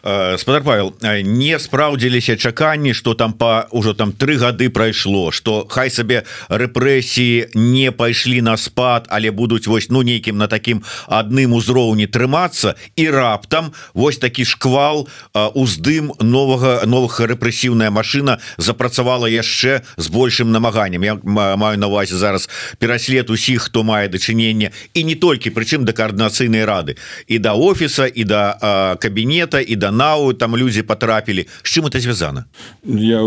э, 0.02 0.38
спадар 0.38 0.62
павел 0.62 0.94
э, 1.02 1.22
не 1.22 1.58
спраўдзіліся 1.58 2.36
чаканні 2.36 2.94
что 2.94 3.14
там 3.14 3.32
по 3.32 3.66
ўжо 3.72 3.94
там 3.94 4.12
три 4.12 4.36
гады 4.36 4.70
прайшло 4.70 5.30
что 5.30 5.66
хай 5.68 5.90
сабе 5.90 6.24
рэпрэсіі 6.48 7.48
не 7.54 7.92
пайшлі 7.92 8.40
на 8.42 8.56
спад 8.56 9.06
але 9.08 9.30
будуць 9.30 9.66
вось 9.66 9.90
ну 9.90 10.02
нейкім 10.02 10.38
на 10.38 10.46
таким 10.46 10.82
адным 11.08 11.54
узроўні 11.54 12.06
трымацца 12.06 12.74
і 12.96 13.10
раптам 13.10 13.72
вось 13.94 14.18
такі 14.18 14.44
шквал 14.44 15.08
э, 15.34 15.46
уздым 15.54 16.12
новага 16.20 16.86
новых 16.86 17.20
рэпрэсіўная 17.20 17.90
машина 17.90 18.38
запрацавала 18.56 19.26
яшчэ 19.26 19.82
з 19.96 20.08
большим 20.08 20.52
намаганнем. 20.52 21.02
Я 21.02 21.18
маю 21.24 21.78
на 21.78 21.86
увазе 21.86 22.16
зараз 22.16 22.48
пераслед 22.78 23.30
усіх 23.30 23.66
хто 23.66 23.82
мае 23.82 24.08
дачынення 24.08 24.45
дачынення 24.46 24.70
і 24.94 25.04
не 25.04 25.14
толькі 25.14 25.50
прычым 25.50 25.84
да 25.84 25.92
коаардынацыйнай 25.92 26.64
рады 26.64 26.96
і 27.26 27.38
да 27.38 27.52
офіса 27.54 28.06
і 28.06 28.24
да 28.24 28.96
кабінета 29.00 29.60
і 29.60 29.76
да 29.76 29.90
нау 29.90 30.32
там 30.32 30.56
людзі 30.56 30.82
потрапілі 30.82 31.46
з 31.62 31.68
чым 31.68 31.86
это 31.86 32.00
звязана 32.00 32.44
я 32.84 33.22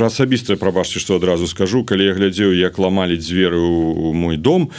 асабістая 0.00 0.56
прабачце 0.56 1.00
что 1.00 1.16
адразу 1.16 1.46
скажу. 1.46 1.84
Калі 1.84 2.04
я 2.04 2.14
глядзеў 2.14 2.52
як 2.52 2.78
ламалі 2.78 3.16
дзверы 3.16 3.58
у 3.58 4.12
мой 4.12 4.36
дом 4.36 4.70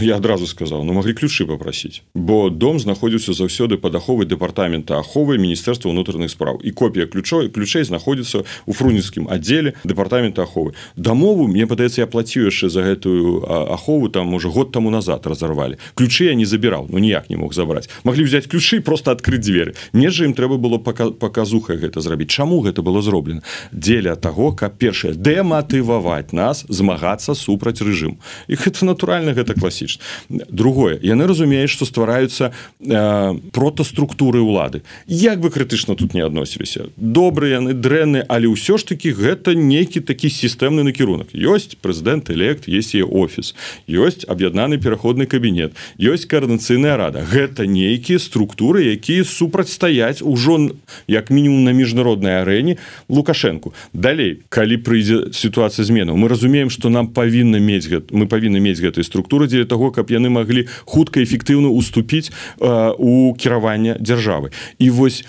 я 0.00 0.16
адразу 0.16 0.46
сказал 0.46 0.84
ну 0.84 0.92
могли 0.92 1.12
ключы 1.12 1.46
попросить 1.46 2.02
бо 2.14 2.50
дом 2.50 2.80
знаходзіўся 2.80 3.32
заўсёды 3.32 3.76
под 3.76 3.94
аховай 3.94 4.26
дэпартамента 4.26 4.98
аховы 4.98 5.38
міністэрства 5.38 5.90
унутраных 5.90 6.30
спраў 6.30 6.60
і 6.62 6.70
копія 6.70 7.06
ключой 7.06 7.48
ключей 7.48 7.84
знаходзіцца 7.84 8.44
у 8.66 8.72
фрунецкім 8.72 9.28
аддзеле 9.28 9.74
дэпартамента 9.84 10.42
аховы. 10.42 10.74
Дамову 10.96 11.46
мне 11.46 11.66
падаецца 11.66 12.00
я 12.00 12.06
плаціў 12.06 12.46
яшчэ 12.46 12.68
за 12.68 12.82
гэтую 12.82 13.44
ахову 13.72 14.08
там 14.08 14.34
уже 14.34 14.48
год 14.48 14.72
тому 14.72 14.90
назад 14.90 15.15
назад 15.16 15.26
разорвали. 15.26 15.78
Ключи 15.94 16.24
я 16.24 16.34
не 16.34 16.44
забирал 16.44 16.86
ну 16.88 16.98
ніяк 16.98 17.30
не 17.30 17.36
мог 17.36 17.54
забрать. 17.54 17.88
Могли 18.04 18.24
взять 18.24 18.46
ключи 18.46 18.80
просто 18.80 19.10
открыть 19.10 19.40
двери 19.40 19.74
мне 19.92 20.10
же 20.10 20.24
им 20.24 20.34
трэба 20.34 20.56
было 20.56 20.78
пока 20.78 21.10
показуха 21.10 21.74
гэта 21.74 22.00
зрабіць 22.00 22.30
чаму 22.30 22.60
гэта 22.60 22.82
было 22.82 23.02
зроблена 23.02 23.42
дзеля 23.72 24.16
того 24.16 24.52
как 24.52 24.78
першае 24.78 25.14
дэматываваць 25.14 26.32
нас 26.32 26.64
змагацца 26.68 27.34
супраць 27.34 27.80
рэжым. 27.80 28.18
Их 28.48 28.66
это 28.66 28.84
натуральна 28.84 29.32
гэта 29.32 29.54
класічна. 29.54 30.02
Другое 30.28 30.98
яны 31.02 31.26
разумеюць 31.26 31.70
что 31.70 31.84
ствараюцца 31.84 32.52
э, 32.80 33.34
протаструктуры 33.52 34.40
улады 34.40 34.82
як 35.06 35.40
бы 35.40 35.50
крытычна 35.50 35.96
тут 35.96 36.14
не 36.14 36.20
адносіліся. 36.20 36.86
Добрыя 36.96 37.60
яны 37.60 37.72
дрэнны 37.72 38.24
але 38.28 38.46
ўсё 38.46 38.78
ж 38.78 38.84
таки 38.84 39.12
гэта 39.12 39.54
нейкі 39.54 40.00
такі 40.00 40.28
сістэмны 40.28 40.82
накірунак. 40.82 41.32
Ёсць 41.32 41.76
прэзідэнт 41.80 42.30
элект 42.30 42.68
есть 42.68 42.94
офіс 42.94 43.54
ёсць 43.88 44.24
аб'яднаны 44.28 44.78
пераход 44.78 45.05
пераходны 45.06 45.26
кабінет. 45.26 45.72
Ёсць 45.98 46.26
коаардынацыйная 46.26 46.96
рада. 46.96 47.22
Гэта 47.22 47.66
нейкія 47.66 48.18
структуры 48.18 48.90
якія 48.90 49.24
супрацьстаяць 49.24 50.22
ужо 50.22 50.70
як 51.06 51.30
мінімум 51.30 51.64
на 51.64 51.72
міжнароднай 51.72 52.42
арэне 52.42 52.76
лукашэнку. 53.08 53.74
Далей 53.92 54.42
калі 54.48 54.76
прыйдзе 54.82 55.30
сітуацыя 55.32 55.84
зменаў 55.84 56.16
мы 56.16 56.28
разумеем 56.28 56.70
что 56.70 56.88
нам 56.88 57.08
павінна 57.08 57.58
мець 57.60 57.86
гэта 57.86 58.10
мы 58.10 58.26
павінны 58.26 58.58
мець 58.58 58.80
гэтай 58.80 59.04
структуры 59.04 59.46
дзеля 59.46 59.64
того 59.64 59.90
каб 59.90 60.10
яны 60.10 60.30
маглі 60.30 60.66
хутка 60.86 61.22
эфектыўна 61.22 61.68
уступіць 61.68 62.32
э, 62.58 62.94
у 62.98 63.34
кіравання 63.34 63.96
дзяржавы. 64.00 64.50
І 64.78 64.90
вось 64.90 65.24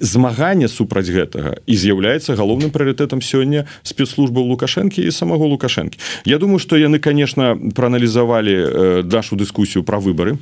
змагання 0.00 0.68
супраць 0.68 1.10
гэтага 1.10 1.62
і 1.66 1.74
з'яўляецца 1.76 2.34
галоўным 2.34 2.70
прыоритетом 2.70 3.22
сёння 3.22 3.68
спецслужба 3.82 4.40
лукашэнкі 4.40 5.04
і 5.04 5.10
самого 5.10 5.46
лукашэнкі. 5.46 5.98
Я 6.24 6.38
думаю 6.38 6.58
что 6.58 6.76
яны 6.76 6.98
конечно 6.98 7.58
проаналізавалі 7.74 8.54
э, 8.54 9.02
нашу 9.12 9.36
дыскусію 9.36 9.82
про 9.84 10.00
выборы. 10.00 10.38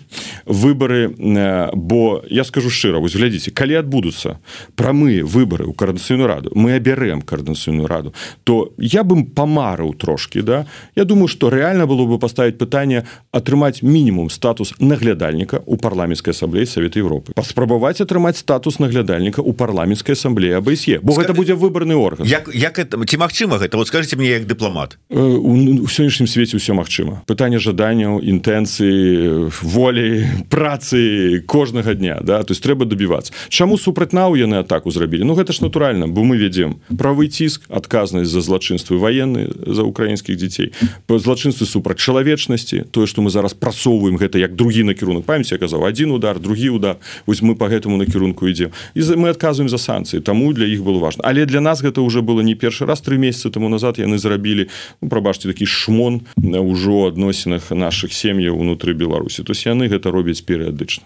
Выборы 0.46 1.14
э, 1.16 1.70
бо 1.74 2.22
я 2.28 2.44
скажу 2.44 2.70
шчыра 2.70 2.98
вось 2.98 3.16
глядзіце 3.16 3.50
калі 3.50 3.82
адбудуцца 3.82 4.38
прамыя 4.76 5.24
выборы 5.24 5.66
у 5.66 5.72
коаардынацыйную 5.72 6.26
раду 6.26 6.50
мы 6.54 6.74
абярэм 6.78 7.22
коаардынацыйную 7.22 7.86
раду 7.86 8.14
то 8.44 8.72
я 8.78 9.04
бы 9.04 9.24
памарыў 9.24 9.94
трошки 9.94 10.40
да. 10.40 10.66
Я 10.94 11.04
думаю 11.04 11.28
что 11.28 11.48
реально 11.48 11.86
было 11.86 12.06
бы 12.06 12.18
поставить 12.18 12.58
пытанне 12.58 13.04
атрымаць 13.32 13.82
мінімум 13.82 14.30
статус 14.30 14.74
наглядальніка 14.78 15.60
у 15.66 15.76
парламенской 15.76 16.30
ассамблеі 16.30 16.66
совета 16.66 16.98
Европы. 17.00 17.32
Паспрабаваць 17.34 18.00
атрымаць 18.00 18.38
статус 18.38 18.78
наглядальніка 18.78 19.42
у 19.42 19.52
парламенской 19.52 20.12
ассамблеі 20.12 20.58
абсе. 20.58 21.00
Бо 21.02 21.12
Ска... 21.12 21.22
гэта 21.22 21.34
будзе 21.34 21.54
выборны 21.54 21.94
орган. 21.94 22.26
Як, 22.26 22.50
як 22.54 22.78
это 22.78 23.00
ці 23.04 23.16
магчыма 23.16 23.58
гэта? 23.58 23.76
Вот 23.76 23.88
скажите 23.88 24.16
мне 24.16 24.30
як 24.30 24.46
дыпламат. 24.46 24.98
Э, 25.10 25.18
у, 25.18 25.52
у 25.84 25.88
сённяшнім 25.88 26.26
свеце 26.26 26.56
ўсё 26.56 26.74
магчыма. 26.74 27.22
Пытанне 27.26 27.58
жаданняў 27.58 28.20
інтэ 28.20 28.59
інтэнцыі 28.60 29.48
волі 29.62 30.26
працы 30.48 31.40
кожнага 31.46 31.94
дня 31.94 32.20
да? 32.22 32.42
То 32.42 32.52
есть 32.52 32.62
трэба 32.62 32.84
добівацца 32.84 33.32
Чаму 33.48 33.78
супраць-нау 33.78 34.36
яны 34.36 34.60
атаку 34.60 34.90
зрабілі? 34.90 35.24
Ну 35.24 35.34
гэта 35.34 35.52
ж 35.52 35.62
натуральна 35.64 36.06
бо 36.06 36.24
мы 36.24 36.36
ведзем 36.36 36.80
правы 36.92 37.28
ціск 37.28 37.64
адказнасць 37.68 38.28
за 38.28 38.40
злачынствы 38.40 38.98
военны 38.98 39.48
за 39.66 39.82
украінскіх 39.82 40.36
дзяцей 40.36 40.72
по 41.06 41.18
злачынстве 41.18 41.66
супраць 41.66 41.98
чалавечнасці 41.98 42.84
тое 42.90 43.06
што 43.06 43.22
мы 43.22 43.30
зараз 43.30 43.54
прасоўваем 43.54 44.16
гэта 44.16 44.38
як 44.38 44.54
другі 44.54 44.84
накірунак. 44.84 45.24
Памяці 45.24 45.56
казаў 45.56 45.84
один 45.84 46.12
удар 46.12 46.38
другі 46.38 46.76
удар. 46.76 46.96
Вось 47.26 47.42
мы 47.42 47.54
по 47.54 47.68
гэтаму 47.68 47.96
накірунку 47.96 48.48
ідзем. 48.48 48.70
І 48.94 49.00
мы 49.16 49.30
адказваем 49.30 49.68
за 49.68 49.78
санкцыі. 49.78 50.20
Таму 50.20 50.52
для 50.52 50.66
іх 50.66 50.82
было 50.82 50.98
важно 50.98 51.24
але 51.24 51.46
для 51.46 51.60
нас 51.60 51.82
гэта 51.82 52.00
уже 52.00 52.22
было 52.22 52.40
не 52.40 52.54
першы 52.54 52.86
раз. 52.86 53.00
Три 53.00 53.16
месяцы 53.16 53.50
тому 53.50 53.68
назад 53.68 53.98
яны 53.98 54.18
зрабілі 54.18 54.68
ну, 55.00 55.08
прабачце 55.08 55.48
такі 55.48 55.66
шмон 55.66 56.20
ўжо 56.36 57.08
адносінах 57.08 57.70
наших 57.70 58.12
сем'яў 58.12 58.39
сем'яў 58.40 58.56
унутры 58.56 58.94
беларусі. 58.94 59.44
То 59.44 59.52
яны 59.52 59.88
гэта 59.92 60.10
робяць 60.10 60.40
перыядычна 60.40 61.04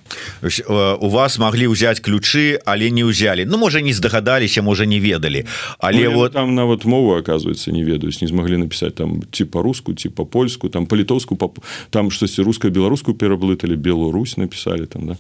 у 1.00 1.08
вас 1.08 1.38
могли 1.38 1.66
ўзяць 1.66 2.00
ключы 2.00 2.60
але 2.64 2.90
не 2.90 3.02
ўзялі 3.02 3.44
Ну 3.44 3.58
можа 3.58 3.80
не 3.80 3.92
здагадаліся 3.92 4.62
можа 4.62 4.86
не 4.86 5.00
ведалі 5.00 5.44
але 5.78 6.04
ну, 6.08 6.14
вот 6.14 6.32
там 6.32 6.54
нават 6.54 6.84
мову 6.84 7.16
оказывается 7.18 7.72
не 7.72 7.82
ведаюць 7.82 8.22
не 8.22 8.28
змаглі 8.28 8.62
напісаць 8.62 8.94
там 8.94 9.22
ці 9.32 9.44
по-руску 9.44 9.94
ці 9.94 10.08
по-польску 10.08 10.68
там 10.68 10.86
па-літоўску 10.86 11.36
па... 11.36 11.50
там 11.90 12.10
штосьці 12.10 12.42
руска-беларуску 12.42 13.14
пераблыталі 13.14 13.76
Беларусь 13.76 14.36
написали 14.36 14.86
там 14.86 15.06
да. 15.06 15.16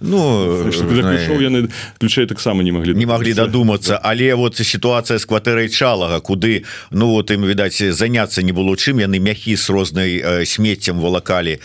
Ну 0.00 0.70
яны 1.40 1.68
ключай 1.98 2.26
таксама 2.26 2.62
не 2.62 2.72
могли 2.72 2.94
не 2.94 3.06
могли 3.06 3.34
дадумацца 3.34 3.98
але 4.02 4.34
вот 4.34 4.56
сітуацыя 4.56 5.18
з 5.18 5.26
кватэрай 5.26 5.68
чалага 5.68 6.20
куды 6.20 6.64
ну 6.90 7.10
вот 7.10 7.30
ім 7.30 7.44
відаць 7.44 7.82
заняться 7.82 8.42
не 8.42 8.52
было 8.52 8.76
чым 8.76 9.00
яны 9.00 9.18
мяхі 9.18 9.56
с 9.56 9.70
рознай 9.70 10.46
смеццем 10.46 11.00
валака 11.00 11.39
забіралі 11.40 11.58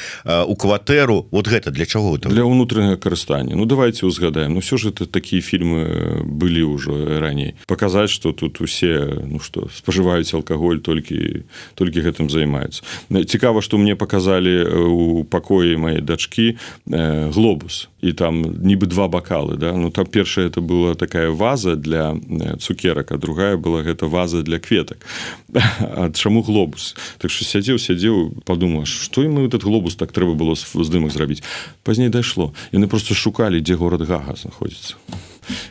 у 0.47 0.55
кватэру. 0.55 1.28
Вот 1.32 1.47
гэта 1.47 1.71
для 1.71 1.86
чаго 1.86 2.17
для 2.17 2.43
ўнутранага 2.43 2.97
карыстання. 2.97 3.55
Ну 3.55 3.65
давайте 3.65 4.05
узгадаем 4.05 4.53
Ну 4.53 4.59
все 4.59 4.78
ж 4.78 4.89
это 4.89 5.05
такія 5.05 5.41
фільмы 5.41 6.23
былі 6.23 6.63
ўжо 6.63 7.19
раней. 7.19 7.55
Паказаць 7.67 8.09
что 8.09 8.32
тут 8.32 8.61
усе 8.61 9.23
ну 9.26 9.39
что 9.39 9.67
спажываюць 9.73 10.34
алкаголь 10.34 10.80
толькі 10.80 11.43
толькі 11.76 12.01
гэтым 12.01 12.30
займаюцца. 12.30 12.84
Цікава 13.09 13.61
что 13.61 13.78
мне 13.78 13.95
показалі 13.95 14.63
у 14.88 15.23
пакоі 15.23 15.78
моей 15.78 16.01
дачки 16.01 16.57
глобус 16.86 17.89
і 18.06 18.14
там 18.14 18.41
нібы 18.62 18.86
два 18.86 19.08
бакалы 19.08 19.58
да? 19.58 19.74
Ну 19.74 19.89
там 19.89 20.06
першая 20.06 20.47
это 20.47 20.62
была 20.62 20.95
такая 20.95 21.30
ваза 21.30 21.76
для 21.76 22.16
цукерак 22.60 23.12
а 23.12 23.18
другая 23.18 23.58
была 23.58 23.82
гэта 23.82 24.06
ваза 24.08 24.43
для 24.43 24.60
кветак. 24.60 25.06
А 25.80 26.12
чаму 26.12 26.41
глобус? 26.41 26.95
Так 27.18 27.32
что 27.32 27.45
сядзеў 27.45 27.80
сядзеў 27.80 28.43
подумаешь 28.45 28.89
что 28.89 29.22
мы 29.22 29.45
этот 29.47 29.64
глобус 29.64 29.95
так 29.95 30.12
трэба 30.12 30.34
было 30.34 30.56
здымак 30.56 31.12
зрабіць? 31.12 31.43
Пазней 31.84 32.10
дайшло. 32.10 32.53
Яны 32.72 32.88
просто 32.88 33.14
шукалі 33.14 33.62
дзе 33.62 33.76
город 33.76 34.01
гага 34.01 34.36
знаходзіцца 34.36 34.95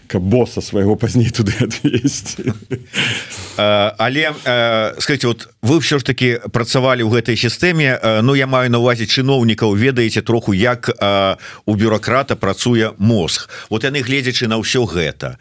каб 0.07 0.23
боса 0.23 0.61
свайго 0.61 0.97
пазней 0.97 1.31
туды 1.31 1.53
адвесці 1.61 2.53
але 3.57 4.33
скажите 4.99 5.27
вот 5.27 5.49
вы 5.63 5.81
все 5.81 5.99
ж 5.99 6.05
таки 6.05 6.41
працавалі 6.53 7.03
ў 7.03 7.11
гэтай 7.11 7.37
сістэме 7.37 8.23
Ну 8.23 8.35
я 8.35 8.47
маю 8.47 8.71
на 8.71 8.79
увазе 8.79 9.07
чыноўнікаў 9.07 9.75
ведаеце 9.75 10.23
троху 10.23 10.55
як 10.55 10.91
у 11.67 11.75
бюрократа 11.75 12.37
працуе 12.37 12.93
мозг. 12.99 13.49
Вот 13.71 13.85
яны 13.85 14.03
гледзячы 14.03 14.47
на 14.49 14.61
ўсё 14.61 14.85
гэта. 14.85 15.39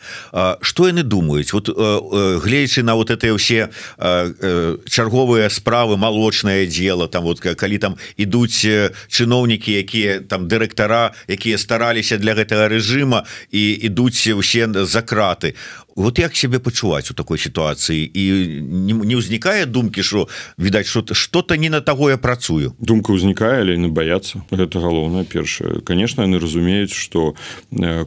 Что 0.62 0.88
яны 0.88 1.04
думаюць? 1.04 1.54
Вот 1.54 1.70
гледзячы 1.70 2.84
на 2.84 2.96
вот 2.96 3.12
это 3.12 3.34
ўсе 3.34 3.70
чарговыя 3.98 5.50
справы 5.50 5.98
молочное 5.98 6.66
дело 6.66 7.08
там 7.08 7.24
вот 7.24 7.40
калі 7.40 7.78
там 7.78 7.96
ідуць 8.18 8.66
чыноўнікі 9.08 9.72
якія 9.72 10.20
там 10.20 10.48
дырэктара 10.48 11.14
якія 11.28 11.58
стараліся 11.58 12.18
для 12.18 12.34
гэтага 12.34 12.68
рэжыма 12.68 13.24
і 13.52 13.64
ідуць 13.88 14.23
усе 14.32 14.68
за 14.86 15.02
краты 15.02 15.56
вот 15.96 16.20
як 16.20 16.36
себе 16.36 16.60
пачуваць 16.60 17.12
у 17.12 17.14
такой 17.14 17.38
сітуацыі? 17.38 18.12
І 18.14 18.24
не, 18.62 18.94
не 18.94 19.16
ўзнікае 19.16 19.66
думкі 19.66 20.04
что 20.04 20.28
відаць 20.58 20.88
что 20.88 21.06
что-то 21.14 21.56
не 21.56 21.70
на 21.70 21.82
таго 21.82 22.10
я 22.10 22.18
працую? 22.18 22.74
Думка 22.80 23.14
ўзнікае 23.14 23.62
але 23.62 23.78
не 23.78 23.88
баяцца. 23.88 24.42
Гэта 24.52 24.80
галоўнае 24.80 25.24
першае. 25.24 25.82
Конечно 25.86 26.24
яны 26.24 26.40
разумеюць 26.40 26.94
что 26.94 27.36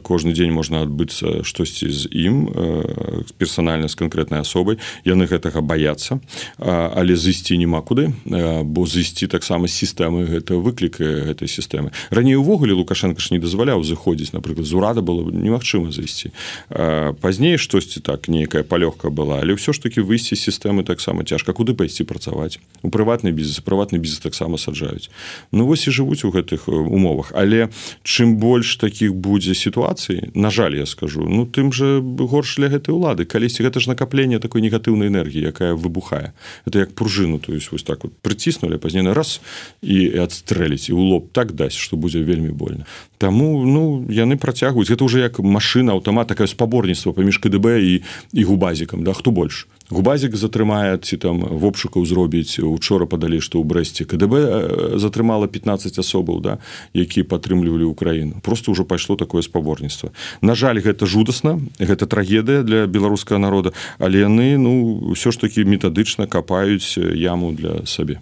кожны 0.03 0.33
дзень 0.33 0.51
можна 0.51 0.83
адбыцца 0.83 1.43
штосьці 1.43 1.87
з 1.87 2.11
ім 2.11 2.51
персанальна 3.37 3.87
з 3.87 3.95
канкрэтнай 3.95 4.41
асобай. 4.41 4.77
Яны 5.05 5.25
гэтага 5.25 5.61
баяцца. 5.61 6.19
Але 6.59 7.15
зысці 7.15 7.57
няма 7.57 7.81
куды 7.81 8.11
бо 8.27 8.85
зысці 8.85 9.27
таксама 9.27 9.67
сістэмы 9.67 10.27
гэта 10.27 10.59
выклікае 10.59 11.31
гэтай 11.31 11.47
сістэмы. 11.47 11.91
Раней 12.11 12.35
увогуле 12.35 12.73
лукашенко 12.73 13.21
ж 13.21 13.31
не 13.31 13.39
дазваляў 13.39 13.83
заходзіць 13.83 14.33
напрыклад 14.33 14.67
з 14.67 14.73
урада 14.73 15.01
было 15.01 15.23
немагчыма 15.31 15.91
зайсці 15.91 16.31
пазней 16.67 17.57
что 17.57 17.76
штосьці 17.77 18.01
так 18.01 18.27
нейкая 18.27 18.63
палёгка 18.63 19.09
была 19.09 19.41
але 19.41 19.53
ўсё 19.53 19.73
ж 19.73 19.77
таки 19.77 20.01
выйсці 20.01 20.33
сістэмы 20.33 20.81
таксама 20.83 21.21
цяжка 21.23 21.53
куды 21.53 21.77
пайсці 21.77 22.03
працаваць 22.09 22.57
у 22.81 22.89
прыватны 22.89 23.29
бізнес 23.29 23.61
прыватны 23.61 24.01
бізнес 24.01 24.19
таксама 24.19 24.57
саджаюць 24.57 25.09
Ну 25.51 25.65
вось 25.65 25.87
і 25.87 25.91
жывуць 25.91 26.25
у 26.25 26.31
гэтых 26.31 26.67
умовах. 26.67 27.31
Але 27.35 27.69
чым 28.03 28.37
больш 28.37 28.75
таких 28.75 29.13
будзе 29.13 29.53
сітуацыі 29.53 30.31
на 30.33 30.49
жаль 30.49 30.75
я 30.75 30.85
скажу 30.85 31.21
ну 31.29 31.45
тым 31.45 31.71
же 31.71 32.01
горш 32.01 32.57
для 32.57 32.67
гэтай 32.67 32.93
улады. 32.93 33.25
Калісьці 33.25 33.63
гэта 33.63 33.79
ж 33.79 33.93
накапленне 33.93 34.39
такой 34.39 34.61
негатыўнай 34.61 35.07
энергіі 35.07 35.53
якая 35.53 35.73
выбухае. 35.73 36.33
Это 36.65 36.79
як 36.79 36.95
пружыну 36.95 37.39
то 37.39 37.53
есть 37.53 37.71
вось 37.71 37.83
так 37.83 38.03
вот 38.03 38.13
прыціснули 38.21 38.77
пазней 38.77 39.03
на 39.03 39.13
раз 39.13 39.41
і 39.81 40.17
адстрэліць 40.17 40.89
і 40.89 40.97
ў 40.97 41.01
лоб 41.01 41.31
так 41.31 41.53
дасць 41.53 41.77
что 41.77 41.97
будзе 41.97 42.23
вельмі 42.25 42.49
больно 42.49 42.85
Таму 43.17 43.65
ну 43.65 44.05
яны 44.09 44.37
працягваюць. 44.37 44.91
Это 44.91 45.03
уже 45.03 45.19
як 45.19 45.39
машина 45.39 45.93
аўтамат 45.97 46.27
такое 46.27 46.47
спаборніцтва 46.47 47.13
паміж 47.13 47.37
КДБ 47.37 47.81
і 47.81 48.03
і 48.33 48.43
губазікам 48.43 49.03
да 49.03 49.13
хто 49.13 49.31
больш 49.31 49.67
губазік 49.89 50.35
затрымае 50.35 50.99
ці 50.99 51.17
там 51.17 51.39
вопшукаў 51.39 52.03
зробіць 52.05 52.59
учора 52.59 53.07
падалі 53.07 53.39
што 53.39 53.59
ў 53.59 53.63
брэсце 53.63 54.03
КДБ 54.03 54.33
затрымала 54.99 55.47
15 55.47 55.99
асобаў 55.99 56.43
да 56.43 56.53
які 56.91 57.23
падтрымлівалі 57.23 57.87
ўкраіну 57.95 58.43
просто 58.43 58.75
ўжо 58.75 58.83
пайшло 58.83 59.15
такое 59.15 59.41
спаборніцтва 59.41 60.11
На 60.41 60.55
жаль 60.55 60.83
гэта 60.83 61.07
жудасна 61.07 61.59
гэта 61.79 62.03
трагедыя 62.05 62.63
для 62.67 62.83
беларускага 62.87 63.39
народа 63.39 63.71
але 63.99 64.27
яны 64.27 64.59
ну 64.59 65.13
ўсё 65.15 65.31
ж 65.31 65.39
таки 65.39 65.63
метадычна 65.63 66.27
капаюць 66.27 66.99
яму 67.15 67.55
для 67.55 67.85
сабе. 67.87 68.19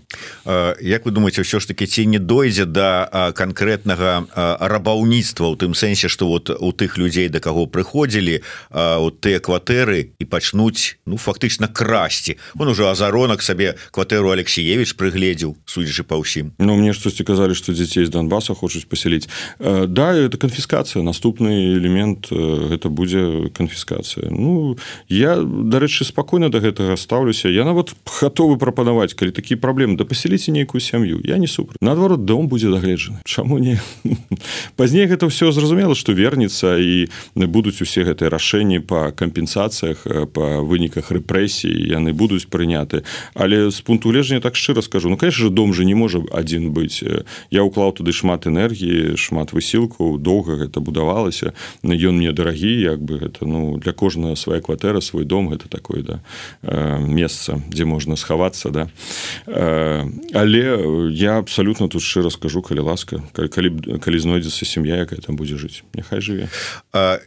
Як 0.81 1.05
вы 1.05 1.11
думаете 1.11 1.41
ўсё 1.41 1.57
ж 1.59 1.65
таки 1.65 1.89
ці 1.89 2.05
не 2.05 2.21
дойдзе 2.21 2.69
да 2.69 3.09
канкрэтнага 3.33 4.29
рабаўніцтва 4.61 5.49
у 5.49 5.55
тым 5.57 5.73
сэнсе 5.73 6.13
што 6.13 6.29
вот 6.29 6.53
у 6.53 6.71
тых 6.71 7.01
людзей 7.01 7.29
да 7.29 7.41
каго 7.41 7.65
прыходзілі 7.65 8.45
вот 8.69 9.21
тыя 9.25 9.41
кватэры 9.41 10.13
і 10.19 10.25
пачнуць 10.29 11.01
ну 11.05 11.17
фактычна 11.17 11.54
фактычна 11.55 11.67
красці. 11.67 12.37
Он 12.57 12.67
уже 12.67 12.89
азаронак 12.89 13.41
сабе 13.41 13.75
кватэру 13.91 14.31
Алексеевич 14.31 14.95
прыгледзеў 14.95 15.55
судзячы 15.65 16.03
па 16.03 16.15
ўсім. 16.19 16.51
Ну 16.59 16.75
мне 16.75 16.93
штосьці 16.93 17.23
казалі 17.23 17.55
што 17.55 17.71
дзяцей 17.71 18.05
з 18.05 18.09
Донбаса 18.09 18.53
хочуць 18.53 18.85
пасяліць. 18.85 19.27
Э, 19.59 19.85
Да 19.87 20.13
это 20.13 20.37
канфіскацыя. 20.37 21.03
Наступны 21.03 21.75
элемент 21.77 22.29
гэта 22.31 22.89
будзе 22.89 23.49
канфіскацыя. 23.53 24.29
Ну 24.31 24.77
я 25.07 25.37
дарэчы 25.39 26.03
спакойна 26.03 26.49
да 26.49 26.59
гэтага 26.59 26.97
стаўлюся. 26.97 27.49
Я 27.49 27.63
нават 27.63 27.95
гатовы 28.21 28.57
прапанаваць 28.57 29.13
калі 29.13 29.31
такі 29.31 29.55
праблемы 29.55 29.97
да 29.97 30.05
пасяліце 30.05 30.51
нейкую 30.51 30.81
сям'ю. 30.81 31.21
Я 31.23 31.37
не 31.37 31.47
супраць. 31.47 31.77
Наадварот 31.81 32.25
дом 32.25 32.47
будзе 32.47 32.69
дагледжаны. 32.69 33.21
Чаму 33.25 33.59
не? 33.59 33.79
Пазней 34.75 35.07
гэта 35.07 35.27
ўсё 35.27 35.51
зразумела 35.51 35.95
што 35.95 36.11
вернецца 36.11 36.77
і 36.77 37.07
будуць 37.35 37.81
усе 37.81 38.03
гэтыя 38.03 38.29
рашэнні 38.29 38.79
па 38.79 39.11
кампенсацыях 39.11 40.03
па 40.33 40.59
выніках 40.61 41.11
рэпрэсій 41.11 41.44
рэпрэсіі 41.45 41.93
яны 41.93 42.13
будуць 42.13 42.49
прыняты. 42.49 43.03
Але 43.33 43.69
з 43.69 43.81
пункту 43.81 44.09
гледжання 44.09 44.41
так 44.41 44.55
шчыра 44.55 44.81
скажу 44.81 45.09
ну 45.09 45.17
конечно 45.17 45.45
же 45.45 45.49
дом 45.49 45.73
же 45.73 45.85
не 45.85 45.95
можа 45.95 46.19
адзін 46.31 46.71
быць. 46.71 47.03
Я 47.51 47.61
ўклаў 47.63 47.93
туды 47.93 48.11
шмат 48.11 48.47
энергіі 48.47 49.15
шмат 49.17 49.53
высілкаў 49.53 50.17
доўга 50.17 50.65
гэта 50.65 50.79
будавалася. 50.79 51.53
Ён 51.83 52.17
мне 52.17 52.31
дарагі 52.31 52.81
як 52.81 52.99
бы 53.01 53.19
гэта 53.19 53.45
ну 53.45 53.77
для 53.77 53.93
кожнага 53.93 54.35
свая 54.35 54.61
кватэра 54.61 55.01
свой 55.01 55.25
дом 55.25 55.49
гэта 55.49 55.69
такое 55.69 56.01
да 56.01 56.19
месца 56.99 57.61
дзе 57.69 57.85
можна 57.85 58.15
схавацца 58.15 58.69
да. 58.69 58.89
Але 59.45 60.65
я 61.13 61.37
абсолютно 61.37 61.87
тут 61.87 62.01
шчыра 62.01 62.29
скажу 62.29 62.61
калі 62.61 62.79
ласка 62.79 63.21
калі 63.33 63.99
калі 64.01 64.17
знойдзецца 64.19 64.65
сям'я 64.65 65.05
якая 65.05 65.21
там 65.21 65.35
будзе 65.35 65.57
жыць. 65.57 65.83
Няхай 65.93 66.21
жыве. 66.21 66.49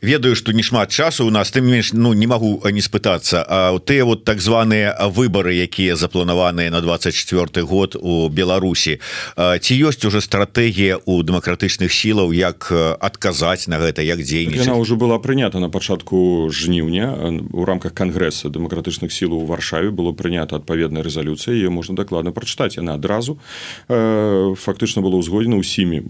Ведаю 0.03 0.35
что 0.35 0.53
не 0.53 0.63
шмат 0.63 0.91
часу 0.91 1.27
у 1.27 1.31
нас 1.31 1.51
тым 1.51 1.67
менш 1.71 1.93
ну 1.93 2.13
не 2.13 2.27
магу 2.27 2.61
не 2.71 2.83
спытацца 2.83 3.45
А 3.49 3.79
тыя 3.79 4.05
вот 4.09 4.25
так 4.25 4.41
званыя 4.41 4.97
выборы 5.13 5.53
якія 5.53 5.93
запланаваныя 5.93 6.71
на 6.73 6.81
24 6.81 7.61
год 7.61 7.97
у 8.01 8.29
Беларусі. 8.33 9.01
Ці 9.37 9.73
ёсць 9.85 10.01
уже 10.09 10.25
стратегія 10.25 10.97
у 11.05 11.21
дэмакратычных 11.21 11.93
сілаў 11.93 12.33
як 12.33 12.73
адказаць 12.73 13.69
на 13.69 13.77
гэта 13.77 14.01
як 14.01 14.25
дзейнічаць? 14.25 14.65
Она 14.65 14.81
уже 14.81 14.97
была 14.97 15.21
прынята 15.21 15.61
на 15.61 15.69
пачатку 15.69 16.49
жніўня. 16.49 17.37
У 17.53 17.69
рамках 17.69 17.93
кангрэса 17.93 18.49
дэмакратычных 18.49 19.13
сілаў 19.13 19.45
у 19.45 19.47
варшаве 19.47 19.93
было 19.93 20.17
прынята 20.17 20.57
адпаведная 20.57 21.05
рэзалюцыя 21.05 21.53
ее 21.53 21.69
можна 21.69 21.93
дакладна 21.93 22.33
прачытаць. 22.33 22.81
Яна 22.81 22.97
адразу 22.97 23.37
фактычна 23.89 25.05
было 25.05 25.21
ўзгодзена 25.21 25.61
ўсімі 25.61 26.01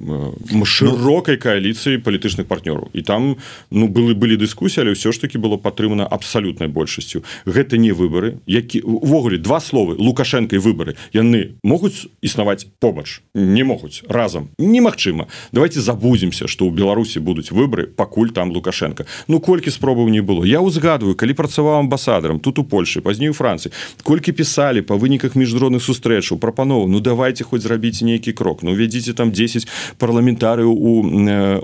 шырокай 0.63 1.35
кааліцыі 1.35 1.99
палітычных 1.99 2.47
партнёраў. 2.47 2.95
І 2.95 3.03
там 3.03 3.43
ну 3.75 3.91
былі 3.91 4.15
былі 4.15 4.39
дыскусіі 4.39 4.87
але 4.87 4.95
ўсё 4.95 5.11
ж 5.11 5.19
таки 5.19 5.43
было 5.43 5.59
падтрымана 5.59 6.07
абсалютнай 6.07 6.71
большасцю. 6.71 7.27
Гэта 7.43 7.75
не 7.75 7.88
выборы 7.93 8.39
які 8.47 8.81
увогуле 8.81 9.39
два 9.39 9.61
словы 9.61 9.97
лукашенко 9.99 10.57
і 10.57 10.59
выборы 10.59 10.97
яны 11.13 11.59
могуць 11.63 12.09
існаваць 12.23 12.67
побач? 12.81 13.23
Не 13.35 13.65
могуць 13.65 14.03
разам 14.09 14.51
немагчыма 14.59 15.29
давайте 15.53 15.81
забудземся 15.81 16.49
что 16.49 16.67
ў 16.67 16.75
беларусі 16.75 17.21
будуць 17.21 17.51
выборы 17.51 17.87
пакуль 17.87 18.31
там 18.31 18.53
лукашенко. 18.53 19.07
Ну 19.29 19.41
колькі 19.41 19.71
спробаў 19.71 20.09
не 20.09 20.21
было 20.21 20.45
я 20.45 20.61
узгадываю 20.61 21.15
калі 21.15 21.35
працаваў 21.35 21.81
амбасадарам 21.87 22.41
тут 22.41 22.59
у 22.59 22.65
польше 22.65 23.01
пазней 23.01 23.29
у 23.31 23.37
францыі 23.37 23.73
колькі 24.03 24.33
пісалі 24.33 24.83
по 24.83 24.97
выніках 24.97 25.37
міжнародных 25.37 25.83
сустрэчаў 25.83 26.39
прапанову 26.39 26.89
ну 26.89 27.01
давайте 27.01 27.45
хоть 27.45 27.63
зрабіць 27.63 28.03
нейкі 28.03 28.33
крок 28.33 28.63
ну 28.63 28.75
вядзіце 28.75 29.15
там 29.15 29.33
10 29.33 29.69
парламентарыяў 29.99 30.73
у 30.73 30.93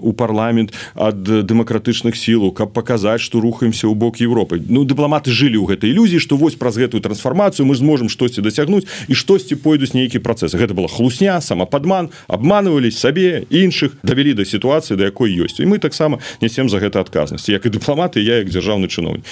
у 0.04 0.12
парламент 0.12 0.72
ад 0.94 1.22
дэмакратычных 1.22 2.16
сілаў 2.16 2.52
каб 2.52 2.72
паказаць 2.72 3.20
что 3.20 3.40
рухаемся 3.40 3.86
ў 3.86 3.94
бок 3.94 4.20
Европы 4.20 4.60
Ну 4.68 4.84
дыпламаты 4.84 5.30
жылі 5.30 5.58
ў 5.60 5.74
гэтай 5.74 5.90
ілюзіі 5.90 6.13
што 6.18 6.36
вось 6.36 6.54
праз 6.54 6.76
гэтую 6.76 7.00
трансфармацыю 7.00 7.66
мы 7.66 7.74
зможам 7.74 8.08
штосьці 8.08 8.42
дасягнуць 8.42 8.86
і 9.08 9.14
штосьці 9.14 9.56
пойдуць 9.56 9.94
нейкі 9.94 10.18
працэсы. 10.18 10.58
Гэта 10.58 10.74
была 10.74 10.88
хлусня 10.88 11.40
самападман 11.40 12.10
обманывались 12.28 12.98
сабе 12.98 13.44
іншых 13.50 13.96
давялі 14.02 14.34
да 14.34 14.44
сітуацыі 14.44 14.96
да 14.96 15.10
якой 15.10 15.32
ёсць. 15.34 15.60
І 15.60 15.66
мы 15.66 15.78
таксама 15.78 16.18
несем 16.40 16.68
за 16.68 16.78
гэта 16.78 17.00
адказнасць 17.00 17.48
як 17.48 17.66
і 17.66 17.70
дыпламаты 17.70 18.20
я 18.20 18.42
як 18.42 18.50
дзяржаўны 18.50 18.88
чыноўнік. 18.88 19.24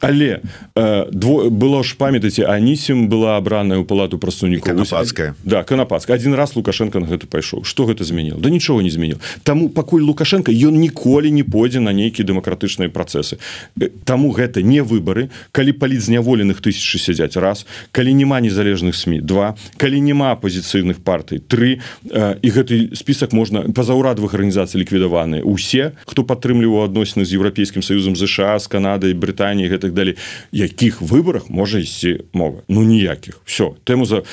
Але 0.00 0.40
э, 0.74 1.06
дво 1.12 1.50
было 1.50 1.82
ж 1.82 1.96
памятаце 1.96 2.44
анісім 2.46 3.08
была 3.08 3.36
абраная 3.36 3.78
ў 3.78 3.84
палату 3.84 4.18
прадстаўнікоў. 4.18 4.76
Канапацкая. 4.76 5.34
Да 5.44 5.62
канапацка 5.64 6.14
один 6.14 6.34
раз 6.34 6.56
лукашенко 6.56 7.00
на 7.00 7.06
гэта 7.06 7.26
пайшоў. 7.26 7.64
Что 7.64 7.86
гэта 7.86 8.04
зменіў 8.04 8.40
да 8.40 8.50
нічого 8.50 8.82
не 8.82 8.90
зменіў 8.90 9.18
Таму 9.42 9.68
пакуль 9.68 10.02
лукашенко 10.02 10.52
ён 10.52 10.78
ніколі 10.80 11.30
не 11.30 11.42
пойдзе 11.42 11.80
на 11.80 11.92
нейкія 11.92 12.26
дэмакратычныя 12.26 12.90
працэсы. 12.90 13.38
Таму 14.04 14.30
гэта 14.30 14.62
не 14.62 14.82
выборы 14.82 15.30
калі 15.52 15.72
паліць 15.72 16.04
зняволеных 16.16 16.60
тысячи 16.60 16.96
сядзяць 16.96 17.36
раз. 17.36 17.66
Калі 17.92 18.14
няма 18.14 18.40
незалежных 18.40 18.96
сМ 18.96 19.20
два. 19.20 19.56
Калі 19.76 20.00
няма 20.00 20.32
апозіцыйных 20.32 21.04
партый. 21.04 21.38
Три 21.38 21.80
і 22.08 22.48
гэты 22.48 22.96
список 22.96 23.32
можна 23.32 23.68
пазаўрадавых 23.68 24.32
арганізацый 24.32 24.80
ліквідаваны. 24.80 25.44
Усе 25.44 25.92
хто 26.06 26.24
падтрымліваў 26.24 26.88
адносіны 26.88 27.24
з 27.24 27.36
еўрапейскім 27.36 27.82
союзом 27.82 28.16
ЗША 28.16 28.58
з 28.58 28.66
Канадай 28.66 29.12
Брытаніі 29.12 29.68
гэтак 29.68 29.92
далей 29.92 30.16
якіх 30.52 31.02
выборах 31.02 31.50
можа 31.50 31.78
ісці 31.78 32.24
мова? 32.32 32.64
Ну 32.68 32.82
ніякіх. 32.82 33.40
Все 33.44 33.76
тэму 33.84 34.06
за 34.08 34.24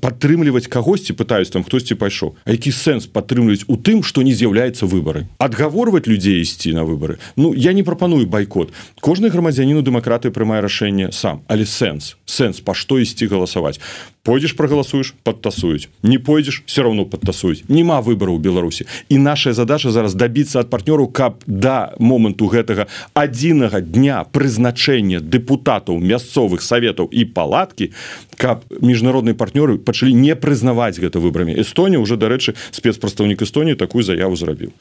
падтрымліваць 0.00 0.70
кагосьці 0.70 1.12
пытаюсь 1.18 1.50
там 1.50 1.64
хтосьці 1.64 1.94
пайшоў. 1.94 2.38
А 2.44 2.54
які 2.54 2.70
сэнс 2.70 3.10
падтрымліваць 3.10 3.66
у 3.66 3.74
тым 3.76 4.02
что 4.06 4.22
не 4.22 4.32
з'яўляецца 4.32 4.86
выборы 4.86 5.26
адгаворваць 5.38 6.06
людзей 6.06 6.40
ісці 6.40 6.72
на 6.72 6.86
выборы 6.86 7.18
Ну 7.36 7.54
я 7.54 7.72
не 7.72 7.82
прапаную 7.82 8.26
байкот. 8.26 8.72
Кожны 9.00 9.30
грамадзяніну 9.30 9.82
дэмакраты 9.82 10.30
прымае 10.30 10.60
рашэнне 10.60 10.99
сам 11.10 11.42
але 11.48 11.64
сэнс 11.64 12.16
сэнс 12.26 12.60
па 12.60 12.76
што 12.76 13.00
ісці 13.00 13.26
галасаваць 13.26 13.80
пойдзеш 14.22 14.56
прагаласуеш 14.56 15.14
подтасуюць 15.22 15.88
не 16.02 16.18
пойдзеш 16.18 16.62
все 16.66 16.82
равно 16.82 17.04
подтасуюць 17.04 17.62
няма 17.68 18.00
выбору 18.00 18.36
ў 18.36 18.40
беларусі 18.40 18.86
і 19.08 19.18
наша 19.18 19.52
задача 19.52 19.90
зараз 19.90 20.14
добіцца 20.14 20.60
ад 20.60 20.70
партнёру 20.70 21.06
каб 21.06 21.44
да 21.46 21.94
моманту 21.98 22.50
гэтага 22.50 22.86
адзінага 23.14 23.80
дня 23.80 24.24
прызначэння 24.24 25.20
депутатаў 25.20 26.00
мясцовых 26.00 26.62
советаў 26.62 27.08
і 27.12 27.24
палаткі 27.24 27.92
каб 28.36 28.64
міжнародныя 28.80 29.36
партнёры 29.36 29.78
пачалі 29.78 30.14
не 30.16 30.34
прызнаваць 30.34 31.00
гэта 31.00 31.20
выбрамі 31.20 31.60
Эстонія 31.60 32.00
уже 32.00 32.16
дарэчы 32.16 32.54
спецпрадстаўнік 32.70 33.42
Эстоніі 33.42 33.76
такую 33.76 34.02
заяву 34.02 34.36
зрабіў. 34.36 34.72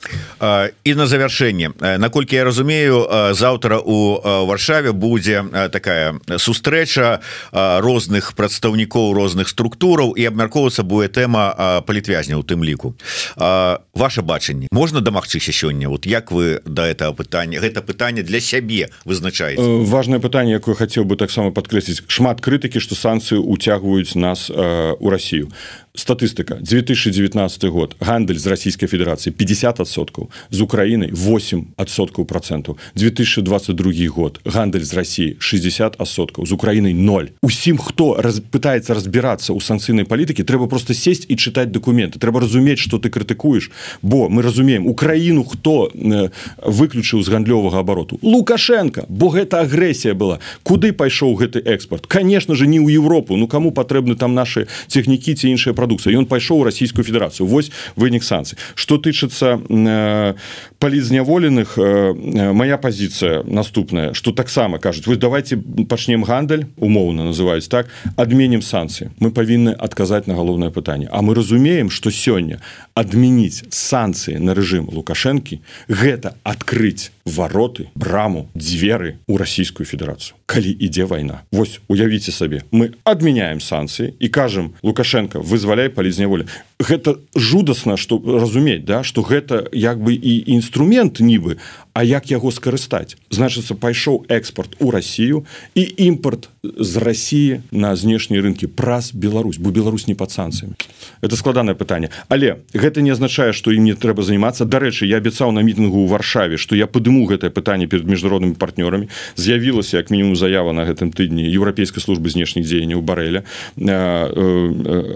І 0.84 0.92
на 0.96 1.06
завяршэнне. 1.08 1.72
Наколькі 2.00 2.36
я 2.36 2.44
разумею 2.44 3.08
заўтра 3.34 3.80
у 3.80 4.20
варшаве 4.48 4.92
будзе 4.92 5.44
такая 5.72 6.20
сустрэча 6.38 7.20
розных 7.52 8.34
прадстаўнікоў 8.34 9.14
розных 9.14 9.39
розных 9.40 9.50
структураў 9.50 10.14
і 10.18 10.28
абмяркоўвацца 10.28 10.84
буде 10.84 11.08
тэма 11.08 11.82
палітвязня 11.88 12.36
у 12.36 12.44
тым 12.44 12.64
ліку. 12.64 12.96
Ваше 13.38 14.22
бачанне 14.22 14.68
можна 14.72 15.02
дамагчыся 15.02 15.52
сёння? 15.52 15.90
Вот 15.90 16.06
як 16.06 16.32
вы 16.32 16.60
до 16.66 16.84
да 16.84 16.88
этого 16.88 17.14
пытання 17.14 17.60
гэта 17.60 17.82
пытанне 17.82 18.24
для 18.24 18.42
сябе 18.42 18.90
вызначаеце? 19.06 19.62
Э, 19.62 19.84
важное 19.84 20.20
пытанне 20.20 20.52
якое 20.52 20.76
хацеў 20.76 21.06
бы 21.06 21.16
таксама 21.16 21.52
подкрэсліць 21.52 22.04
шмат 22.08 22.42
крытыкі 22.42 22.80
што 22.80 22.96
санкцыі 22.96 23.40
уцягваюць 23.40 24.16
нас 24.16 24.52
э, 24.52 24.96
у 25.00 25.10
Россию 25.10 25.52
статыстыка 25.96 26.56
2019 26.62 27.64
год. 27.66 27.96
Гандаль 28.00 28.38
з 28.38 28.48
Российской 28.48 28.88
Федерации 28.88 29.32
50соткаў 29.32 30.30
з 30.50 30.62
Украиной 30.62 31.12
8соткаў 31.12 32.26
проценту 32.26 32.78
2022 32.96 34.08
год. 34.08 34.40
Гандаль 34.46 34.84
з 34.84 34.94
России 34.94 35.38
60соткаў 35.40 36.46
з 36.46 36.52
Украиной 36.52 36.94
0 36.94 37.24
усім 37.42 37.78
хто 37.78 38.16
раз 38.22 38.40
пытается 38.40 38.94
разбираться 38.94 39.54
у 39.54 39.60
санкцыйнай 39.60 40.06
палітыкі 40.06 40.44
трэба 40.44 40.68
просто 40.68 40.94
сесть 40.94 41.26
і 41.30 41.36
чытаць 41.36 41.72
документы. 41.72 42.20
Трэба 42.20 42.42
разумець 42.42 42.80
что 42.80 43.00
ты 43.00 43.10
крытыкуеш 43.10 43.72
бо 44.02 44.30
мы 44.30 44.42
разумеем 44.42 44.88
Украіну 44.88 45.44
хто 45.44 45.92
э, 45.94 46.30
выключыў 46.62 47.24
з 47.24 47.30
гандлёвага 47.30 47.80
обороту 47.80 48.20
лукашенко. 48.22 49.06
Бо 49.10 49.30
гэта 49.30 49.62
агрэсія 49.62 50.14
была. 50.14 50.40
Куды 50.64 50.94
пайшоў 50.94 51.36
гэты 51.36 51.60
экспорт? 51.66 52.08
Конечно 52.08 52.56
же 52.56 52.68
не 52.68 52.80
ў 52.80 52.94
Европу. 52.94 53.36
Ну 53.36 53.48
кому 53.48 53.72
патрэбны 53.72 54.16
там 54.16 54.34
наши 54.34 54.68
технікі 54.88 55.34
ці 55.34 55.50
іншыя 55.50 55.74
прадукцыя 55.80 56.11
ён 56.19 56.27
пайшоў 56.27 56.67
расійскую 56.67 57.07
федерацыю 57.07 57.47
вось 57.47 57.71
вынік 57.95 58.27
санкцый 58.27 58.59
что 58.75 58.99
тычыцца 58.99 59.55
э, 59.55 60.34
палізняволеных 60.80 61.80
э, 61.80 62.51
моя 62.51 62.77
позиция 62.77 63.43
наступная 63.47 64.13
что 64.13 64.36
таксама 64.36 64.80
кажуць 64.80 65.07
вы 65.07 65.15
давайте 65.15 65.55
пачнем 65.88 66.27
гандаль 66.27 66.67
умоўно 66.77 67.32
называюць 67.32 67.69
так 67.71 67.88
адменім 68.17 68.61
санкцыі. 68.61 69.11
Мы 69.19 69.32
павінны 69.32 69.75
адказаць 69.77 70.27
на 70.27 70.36
галоўнае 70.36 70.71
пытанне. 70.71 71.07
А 71.11 71.21
мы 71.21 71.36
разумеем 71.36 71.89
что 71.89 72.11
сёння 72.11 72.59
адмяніць 72.93 73.63
санкцыі 73.69 74.39
на 74.39 74.53
рэжым 74.53 74.89
лукашэнкі 74.91 75.61
гэта 75.88 76.36
адкрыць 76.43 77.11
вароты 77.30 77.88
браму 77.95 78.49
дзверы 78.55 79.17
у 79.27 79.38
расійскую 79.38 79.86
федерацыю 79.86 80.36
калі 80.49 80.73
ідзе 80.73 81.05
вайна 81.05 81.45
Вось 81.51 81.80
уявіце 81.88 82.32
сабе 82.32 82.63
мы 82.71 82.97
адмяняем 83.05 83.61
санкцыі 83.61 84.13
і 84.19 84.27
кажам 84.30 84.73
лукашенко 84.82 85.39
вызваляй 85.39 85.89
палізняволі 85.93 86.49
гэта 86.82 87.21
жудасна 87.36 87.97
что 87.97 88.17
разумець 88.17 88.84
да 88.84 89.03
что 89.03 89.21
гэта 89.21 89.69
як 89.71 90.01
бы 90.01 90.13
і 90.13 90.43
інструмент 90.49 91.19
нібы 91.19 91.57
А 92.00 92.04
як 92.04 92.32
яго 92.32 92.47
скарыстаць? 92.47 93.20
Значыцца 93.28 93.76
пайшоў 93.76 94.24
экспорт 94.32 94.80
у 94.80 94.88
Россию 94.88 95.43
і 95.76 95.84
імпорт 96.08 96.47
з 96.64 96.95
России 96.95 97.60
на 97.72 97.91
знешнія 97.95 98.39
рынки 98.41 98.72
праз 98.72 99.12
Беларусь 99.12 99.60
бо 99.60 99.68
Беларусь 99.70 100.08
не 100.08 100.16
под 100.16 100.32
санкцыямі. 100.32 100.80
Это 101.20 101.36
складанае 101.36 101.76
пытанне. 101.76 102.08
Але 102.30 102.64
гэта 102.72 103.02
не 103.02 103.12
азначае 103.12 103.52
что 103.52 103.76
ім 103.76 103.84
не 103.84 104.00
трэба 104.00 104.24
заниматься 104.24 104.64
дарэчы 104.64 105.12
я 105.12 105.20
абяцаў 105.20 105.52
на 105.52 105.60
мітынгу 105.60 106.00
у 106.00 106.08
варшаве 106.08 106.56
что 106.56 106.76
я 106.76 106.88
падыму 106.88 107.28
гэтае 107.28 107.52
пытанне 107.52 107.88
перед 107.88 108.08
міжнароднымі 108.08 108.56
партнёрамі. 108.56 109.12
З'явілася 109.36 109.97
як 109.97 110.10
мінімум 110.10 110.39
заява 110.39 110.72
на 110.72 110.88
гэтым 110.88 111.12
тыдні 111.12 111.52
еўрапейскай 111.52 112.00
службы 112.00 112.32
знешніх 112.32 112.64
дзеянняў 112.64 113.04
барэля. 113.04 113.43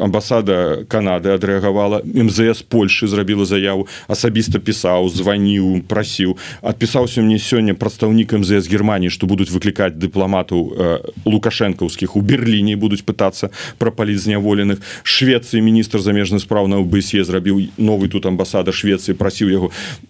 Амбасада 0.03 0.83
Канады 0.91 1.31
адрэагавала 1.31 2.03
МЗС 2.03 2.59
Польшы 2.67 3.07
зрабіла 3.07 3.47
заяву 3.47 3.87
асабіста 4.11 4.59
пісаў 4.59 5.07
званіў 5.07 5.87
прасіў 5.87 6.35
адпісаўся 6.73 7.21
мне 7.21 7.37
сёння 7.37 7.77
прадстаўнік 7.77 8.33
МЗС 8.33 8.65
Германії 8.65 9.13
што 9.13 9.29
будуць 9.29 9.53
выклікаць 9.53 9.93
дыпламатаў 9.93 10.59
э, 10.73 10.99
лукашэнкаўскіх 11.25 12.17
у 12.17 12.21
Берліне 12.25 12.73
будуць 12.75 13.05
пытацца 13.05 13.53
прапаліць 13.77 14.25
зняволеных 14.25 14.81
Швецыі 15.05 15.61
міністр 15.61 16.01
замежных 16.01 16.41
спраў 16.41 16.67
на 16.67 16.81
УБСЕ 16.81 17.21
зрабіў 17.23 17.69
новый 17.77 18.09
тут 18.09 18.25
амбасада 18.25 18.73
Швецыі 18.73 19.13
прасіў 19.13 19.53
яго 19.53 19.67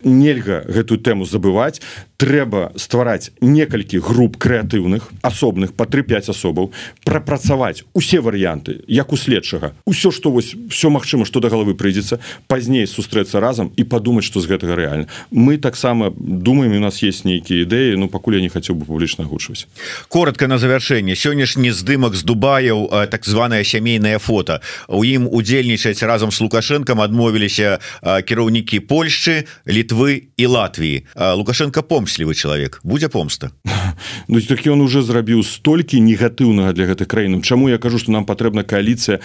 нельга 0.08 0.64
гэтую 0.64 1.04
тэму 1.04 1.28
забываць 1.28 1.84
трэба 2.24 2.72
ствараць 2.80 3.36
некалькі 3.44 4.00
груп 4.00 4.38
крэатыўных 4.40 5.12
асобных 5.28 5.76
по 5.76 5.84
3-5 5.84 6.32
асобаў 6.32 6.72
прапрацаваць 7.04 7.84
усе 7.92 8.24
варыянты 8.24 8.80
як 8.88 9.12
у 9.12 9.20
следчага. 9.20 9.76
Ўсё 9.84 10.16
што 10.16 10.32
вось 10.32 10.56
все 10.72 10.88
магчыма 10.88 11.28
што 11.28 11.44
да 11.44 11.52
галавы 11.52 11.76
прыйдзецца 11.76 12.24
пазней 12.48 12.88
сустрэцца 12.88 13.44
разам 13.44 13.74
і 13.76 13.84
падумаць 13.84 14.24
што 14.24 14.40
з 14.40 14.48
гэтага 14.48 14.72
рэальна. 14.80 15.12
Мы 15.32 15.58
таксама 15.60 16.14
думаем 16.16 16.72
у 16.72 16.80
нас 16.80 17.04
есть 17.04 17.28
нейкія 17.28 17.68
ідэі 17.68 18.00
ну 18.00 18.08
пакуль 18.08 18.40
я 18.40 18.42
не 18.42 18.48
хацеў 18.48 18.80
бы 18.80 18.88
публічна 18.88 19.28
агучваць. 19.28 19.68
Коротко 20.08 20.48
на 20.48 20.56
завяршэнне. 20.64 21.20
Сённяшні 21.20 21.76
здымак 21.76 22.16
з 22.16 22.24
дубаяў 22.24 22.88
так 23.12 23.28
званое 23.28 23.68
сямейное 23.68 24.16
фото 24.24 24.64
у 24.88 25.04
ім 25.04 25.28
удзельнічаць 25.28 26.00
разам 26.08 26.32
с 26.32 26.40
лукашэнкам 26.40 27.04
адмовіліся 27.04 27.84
кіраўнікі 28.00 28.80
Польшчы 28.88 29.44
літвы 29.68 30.32
і 30.40 30.46
Латвіі. 30.48 31.04
Лукашенко 31.20 31.84
помслівы 32.14 32.36
чалавек 32.36 32.80
будзе 32.84 33.10
помста 33.10 33.52
Ну 34.28 34.42
так 34.42 34.66
ён 34.68 34.82
уже 34.82 35.02
зрабіў 35.02 35.44
столькі 35.44 36.00
негатыўнага 36.00 36.74
для 36.74 36.86
гэтай 36.88 37.08
краіны. 37.08 37.42
Чаму 37.42 37.70
я 37.70 37.78
кажу 37.78 38.00
что 38.00 38.12
нам 38.12 38.26
патрэбна 38.26 38.64
коаліцыя 38.64 39.20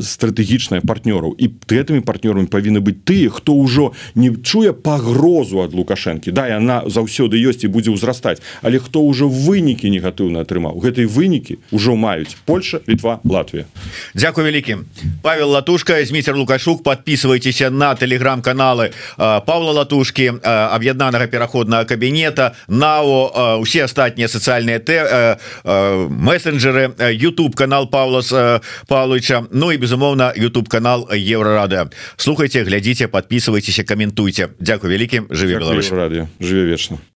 стратэгічная 0.00 0.80
партнёраў? 0.80 1.34
І 1.38 1.50
гэтымі 1.66 2.00
партнёрамі 2.00 2.46
павінны 2.46 2.80
быць 2.80 3.02
тыя 3.04 3.30
хто 3.30 3.54
ўжо 3.54 3.92
не 4.14 4.30
чуе 4.42 4.72
пагрозу 4.72 5.62
ад 5.62 5.74
лукашэнкі. 5.74 6.32
Да 6.32 6.46
яна 6.46 6.86
заўсёды 6.86 7.36
ёсць 7.36 7.64
і 7.64 7.72
будзе 7.72 7.90
ўзрастаць. 7.90 8.38
Але 8.62 8.78
хто 8.78 9.02
ўжо 9.02 9.28
вынікі 9.28 9.90
негатыўна 9.90 10.46
атрымаў? 10.46 10.78
Гэтай 10.78 11.06
вынікі 11.06 11.58
ўжо 11.72 11.96
маюць 11.96 12.36
Польша 12.44 12.80
літва 12.88 13.20
Латвія. 13.24 13.66
Дякую 14.14 14.46
вялікім 14.46 14.86
Павел 15.22 15.50
латушка 15.50 16.04
зміцер 16.04 16.36
лукашук. 16.36 16.82
Подписывайтеся 16.82 17.70
на 17.70 17.94
телеграм-каналы 17.94 18.90
Павла 19.16 19.72
латушки 19.72 20.32
аб'яднанага 20.42 21.26
пераходнага 21.26 21.84
кабінета 21.84 22.09
нао 22.68 23.58
усе 23.60 23.84
астатнія 23.84 24.28
сацыяльныя 24.28 24.78
т 24.78 25.38
мессенджеры 25.64 26.94
YouTube 27.16 27.56
канал 27.56 27.90
Павлас 27.90 28.32
Павловича 28.86 29.44
Ну 29.50 29.72
і 29.72 29.78
безумоўна 29.78 30.32
YouTube 30.36 30.68
канал 30.68 31.08
еврорада. 31.10 31.90
Слухайте 32.16 32.62
глядзіце 32.64 33.06
подписывайтеся 33.08 33.84
каментуйте 33.84 34.50
Дякую 34.60 34.92
вялікім 34.92 35.26
жыве 35.30 35.58
радыё 35.58 36.26
жыве 36.40 36.64
вечна 36.70 37.00